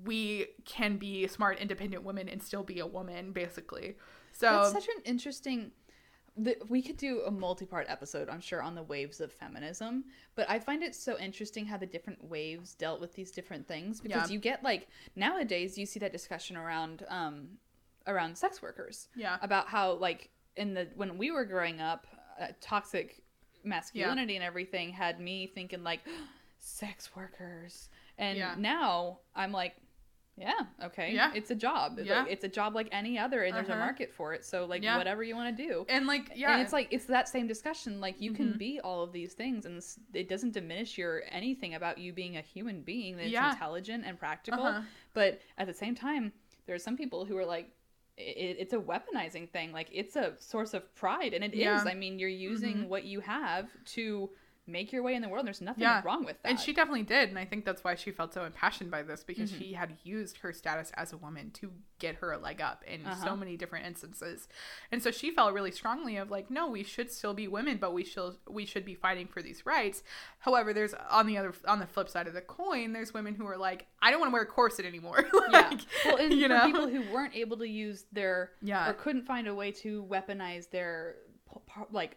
[0.05, 3.97] we can be smart, independent women and still be a woman, basically.
[4.32, 5.73] So That's such an interesting.
[6.36, 10.04] The, we could do a multi-part episode, I'm sure, on the waves of feminism.
[10.34, 14.00] But I find it so interesting how the different waves dealt with these different things
[14.00, 14.34] because Yeah.
[14.34, 17.59] you get like nowadays you see that discussion around um
[18.06, 22.06] around sex workers yeah, about how like in the when we were growing up,
[22.40, 23.22] uh, toxic
[23.62, 26.00] masculinity and everything had me thinking like
[26.59, 28.54] sex workers, and Yeah.
[28.59, 29.74] now I'm like
[30.36, 30.52] Yeah.
[30.82, 31.12] Okay.
[31.12, 31.30] Yeah.
[31.34, 31.98] It's a job.
[31.98, 32.22] It's Yeah.
[32.22, 33.80] Like, it's a job like any other, and there's a Uh-huh.
[33.84, 34.44] market for it.
[34.44, 34.96] So like Yeah.
[34.96, 35.84] whatever you want to do.
[35.88, 38.00] And like, yeah, And it's like it's that same discussion.
[38.00, 38.59] Like you can Mhm.
[38.59, 39.82] be all of these things, and
[40.14, 43.16] it doesn't diminish your anything about you being a human being.
[43.16, 43.52] That it's Yeah.
[43.52, 44.64] intelligent and practical.
[44.64, 44.82] Uh-huh.
[45.12, 46.32] But at the same time,
[46.66, 47.70] there are some people who are like,
[48.16, 49.72] it, it's a weaponizing thing.
[49.72, 51.60] Like it's a source of pride, and it is.
[51.60, 51.84] Yeah.
[51.86, 52.88] I mean, you're using Mhm.
[52.88, 54.30] what you have to
[54.72, 55.46] make your way in the world.
[55.46, 56.02] There's nothing Yeah.
[56.04, 56.48] wrong with that.
[56.48, 59.22] And she definitely did, and I think that's why she felt so impassioned by this
[59.22, 59.58] because Mhm.
[59.58, 63.06] she had used her status as a woman to get her a leg up in
[63.06, 63.24] Uh-huh.
[63.24, 64.48] so many different instances.
[64.90, 67.92] And so she felt really strongly of like, no, we should still be women, but
[67.92, 70.02] we should we should be fighting for these rights.
[70.40, 73.46] However, there's on the other on the flip side of the coin, there's women who
[73.46, 75.24] are like, I don't want to wear a corset anymore.
[75.52, 75.78] yeah.
[76.04, 76.64] Well, and you know?
[76.66, 78.88] people who weren't able to use their Yeah.
[78.90, 81.16] or couldn't find a way to weaponize their
[81.90, 82.16] like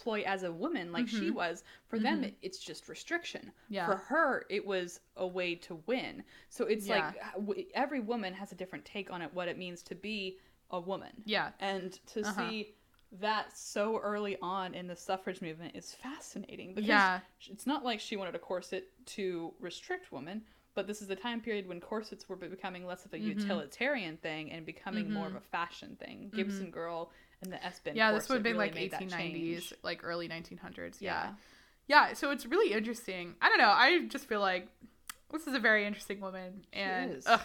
[0.00, 1.34] ploy as a woman like she Mhm.
[1.34, 2.28] was for them Mhm.
[2.28, 3.86] it- it's just restriction Yeah.
[3.86, 7.12] for her it was a way to win so it's Yeah.
[7.36, 10.38] like every woman has a different take on it what it means to be
[10.70, 11.52] a woman yeah.
[11.60, 12.48] and to Uh-huh.
[12.48, 12.74] see
[13.12, 17.20] that so early on in the suffrage movement is fascinating because Yeah.
[17.48, 21.40] it's not like she wanted a corset to restrict women but this is the time
[21.40, 23.24] period when corsets were becoming less of a Mhm.
[23.40, 25.38] utilitarian thing and becoming more of Mhm.
[25.38, 27.10] a fashion thing gibson girl
[27.42, 30.96] and the s-bend Yeah, this would have been really like 1890s, like early 1900s.
[31.00, 31.30] Yeah.
[31.86, 32.12] yeah.
[32.12, 33.34] so it's really interesting.
[33.40, 33.70] I don't know.
[33.70, 34.68] I just feel like
[35.32, 37.40] this is a very interesting woman, and ugh,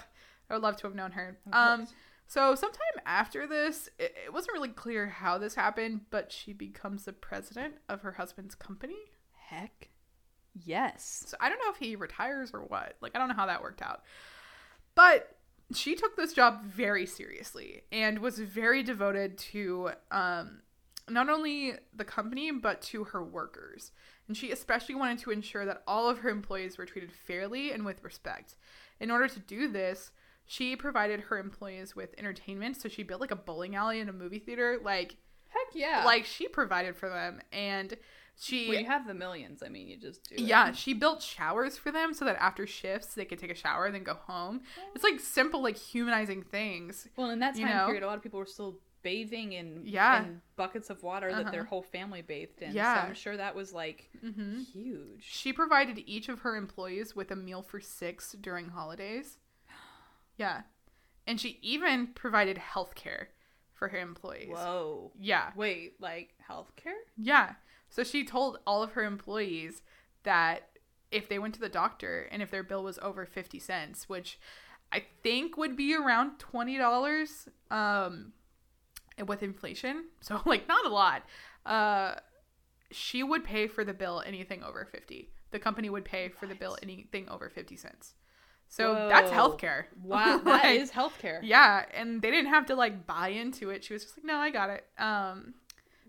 [0.50, 1.38] I would love to have known her.
[1.54, 1.88] Um,
[2.28, 7.06] so sometime after this, it, it wasn't really clear how this happened, but she becomes
[7.06, 8.98] the president of her husband's company.
[9.34, 9.90] heck
[10.64, 12.96] yes So I don't know if he retires or what.
[13.02, 14.04] Like I don't know how that worked out.
[14.96, 15.35] But
[15.74, 20.62] she took this job very seriously and was very devoted to um
[21.10, 23.92] not only the company but to her workers.
[24.28, 27.86] And she especially wanted to ensure that all of her employees were treated fairly and
[27.86, 28.56] with respect.
[29.00, 30.12] In order to do this,
[30.46, 32.78] she provided her employees with entertainment.
[32.82, 34.80] So she built like a bowling alley and a movie theater.
[34.84, 35.18] Like
[35.50, 37.96] heck yeah like she provided for them and
[38.40, 40.42] she when you have the millions i mean you just do it.
[40.42, 43.86] yeah, she built showers for them so that after shifts they could take a shower
[43.86, 44.62] and then go home.
[44.94, 47.08] It's like simple, like humanizing things.
[47.16, 47.86] well in that you time know?
[47.86, 50.24] period a lot of people were still bathing in, Yeah.
[50.24, 51.70] in buckets of water that their Uh-huh.
[51.70, 53.04] whole family bathed in Yeah.
[53.04, 57.30] so i'm sure that was like hmm huge She provided each of her employees with
[57.32, 59.38] a meal for six during holidays.
[60.38, 60.64] Yeah.
[61.28, 63.30] And she even provided health care
[63.74, 64.50] for her employees.
[64.50, 65.52] whoa Yeah.
[65.56, 67.54] wait like healthcare Yeah.
[67.96, 69.82] So she told all of her employees
[70.24, 70.68] that
[71.12, 74.38] if they went to the doctor and if their bill was over 50 cents, which
[74.92, 78.34] I think would be around $20 um
[79.26, 80.08] with inflation.
[80.20, 81.24] So like not a lot.
[81.66, 82.16] Uh
[82.92, 85.30] she would pay for the bill anything over 50.
[85.52, 88.16] The company would pay for the bill anything over 50 cents.
[88.68, 89.86] So that's healthcare.
[90.04, 93.86] wow that Like, is healthcare yeah, and they didn't have to like buy into it.
[93.86, 95.54] She was just like, "No, I got it." Um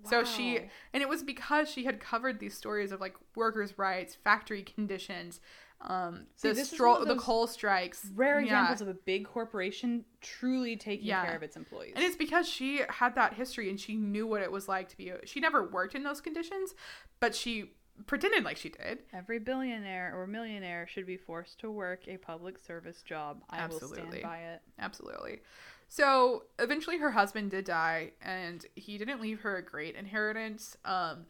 [0.05, 0.59] so she
[0.93, 5.41] and it was because she had covered these stories of like workers' rights, factory conditions,
[5.81, 8.09] um See, the stro- the coal strikes.
[8.15, 8.45] rare Yeah.
[8.45, 11.25] examples of a big corporation truly taking Yeah.
[11.27, 11.93] care of its employees.
[11.97, 14.97] And it's because she had that history and she knew what it was like to
[14.97, 16.75] be a, she never worked in those conditions,
[17.21, 17.73] but she
[18.07, 19.05] pretended like she did.
[19.13, 23.43] Every billionaire or millionaire should be forced to work a public service job.
[23.49, 24.09] I will Absolutely.
[24.19, 24.61] stand by it.
[24.79, 25.41] Absolutely.
[25.89, 30.77] So eventually her husband did die and he didn't leave her a great inheritance.
[30.85, 31.27] Um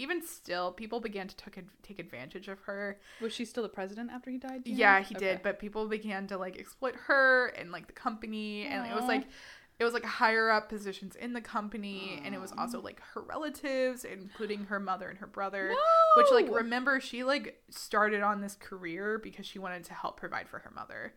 [0.00, 2.98] even still, people began to took, take advantage of her.
[3.20, 4.62] Was she still the president after he died?
[4.64, 5.04] Yeah, know?
[5.04, 5.26] he Okay.
[5.26, 9.06] did, but people began to like exploit her and like the company, and it was
[9.06, 9.26] like
[9.78, 13.22] it was like higher up positions in the company, and it was also like her
[13.22, 15.74] relatives, including her mother and her brother.
[16.16, 20.48] Which like remember she like started on this career because she wanted to help provide
[20.48, 21.14] for her mother.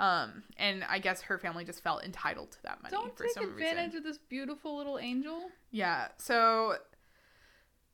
[0.00, 3.34] Um, and I guess her family just felt entitled to that money Don't for take
[3.34, 3.98] some advantage reason.
[3.98, 5.50] of this beautiful little angel.
[5.70, 6.76] Yeah, so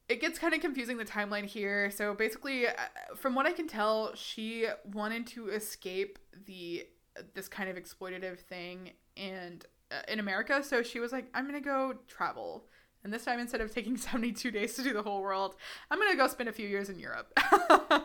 [0.08, 1.90] it gets kind of confusing the timeline here.
[1.90, 2.72] So basically, uh,
[3.16, 6.86] from what I can tell, she wanted to escape the
[7.34, 10.62] this kind of exploitative thing and uh, in America.
[10.62, 12.66] So she was like, "I'm gonna go travel."
[13.06, 15.54] And this time, instead of taking 72 days to do the whole world,
[15.92, 17.32] I'm gonna go spend a few years in Europe.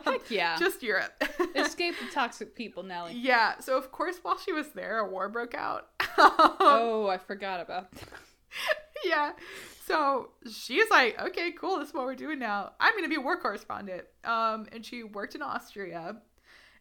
[0.04, 0.56] Heck yeah.
[0.56, 1.20] Just Europe.
[1.56, 3.14] Escape the toxic people, Nellie.
[3.14, 3.58] yeah.
[3.58, 5.88] So of course, while she was there, a war broke out.
[6.18, 8.08] Oh, I forgot about that.
[9.04, 9.32] yeah.
[9.84, 11.80] So she's like, okay, cool.
[11.80, 12.70] This is what we're doing now.
[12.78, 14.04] I'm going to be a war correspondent.
[14.22, 16.18] Um, and she worked in Austria,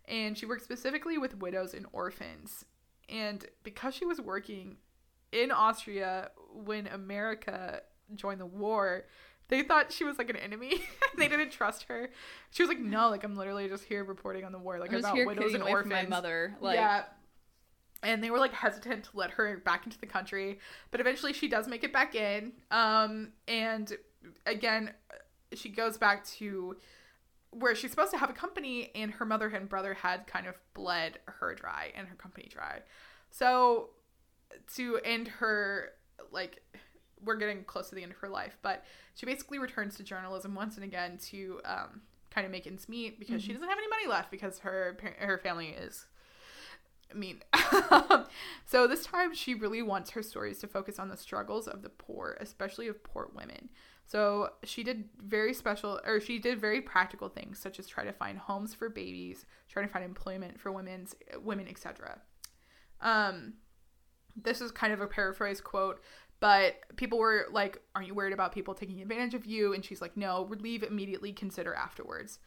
[0.05, 2.65] and she worked specifically with widows and orphans.
[3.09, 4.77] And because she was working
[5.31, 7.81] in Austria when America
[8.15, 9.05] joined the war,
[9.49, 10.81] they thought she was like an enemy.
[11.17, 12.09] they didn't trust her.
[12.51, 14.95] She was like, no, like I'm literally just here reporting on the war, like I
[14.95, 15.91] was about widows and orphans.
[15.91, 16.55] my mother.
[16.61, 17.03] Like, yeah.
[18.03, 20.59] and they were like hesitant to let her back into the country
[20.89, 23.93] but eventually she does make it back in um and
[24.45, 24.91] again
[25.53, 26.75] she goes back to
[27.51, 30.55] where she's supposed to have a company and her mother and brother had kind of
[30.73, 32.79] bled her dry and her company dry
[33.29, 33.89] so
[34.73, 35.89] to end her
[36.31, 36.63] like
[37.23, 38.83] we're getting close to the end of her life but
[39.15, 43.19] she basically returns to journalism once and again to um, kind of make ends meet
[43.19, 46.05] because she doesn't have any money left because her her family is
[47.13, 47.41] mean.
[48.65, 51.89] so this time she really wants her stories to focus on the struggles of the
[51.89, 53.69] poor, especially of poor women.
[54.05, 58.13] So she did very special or she did very practical things such as try to
[58.13, 62.19] find homes for babies, try to find employment for women's women, etc.
[63.01, 63.53] Um
[64.35, 66.01] this is kind of a paraphrase quote,
[66.41, 70.01] but people were like, "Aren't you worried about people taking advantage of you?" And she's
[70.01, 72.39] like, "No, leave immediately, consider afterwards."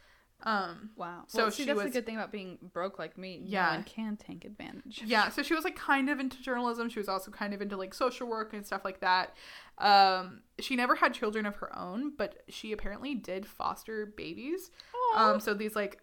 [0.42, 1.24] Um, Wow.
[1.28, 3.40] So So see, she that's was- the good thing about being broke like me.
[3.46, 3.66] Yeah.
[3.66, 5.00] No one can take advantage.
[5.06, 6.90] yeah, so she was like kind of into journalism.
[6.90, 9.34] She was also kind of into like social work and stuff like that.
[9.78, 14.70] Um, she never had children of her own, but she apparently did foster babies.
[15.16, 16.02] Um, so these like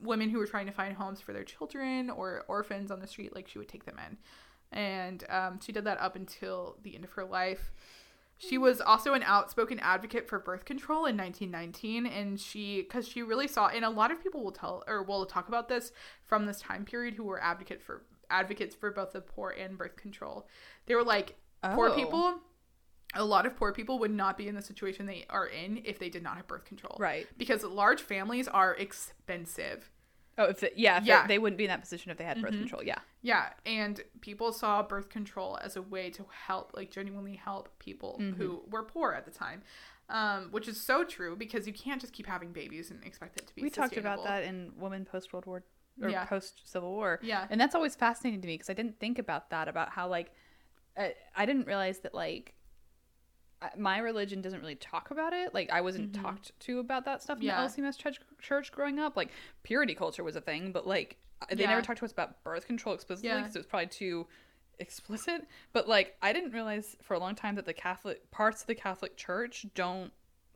[0.00, 3.34] women who were trying to find homes for their children or orphans on the street,
[3.34, 4.18] like she would take them in.
[4.72, 7.72] And um, she did that up until the end of her life.
[8.38, 13.22] She was also an outspoken advocate for birth control in 1919, and she, because she
[13.22, 15.92] really saw, and a lot of people will tell or will talk about this
[16.24, 19.94] from this time period who were advocate for advocates for both the poor and birth
[19.94, 20.48] control.
[20.86, 21.36] They were like
[21.74, 21.94] poor Oh.
[21.94, 22.40] people.
[23.14, 25.98] A lot of poor people would not be in the situation they are in if
[26.00, 27.28] they did not have birth control Right.
[27.38, 29.91] because large families are expensive.
[30.38, 31.26] Oh, if it, yeah, if Yeah.
[31.26, 32.60] They, wouldn't be in that position if they had birth Mhm.
[32.60, 32.82] control.
[32.82, 32.98] Yeah.
[33.20, 38.18] Yeah, and people saw birth control as a way to help, like genuinely help people
[38.20, 38.36] Mhm.
[38.36, 39.62] who were poor at the time,
[40.08, 43.46] um, which is so true because you can't just keep having babies and expect it
[43.46, 43.62] to be.
[43.62, 45.62] We talked about that in Women Post World War
[46.00, 46.24] or Yeah.
[46.24, 47.20] post Civil War.
[47.22, 50.08] Yeah, And that's always fascinating to me because I didn't think about that about how
[50.08, 50.32] like
[50.96, 52.54] I, I didn't realize that like
[53.76, 55.54] my religion doesn't really talk about it.
[55.54, 56.22] Like I wasn't Mhm.
[56.22, 57.56] talked to about that stuff in Yeah.
[57.56, 59.16] the LCMS church, church growing up.
[59.16, 59.30] Like
[59.62, 61.16] purity culture was a thing, but like
[61.50, 61.70] they Yeah.
[61.70, 63.38] never talked to us about birth control explicitly Yeah.
[63.40, 64.28] because it was probably too
[64.78, 65.46] explicit.
[65.72, 68.74] But like I didn't realize for a long time that the Catholic parts of the
[68.74, 70.12] Catholic Church don't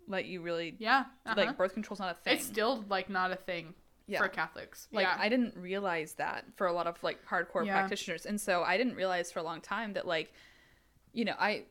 [0.08, 1.34] let you really yeah, uh-huh.
[1.36, 2.34] like birth control's not a thing.
[2.36, 3.74] it's still like not a thing
[4.06, 4.18] Yeah.
[4.22, 4.88] for Catholics.
[4.92, 7.72] Like yeah, I didn't realize that for a lot of like hardcore Yeah.
[7.74, 8.24] practitioners.
[8.26, 10.32] And so I didn't realize for a long time that like
[11.12, 11.64] you know, I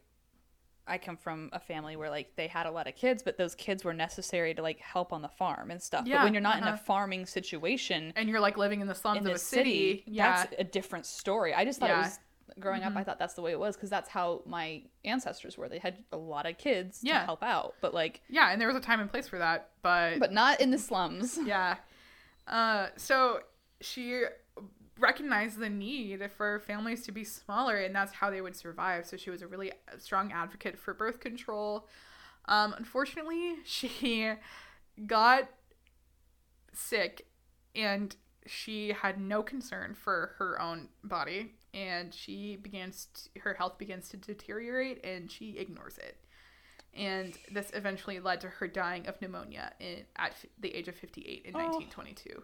[0.88, 3.56] I come from a family where like they had a lot of kids, but those
[3.56, 6.06] kids were necessary to like help on the farm and stuff.
[6.06, 6.76] Yeah, but when you're not in uh-huh.
[6.76, 10.04] a farming situation and you're like living in the slums in of a city.
[10.06, 11.54] Yeah, that's a different story.
[11.54, 12.02] I just thought Yeah.
[12.02, 12.20] it was
[12.60, 12.98] growing up Mhm.
[12.98, 15.68] I thought that's the way it was because that's how my ancestors were.
[15.68, 17.20] They had a lot of kids yeah.
[17.20, 19.72] to help out, but like yeah, and there was a time and place for that,
[19.82, 21.40] but but not in the slums.
[21.46, 21.78] yeah.
[22.48, 23.40] Uh, so
[23.82, 24.24] she
[25.00, 29.06] recognized the need for families to be smaller, and that's how they would survive.
[29.06, 31.88] So she was a really strong advocate for birth control.
[32.48, 34.32] Um, unfortunately, she
[35.06, 35.50] got
[36.74, 37.28] sick,
[37.74, 38.16] and
[38.46, 44.10] she had no concern for her own body, and she begins to, her health begins
[44.10, 46.18] to deteriorate, and she ignores it.
[46.94, 51.44] And this eventually led to her dying of pneumonia in, at the age of 58
[51.46, 51.60] in Oh.
[51.60, 52.44] 1922.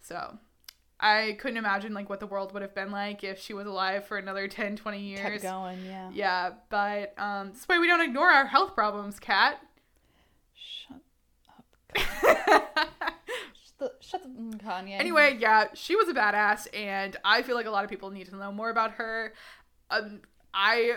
[0.00, 0.38] So
[1.00, 4.04] I couldn't imagine like what the world would have been like if she was alive
[4.04, 5.20] for another 10, 20 years.
[5.20, 6.10] Kept going, yeah.
[6.12, 9.60] Yeah, but um, this way we don't ignore our health problems, Kat.
[10.54, 11.00] Shut
[11.48, 12.78] up.
[13.54, 15.00] Shut the, shut the Kanye.
[15.00, 18.28] anyway, yeah, she was a badass, and I feel like a lot of people need
[18.28, 19.32] to know more about her.
[19.90, 20.20] Um,
[20.52, 20.96] I,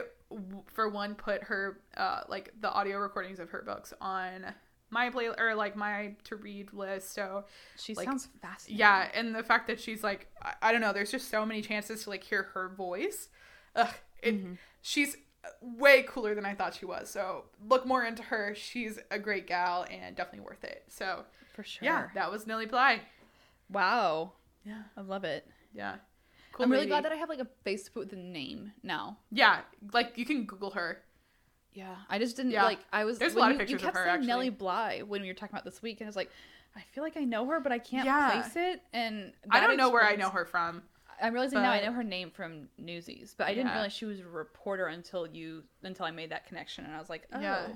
[0.67, 4.53] for one, put her uh, like the audio recordings of her books on
[4.93, 7.13] my play or like my to read list.
[7.13, 7.43] So
[7.77, 8.79] she like, sounds fascinating.
[8.79, 11.61] yeah, and the fact that she's like, I, I don't know, there's just so many
[11.61, 13.27] chances to like hear her voice.
[13.75, 14.57] Ugh, it, Mhm.
[14.81, 15.17] she's
[15.61, 17.09] way cooler than I thought she was.
[17.09, 18.55] So look more into her.
[18.55, 20.85] She's a great gal and definitely worth it.
[20.87, 21.83] So for sure.
[21.83, 23.01] yeah, that was Nellie Bly.
[23.69, 24.33] Wow.
[24.63, 25.45] Yeah, I love it.
[25.73, 25.95] yeah.
[26.53, 29.17] Cool I'm really glad that I have like a Facebook with a name now.
[29.31, 29.61] Yeah,
[29.91, 30.99] like you can Google her.
[31.73, 31.95] Yeah.
[32.09, 32.63] I just didn't Yeah.
[32.65, 34.27] like I was There's a lot of you, pictures you of kept her, saying actually.
[34.27, 36.29] Nellie Bly when we were talking about this week and I was like
[36.75, 38.31] I feel like I know her but I can't Yeah.
[38.41, 40.83] place it and I don't know where I know her from.
[41.21, 43.73] I'm realizing now I know her name from Newsies, but I didn't Yeah.
[43.73, 47.09] realize she was a reporter until you until I made that connection and I was
[47.09, 47.39] like, oh.
[47.39, 47.67] Yeah.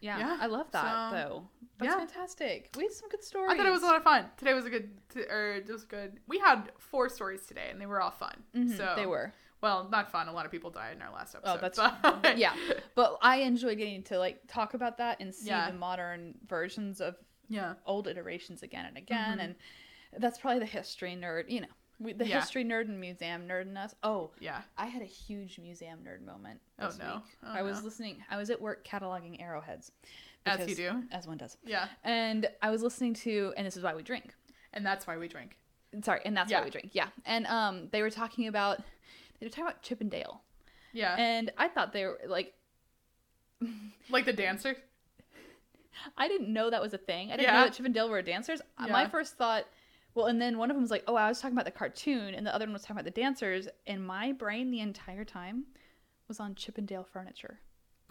[0.00, 1.48] Yeah, Yeah, I love that so- though.
[1.78, 1.98] That's yeah.
[1.98, 2.70] fantastic.
[2.76, 3.50] We had some good stories.
[3.52, 4.26] I thought it was a lot of fun.
[4.36, 6.20] Today was a good, t- or it was good.
[6.28, 8.44] We had four stories today, and they were all fun.
[8.54, 9.32] Mhm, So they were.
[9.60, 10.28] Well, not fun.
[10.28, 11.54] A lot of people died in our last episode.
[11.54, 11.78] Oh, that's
[12.22, 12.54] but- yeah.
[12.94, 15.70] But I enjoy getting to like talk about that and see Yeah.
[15.70, 17.16] the modern versions of
[17.48, 17.74] yeah.
[17.86, 19.42] old iterations again and again, Mhm.
[19.44, 19.54] and
[20.18, 21.50] that's probably the history nerd.
[21.50, 21.66] You know,
[22.00, 22.40] We, the Yeah.
[22.40, 23.94] history nerd and museum nerd in us.
[24.04, 24.62] Oh, Yeah.
[24.76, 26.60] I had a huge museum nerd moment.
[26.78, 27.14] Oh, no.
[27.16, 27.22] Week.
[27.42, 27.84] Oh, I was no.
[27.86, 28.24] listening.
[28.30, 29.90] I was at work cataloging arrowheads.
[30.46, 31.02] As you do.
[31.10, 31.56] as one does.
[31.64, 31.88] Yeah.
[32.04, 34.34] And I was listening to, and this is why we drink.
[34.72, 35.56] And that's why we drink.
[36.02, 36.60] Sorry, and that's Yeah.
[36.60, 36.90] why we drink.
[36.92, 38.80] Yeah, and um, they were talking about
[39.38, 40.42] they were talking about Chippendale,
[40.92, 41.14] Yeah.
[41.18, 42.54] and I thought they were like
[44.10, 44.76] like the dancer.
[46.16, 47.28] I didn't know that was a thing.
[47.32, 47.58] I didn't Yeah.
[47.58, 48.60] know that Chippendale were dancers.
[48.78, 49.64] Uh, My first thought,
[50.14, 52.34] well, and then one of them was like, "Oh, I was talking about the cartoon,"
[52.34, 53.68] and the other one was talking about the dancers.
[53.86, 55.64] And my brain the entire time
[56.28, 57.58] was on Chippendale furniture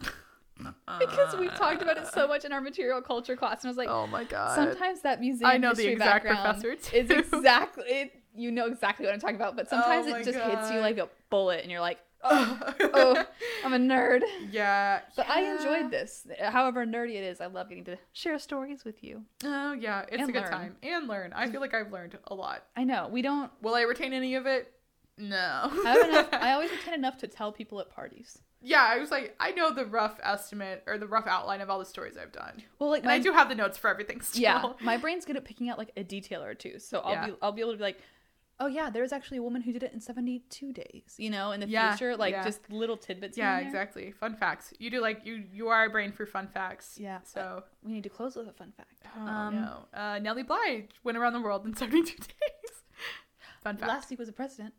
[0.98, 3.76] because we talked about it so much in our material culture class, and I was
[3.78, 4.54] like, Oh my god.
[4.54, 9.04] sometimes that museum I know the exact background professor, is exactly it, you know exactly
[9.04, 11.62] what I'm talking about, but oh sometimes Oh it just hits you like a bullet,
[11.62, 12.58] and you're like, oh,
[12.94, 13.24] oh,
[13.64, 14.22] I'm a nerd.
[14.50, 15.00] yeah.
[15.16, 16.26] But I enjoyed this.
[16.40, 19.22] However nerdy it is, I love getting to share stories with you.
[19.44, 20.50] Oh yeah, it's a good learn.
[20.50, 21.32] time and learn.
[21.32, 22.64] I feel like I've learned a lot.
[22.76, 23.50] I know we don't.
[23.62, 24.72] Will I retain any of it?
[25.16, 25.36] No.
[25.84, 26.28] I have enough.
[26.32, 28.38] I always retain enough to tell people at parties.
[28.62, 31.78] yeah, I was like, I know the rough estimate or the rough outline of all
[31.78, 34.42] the stories I've done, Well, like and I do have the notes for everything still.
[34.42, 37.26] Yeah, my brain's good at picking out like a detail or two, so I'll Yeah.
[37.26, 37.98] be I'll be able to be like,
[38.60, 41.14] oh yeah, there was actually a woman who did it in 72 days.
[41.16, 42.42] You know, in the Yeah, future, like yeah.
[42.44, 43.36] just little tidbits.
[43.38, 44.10] Yeah, exactly.
[44.12, 44.72] Fun facts.
[44.78, 45.44] You do like you.
[45.52, 46.96] You are a brain for fun facts.
[47.00, 47.18] Yeah.
[47.24, 47.62] So.
[47.84, 49.02] We need to close with a fun fact.
[49.16, 49.84] Oh Um, no.
[49.94, 52.26] Uh, Nellie Bly went around the world in 72 days.
[53.62, 53.88] Fun fact.
[53.88, 54.74] Last week was a president,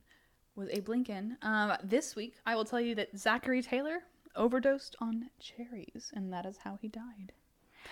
[0.55, 1.37] was Abe Lincoln.
[1.41, 3.99] Um, this week, I will tell you that Zachary Taylor
[4.35, 7.33] overdosed on cherries, and that is how he died.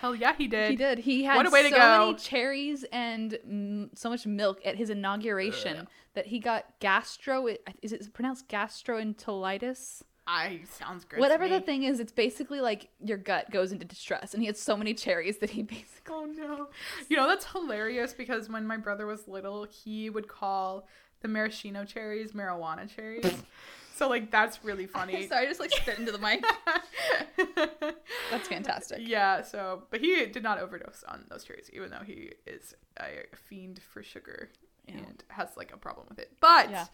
[0.00, 0.70] Hell yeah, he did.
[0.70, 0.98] He did.
[0.98, 1.98] He had What a way to so go.
[2.06, 7.48] many cherries and mm, so much milk at his inauguration that he got gastro.
[7.82, 10.02] Is it pronounced gastroenteritis?
[10.26, 11.20] I sounds great.
[11.20, 14.46] Whatever to the thing is, it's basically like your gut goes into distress, and he
[14.46, 16.14] had so many cherries that he basically.
[16.14, 16.68] Oh no.
[17.08, 20.86] You know that's hilarious because when my brother was little, he would call
[21.22, 23.42] the maraschino cherries marijuana cherries.
[23.98, 25.26] so like that's really funny.
[25.26, 26.44] Sorry, I just like spit into the mic.
[28.30, 28.98] That's fantastic.
[29.02, 33.24] Yeah, so but he did not overdose on those cherries, even though he is a
[33.36, 34.50] fiend for sugar
[34.86, 34.96] Yeah.
[34.98, 36.32] and has like a problem with it.
[36.40, 36.86] But Yeah.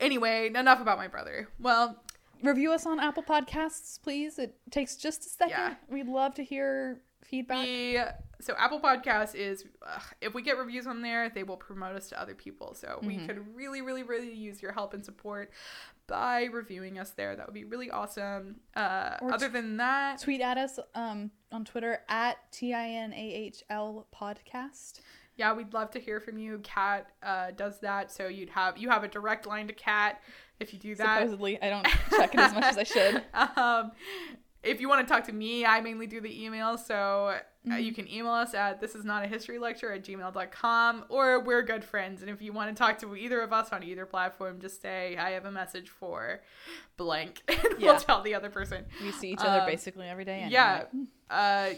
[0.00, 1.48] anyway, enough about my brother.
[1.58, 2.02] Well,
[2.42, 4.38] Review us on Apple Podcasts, please.
[4.38, 5.50] It takes just a second.
[5.56, 5.74] Yeah.
[5.88, 7.64] We'd love to hear feedback.
[7.64, 7.98] we
[8.40, 12.10] so Apple Podcast is uh, if we get reviews on there, they will promote us
[12.10, 12.74] to other people.
[12.74, 13.26] So we Mm-hmm.
[13.26, 15.50] could really, really, really use your help and support
[16.06, 17.34] by reviewing us there.
[17.36, 18.56] That would be really awesome.
[18.74, 25.00] Uh, Or other t- than that, Tweet at us um, on Twitter at T-I-N-A-H-L podcast.
[25.36, 26.60] yeah, we'd love to hear from you.
[26.62, 30.20] Kat uh, does that, so you'd have you have a direct line to Kat
[30.60, 31.18] if you do that.
[31.20, 33.22] Supposedly, I don't check it as much as I should.
[33.58, 33.92] um,
[34.62, 36.76] if you want to talk to me, I mainly do the email.
[36.78, 37.82] So uh, Mm-hmm.
[37.82, 41.62] you can email us at this is not a history lecture at gmail.com or we're
[41.62, 42.22] good friends.
[42.22, 45.16] And if you want to talk to either of us on either platform, just say,
[45.16, 46.40] I have a message for
[46.96, 47.42] blank.
[47.48, 47.92] And Yeah.
[47.92, 48.84] we'll tell the other person.
[49.02, 50.40] We see each other Um, basically every day.
[50.42, 50.52] Anyway.
[50.52, 50.84] Yeah.
[51.28, 51.74] Uh,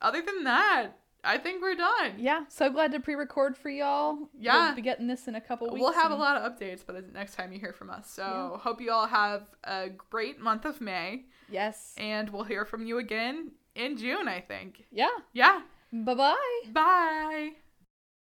[0.00, 0.90] other than that,
[1.24, 2.14] I think we're done.
[2.18, 2.44] Yeah.
[2.48, 4.28] So glad to pre-record for y'all.
[4.38, 4.66] Yeah.
[4.66, 5.80] We'll be getting this in a couple weeks.
[5.80, 8.10] We'll have a lot of updates by the next time you hear from us.
[8.10, 8.22] So
[8.54, 8.58] Yeah.
[8.58, 11.26] hope you all have a great month of May.
[11.48, 11.94] Yes.
[11.96, 14.84] And we'll hear from you again in June, I think.
[14.90, 15.16] Yeah.
[15.32, 15.60] Yeah.
[15.92, 16.70] Bye-bye.
[16.72, 17.50] Bye.